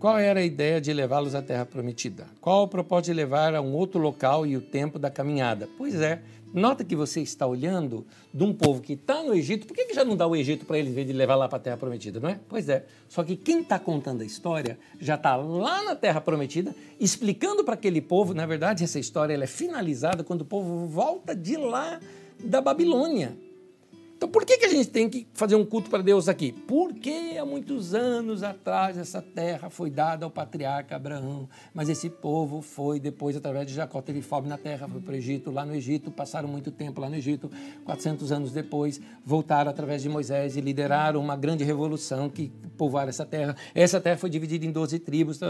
[0.00, 2.26] Qual era a ideia de levá-los à terra prometida?
[2.40, 5.68] Qual o propósito de levar a um outro local e o tempo da caminhada?
[5.76, 6.22] Pois é,
[6.52, 8.04] Nota que você está olhando
[8.34, 10.66] de um povo que está no Egito, por que, que já não dá o Egito
[10.66, 12.40] para eles, vez de levar lá para a Terra Prometida, não é?
[12.48, 16.74] Pois é, só que quem está contando a história já está lá na Terra Prometida,
[16.98, 21.36] explicando para aquele povo, na verdade, essa história ela é finalizada quando o povo volta
[21.36, 22.00] de lá
[22.42, 23.36] da Babilônia.
[24.20, 26.52] Então, por que, que a gente tem que fazer um culto para Deus aqui?
[26.52, 32.60] Porque há muitos anos atrás essa terra foi dada ao patriarca Abraão, mas esse povo
[32.60, 35.74] foi depois, através de Jacó, teve fome na terra, foi para o Egito, lá no
[35.74, 37.50] Egito, passaram muito tempo lá no Egito,
[37.86, 43.24] 400 anos depois, voltaram através de Moisés e lideraram uma grande revolução que povoaram essa
[43.24, 43.56] terra.
[43.74, 45.40] Essa terra foi dividida em 12 tribos,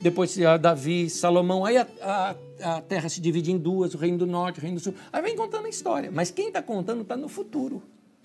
[0.00, 4.26] depois Davi, Salomão, aí a, a a terra se divide em duas, o reino do
[4.26, 4.94] norte, o reino do sul.
[5.12, 6.10] Aí vem contando a história.
[6.12, 7.82] Mas quem está contando está no futuro.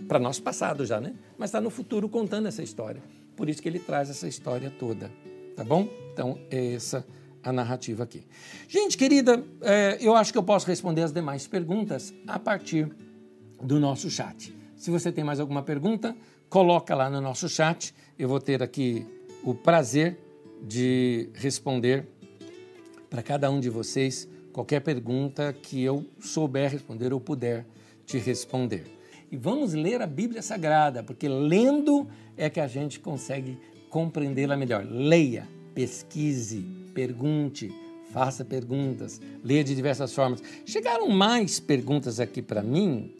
[0.07, 1.15] Para nós passado já, né?
[1.37, 3.01] Mas está no futuro contando essa história.
[3.35, 5.11] Por isso que ele traz essa história toda.
[5.55, 5.87] Tá bom?
[6.13, 7.05] Então, é essa
[7.43, 8.23] a narrativa aqui.
[8.67, 12.91] Gente querida, é, eu acho que eu posso responder as demais perguntas a partir
[13.61, 14.53] do nosso chat.
[14.75, 16.15] Se você tem mais alguma pergunta,
[16.49, 17.93] coloca lá no nosso chat.
[18.19, 19.05] Eu vou ter aqui
[19.43, 20.19] o prazer
[20.61, 22.07] de responder
[23.09, 27.65] para cada um de vocês qualquer pergunta que eu souber responder ou puder
[28.05, 28.96] te responder.
[29.31, 33.57] E vamos ler a Bíblia Sagrada, porque lendo é que a gente consegue
[33.89, 34.85] compreendê-la melhor.
[34.89, 37.73] Leia, pesquise, pergunte,
[38.11, 40.41] faça perguntas, leia de diversas formas.
[40.65, 43.13] Chegaram mais perguntas aqui para mim.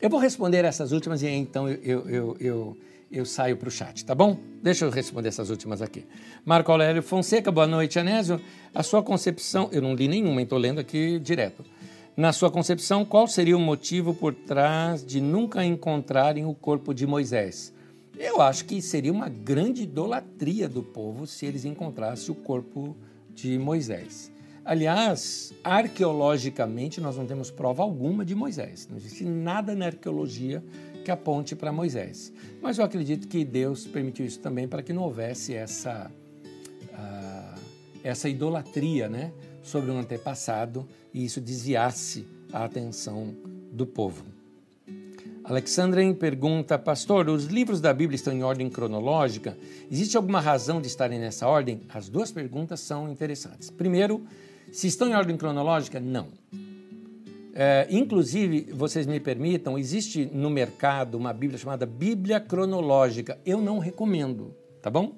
[0.00, 2.76] eu vou responder essas últimas e então eu, eu, eu,
[3.10, 4.36] eu saio para o chat, tá bom?
[4.62, 6.04] Deixa eu responder essas últimas aqui.
[6.44, 8.40] Marco Aurélio Fonseca, boa noite, Anésio.
[8.74, 11.64] A sua concepção, eu não li nenhuma, estou lendo aqui direto.
[12.16, 17.08] Na sua concepção, qual seria o motivo por trás de nunca encontrarem o corpo de
[17.08, 17.72] Moisés?
[18.16, 22.96] Eu acho que seria uma grande idolatria do povo se eles encontrassem o corpo
[23.34, 24.30] de Moisés.
[24.64, 28.86] Aliás, arqueologicamente, nós não temos prova alguma de Moisés.
[28.88, 30.62] Não existe nada na arqueologia
[31.04, 32.32] que aponte para Moisés.
[32.62, 36.08] Mas eu acredito que Deus permitiu isso também para que não houvesse essa,
[36.92, 37.60] uh,
[38.04, 39.32] essa idolatria né,
[39.64, 43.32] sobre um antepassado e isso desviasse a atenção
[43.72, 44.24] do povo.
[45.44, 49.56] Alexandren pergunta, pastor, os livros da Bíblia estão em ordem cronológica?
[49.90, 51.82] Existe alguma razão de estarem nessa ordem?
[51.88, 53.70] As duas perguntas são interessantes.
[53.70, 54.22] Primeiro,
[54.72, 56.28] se estão em ordem cronológica, não.
[57.54, 63.38] É, inclusive, vocês me permitam, existe no mercado uma Bíblia chamada Bíblia Cronológica.
[63.44, 65.14] Eu não recomendo, tá bom?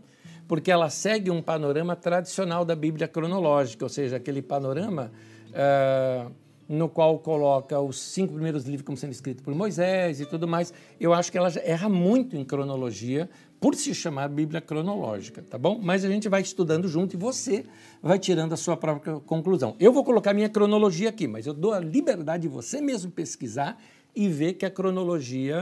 [0.47, 5.11] Porque ela segue um panorama tradicional da Bíblia Cronológica, ou seja, aquele panorama
[5.57, 6.27] é,
[6.69, 10.73] no qual coloca os cinco primeiros livros como sendo escritos por Moisés e tudo mais.
[11.01, 13.29] Eu acho que ela erra muito em cronologia,
[13.61, 15.81] por se chamar Bíblia cronológica, tá bom?
[15.83, 17.65] Mas a gente vai estudando junto e você
[18.03, 19.75] vai tirando a sua própria conclusão.
[19.81, 23.81] Eu vou colocar minha cronologia aqui, mas eu dou a liberdade de você mesmo pesquisar
[24.15, 25.57] e ver que a cronologia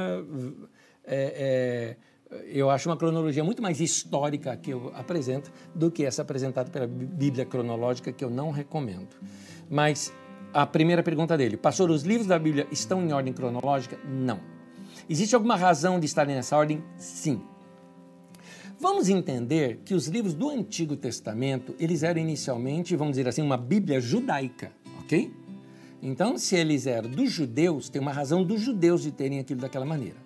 [1.05, 1.97] é,
[2.31, 6.71] é, eu acho uma cronologia muito mais histórica que eu apresento do que essa apresentada
[6.71, 9.17] pela Bíblia cronológica, que eu não recomendo.
[9.71, 10.13] Mas
[10.53, 13.99] a primeira pergunta dele, pastor, os livros da Bíblia estão em ordem cronológica?
[14.09, 14.41] Não.
[15.09, 16.83] Existe alguma razão de estarem nessa ordem?
[16.97, 17.43] Sim.
[18.79, 23.57] Vamos entender que os livros do Antigo Testamento, eles eram inicialmente, vamos dizer assim, uma
[23.57, 25.33] Bíblia judaica, ok?
[26.03, 29.87] Então, se eles eram dos judeus, tem uma razão dos judeus de terem aquilo daquela
[29.87, 30.17] maneira.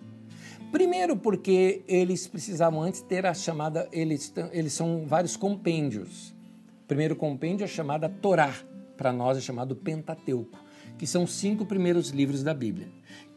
[0.73, 6.35] Primeiro porque eles precisavam antes ter a chamada, eles, eles são vários compêndios.
[6.83, 8.53] O primeiro compêndio é chamada Torá,
[8.99, 10.59] para nós é chamado Pentateuco,
[10.99, 12.89] que são os cinco primeiros livros da Bíblia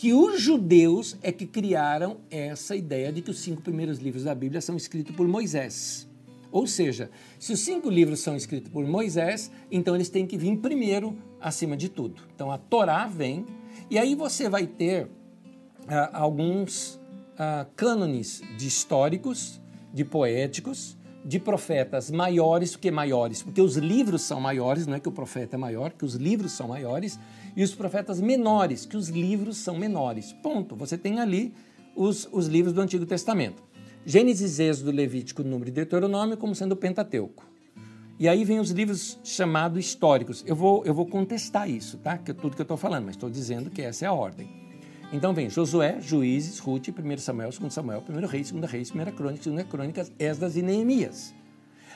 [0.01, 4.33] que os judeus é que criaram essa ideia de que os cinco primeiros livros da
[4.33, 6.09] Bíblia são escritos por Moisés.
[6.51, 10.57] Ou seja, se os cinco livros são escritos por Moisés, então eles têm que vir
[10.57, 12.23] primeiro acima de tudo.
[12.33, 13.45] Então a Torá vem,
[13.91, 15.07] e aí você vai ter
[15.87, 16.99] ah, alguns
[17.37, 19.61] ah, cânones de históricos,
[19.93, 25.07] de poéticos, de profetas maiores, porque maiores, porque os livros são maiores, não é que
[25.07, 27.19] o profeta é maior, que os livros são maiores,
[27.55, 30.33] e os profetas menores, que os livros são menores.
[30.33, 30.75] Ponto.
[30.75, 31.53] Você tem ali
[31.95, 33.61] os, os livros do Antigo Testamento.
[34.05, 37.45] Gênesis, Êxodo, Levítico, Número e Deuteronômio como sendo o Pentateuco.
[38.19, 40.43] E aí vem os livros chamados históricos.
[40.47, 42.17] Eu vou, eu vou contestar isso, tá?
[42.17, 44.60] Que é tudo que eu estou falando, mas estou dizendo que essa é a ordem.
[45.13, 49.49] Então vem Josué, Juízes, Ruth, 1 Samuel, 2 Samuel, 1 Reis, 2 Reis, 1 Crônica,
[49.49, 51.33] 2 Crônicas, Esdras e Neemias.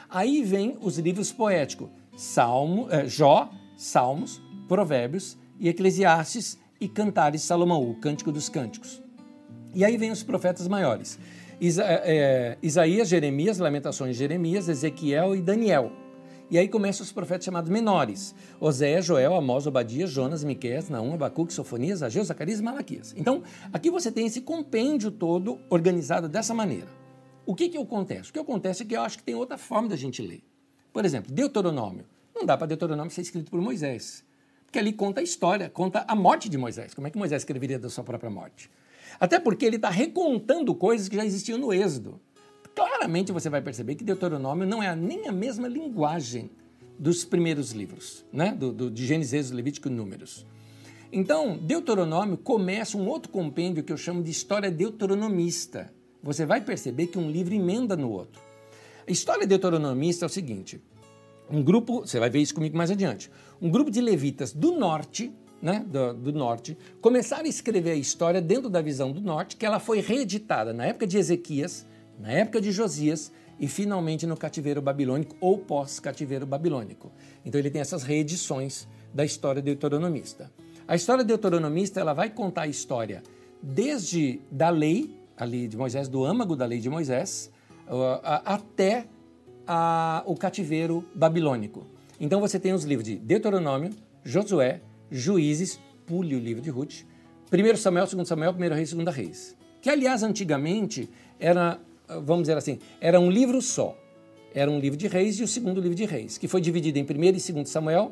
[0.10, 7.90] Aí vem os livros poéticos, Salmo, eh, Jó, Salmos, Provérbios e Eclesiastes e Cantares Salomão,
[7.90, 9.02] o Cântico dos Cânticos.
[9.74, 11.18] E aí vem os profetas maiores.
[11.60, 15.92] Isa, é, Isaías, Jeremias, Lamentações Jeremias, Ezequiel e Daniel.
[16.50, 21.54] E aí começam os profetas chamados menores: Oséias, Joel, Amós, Obadias, Jonas, Miqueias, Naum, Abacuque,
[21.54, 23.14] Sofonias, Ageu, Zacarias e Malaquias.
[23.18, 23.42] Então,
[23.74, 26.88] aqui você tem esse compêndio todo organizado dessa maneira.
[27.46, 28.30] O que, que acontece?
[28.30, 30.44] O que acontece é que eu acho que tem outra forma da gente ler.
[30.94, 32.06] Por exemplo, Deuteronômio.
[32.34, 34.24] Não dá para Deuteronômio ser escrito por Moisés.
[34.66, 36.94] Porque ali conta a história, conta a morte de Moisés.
[36.94, 38.70] Como é que Moisés escreveria da sua própria morte?
[39.20, 42.20] Até porque ele está recontando coisas que já existiam no Êxodo.
[42.76, 46.52] Claramente você vai perceber que Deuteronômio não é nem a mesma linguagem
[47.00, 48.54] dos primeiros livros, né?
[48.54, 50.46] do, do de Gênesis, Levítico e Números.
[51.12, 55.94] Então, Deuteronômio começa um outro compêndio que eu chamo de história deuteronomista.
[56.22, 58.42] Você vai perceber que um livro emenda no outro.
[59.08, 60.82] A história deuteronomista é o seguinte:
[61.50, 63.32] um grupo, você vai ver isso comigo mais adiante,
[63.62, 65.32] um grupo de levitas do norte
[65.62, 69.66] né, do, do, norte, começaram a escrever a história dentro da visão do norte, que
[69.66, 71.88] ela foi reeditada na época de Ezequias,
[72.20, 77.12] na época de Josias e finalmente no cativeiro babilônico ou pós-cativeiro babilônico.
[77.46, 80.52] Então ele tem essas reedições da história deuteronomista.
[80.88, 83.24] A história deuteronomista ela vai contar a história
[83.62, 87.52] desde da lei ali de Moisés, do âmago da lei de Moisés,
[88.46, 89.06] até
[89.68, 91.86] a, o cativeiro babilônico.
[92.20, 93.92] Então você tem os livros de Deuteronômio,
[94.24, 94.82] Josué,
[95.12, 97.04] Juízes, pule o livro de Ruth,
[97.52, 99.58] 1 Samuel, 2 Samuel, 1 Reis, 2 Reis.
[99.82, 101.10] Que, aliás, antigamente
[101.40, 103.98] era, vamos dizer assim, era um livro só.
[104.54, 107.04] Era um livro de reis e o segundo livro de reis, que foi dividido em
[107.04, 108.12] 1 e 2 Samuel,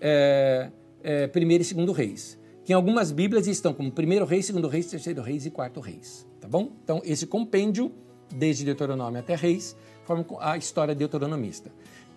[0.00, 0.70] é,
[1.02, 2.38] é, 1 e 2 Reis.
[2.64, 6.26] Que em algumas Bíblias estão como 1 Reis, 2 Reis, 3 Reis e 4 Reis.
[6.40, 6.70] Tá bom?
[6.84, 7.90] Então, esse compêndio,
[8.32, 11.72] desde Deuteronômio até Reis, forma a história deuteronomista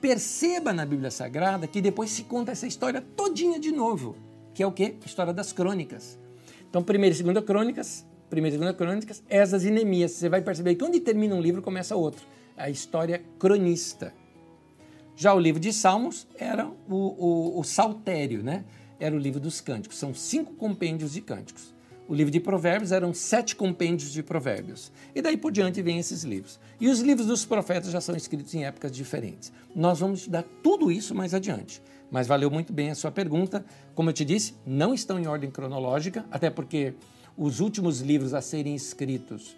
[0.06, 4.16] perceba na Bíblia Sagrada que depois se conta essa história todinha de novo,
[4.54, 4.96] que é o quê?
[5.02, 6.20] A história das crônicas.
[6.70, 10.12] Então, primeira e segunda crônicas, primeira e segunda crônicas, Esas e Neemias.
[10.12, 12.26] Você vai perceber que onde termina um livro, começa outro.
[12.58, 14.14] A história cronista.
[15.16, 18.66] Já o livro de Salmos era o, o, o saltério, né?
[19.00, 19.98] Era o livro dos cânticos.
[19.98, 21.74] São cinco compêndios de cânticos.
[22.08, 24.92] O livro de Provérbios eram sete compêndios de Provérbios.
[25.16, 26.60] E daí por diante vêm esses livros.
[26.80, 29.52] E os livros dos profetas já são escritos em épocas diferentes.
[29.76, 31.82] Nós vamos estudar tudo isso mais adiante.
[32.12, 33.66] Mas valeu muito bem a sua pergunta.
[33.96, 36.94] Como eu te disse, não estão em ordem cronológica, até porque
[37.38, 39.56] os últimos livros a serem escritos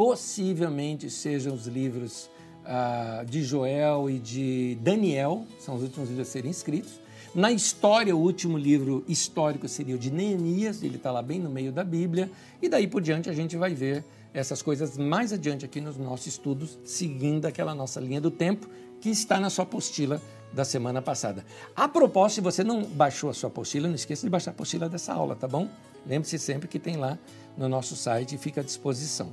[0.00, 2.30] possivelmente sejam os livros
[2.64, 6.98] ah, de Joel e de Daniel, são os últimos livros a serem escritos.
[7.34, 11.50] Na história, o último livro histórico seria o de Neemias, ele está lá bem no
[11.50, 12.30] meio da Bíblia,
[12.62, 14.02] e daí por diante a gente vai ver
[14.32, 18.66] essas coisas mais adiante aqui nos nossos estudos, seguindo aquela nossa linha do tempo
[19.02, 20.18] que está na sua apostila
[20.50, 21.44] da semana passada.
[21.76, 24.88] A propósito, se você não baixou a sua apostila, não esqueça de baixar a apostila
[24.88, 25.68] dessa aula, tá bom?
[26.06, 27.18] Lembre-se sempre que tem lá
[27.56, 29.28] no nosso site e fica à disposição.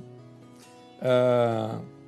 [1.00, 1.98] Uh...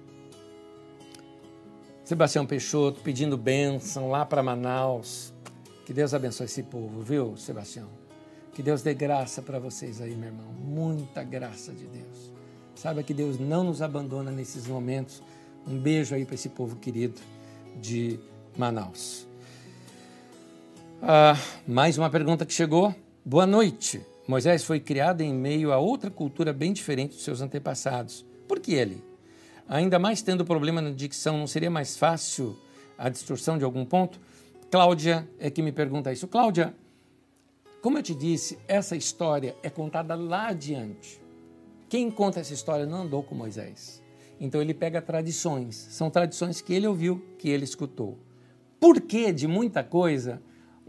[2.05, 5.32] Sebastião Peixoto pedindo bênção lá para Manaus.
[5.87, 7.89] Que Deus abençoe esse povo, viu, Sebastião?
[8.53, 10.53] Que Deus dê graça para vocês aí, meu irmão.
[10.53, 12.32] Muita graça de Deus.
[12.74, 15.23] Saiba que Deus não nos abandona nesses momentos.
[15.66, 17.20] Um beijo aí para esse povo querido
[17.81, 18.19] de
[18.57, 19.27] Manaus.
[21.01, 22.95] Ah, mais uma pergunta que chegou.
[23.24, 24.10] Boa noite.
[24.31, 28.24] Moisés foi criado em meio a outra cultura bem diferente dos seus antepassados.
[28.47, 29.02] Por que ele?
[29.69, 32.57] Ainda mais tendo problema na dicção, não seria mais fácil
[32.97, 34.20] a distorção de algum ponto?
[34.70, 36.28] Cláudia é que me pergunta isso.
[36.28, 36.73] Cláudia,
[37.82, 41.20] como eu te disse, essa história é contada lá adiante.
[41.89, 44.01] Quem conta essa história não andou com Moisés.
[44.39, 48.16] Então ele pega tradições, são tradições que ele ouviu, que ele escutou.
[48.78, 50.40] Por que de muita coisa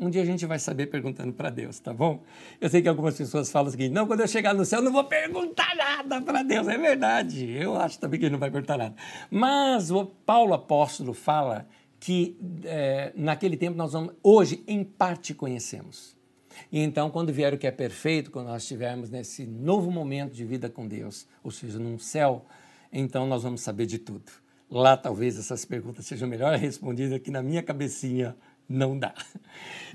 [0.01, 2.23] Um dia a gente vai saber perguntando para Deus, tá bom?
[2.59, 4.85] Eu sei que algumas pessoas falam o seguinte: não, quando eu chegar no céu, eu
[4.85, 6.67] não vou perguntar nada para Deus.
[6.67, 8.95] É verdade, eu acho também que ele não vai perguntar nada.
[9.29, 11.67] Mas o Paulo apóstolo fala
[11.99, 16.17] que é, naquele tempo nós vamos, hoje, em parte conhecemos.
[16.71, 20.43] E então, quando vier o que é perfeito, quando nós estivermos nesse novo momento de
[20.43, 22.43] vida com Deus, ou seja, num céu,
[22.91, 24.31] então nós vamos saber de tudo.
[24.67, 28.35] Lá talvez essas perguntas sejam melhor respondidas que na minha cabecinha
[28.71, 29.13] não dá.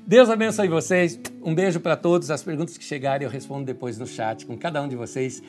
[0.07, 1.19] Deus abençoe vocês.
[1.43, 2.31] Um beijo para todos.
[2.31, 5.43] As perguntas que chegarem eu respondo depois no chat com cada um de vocês.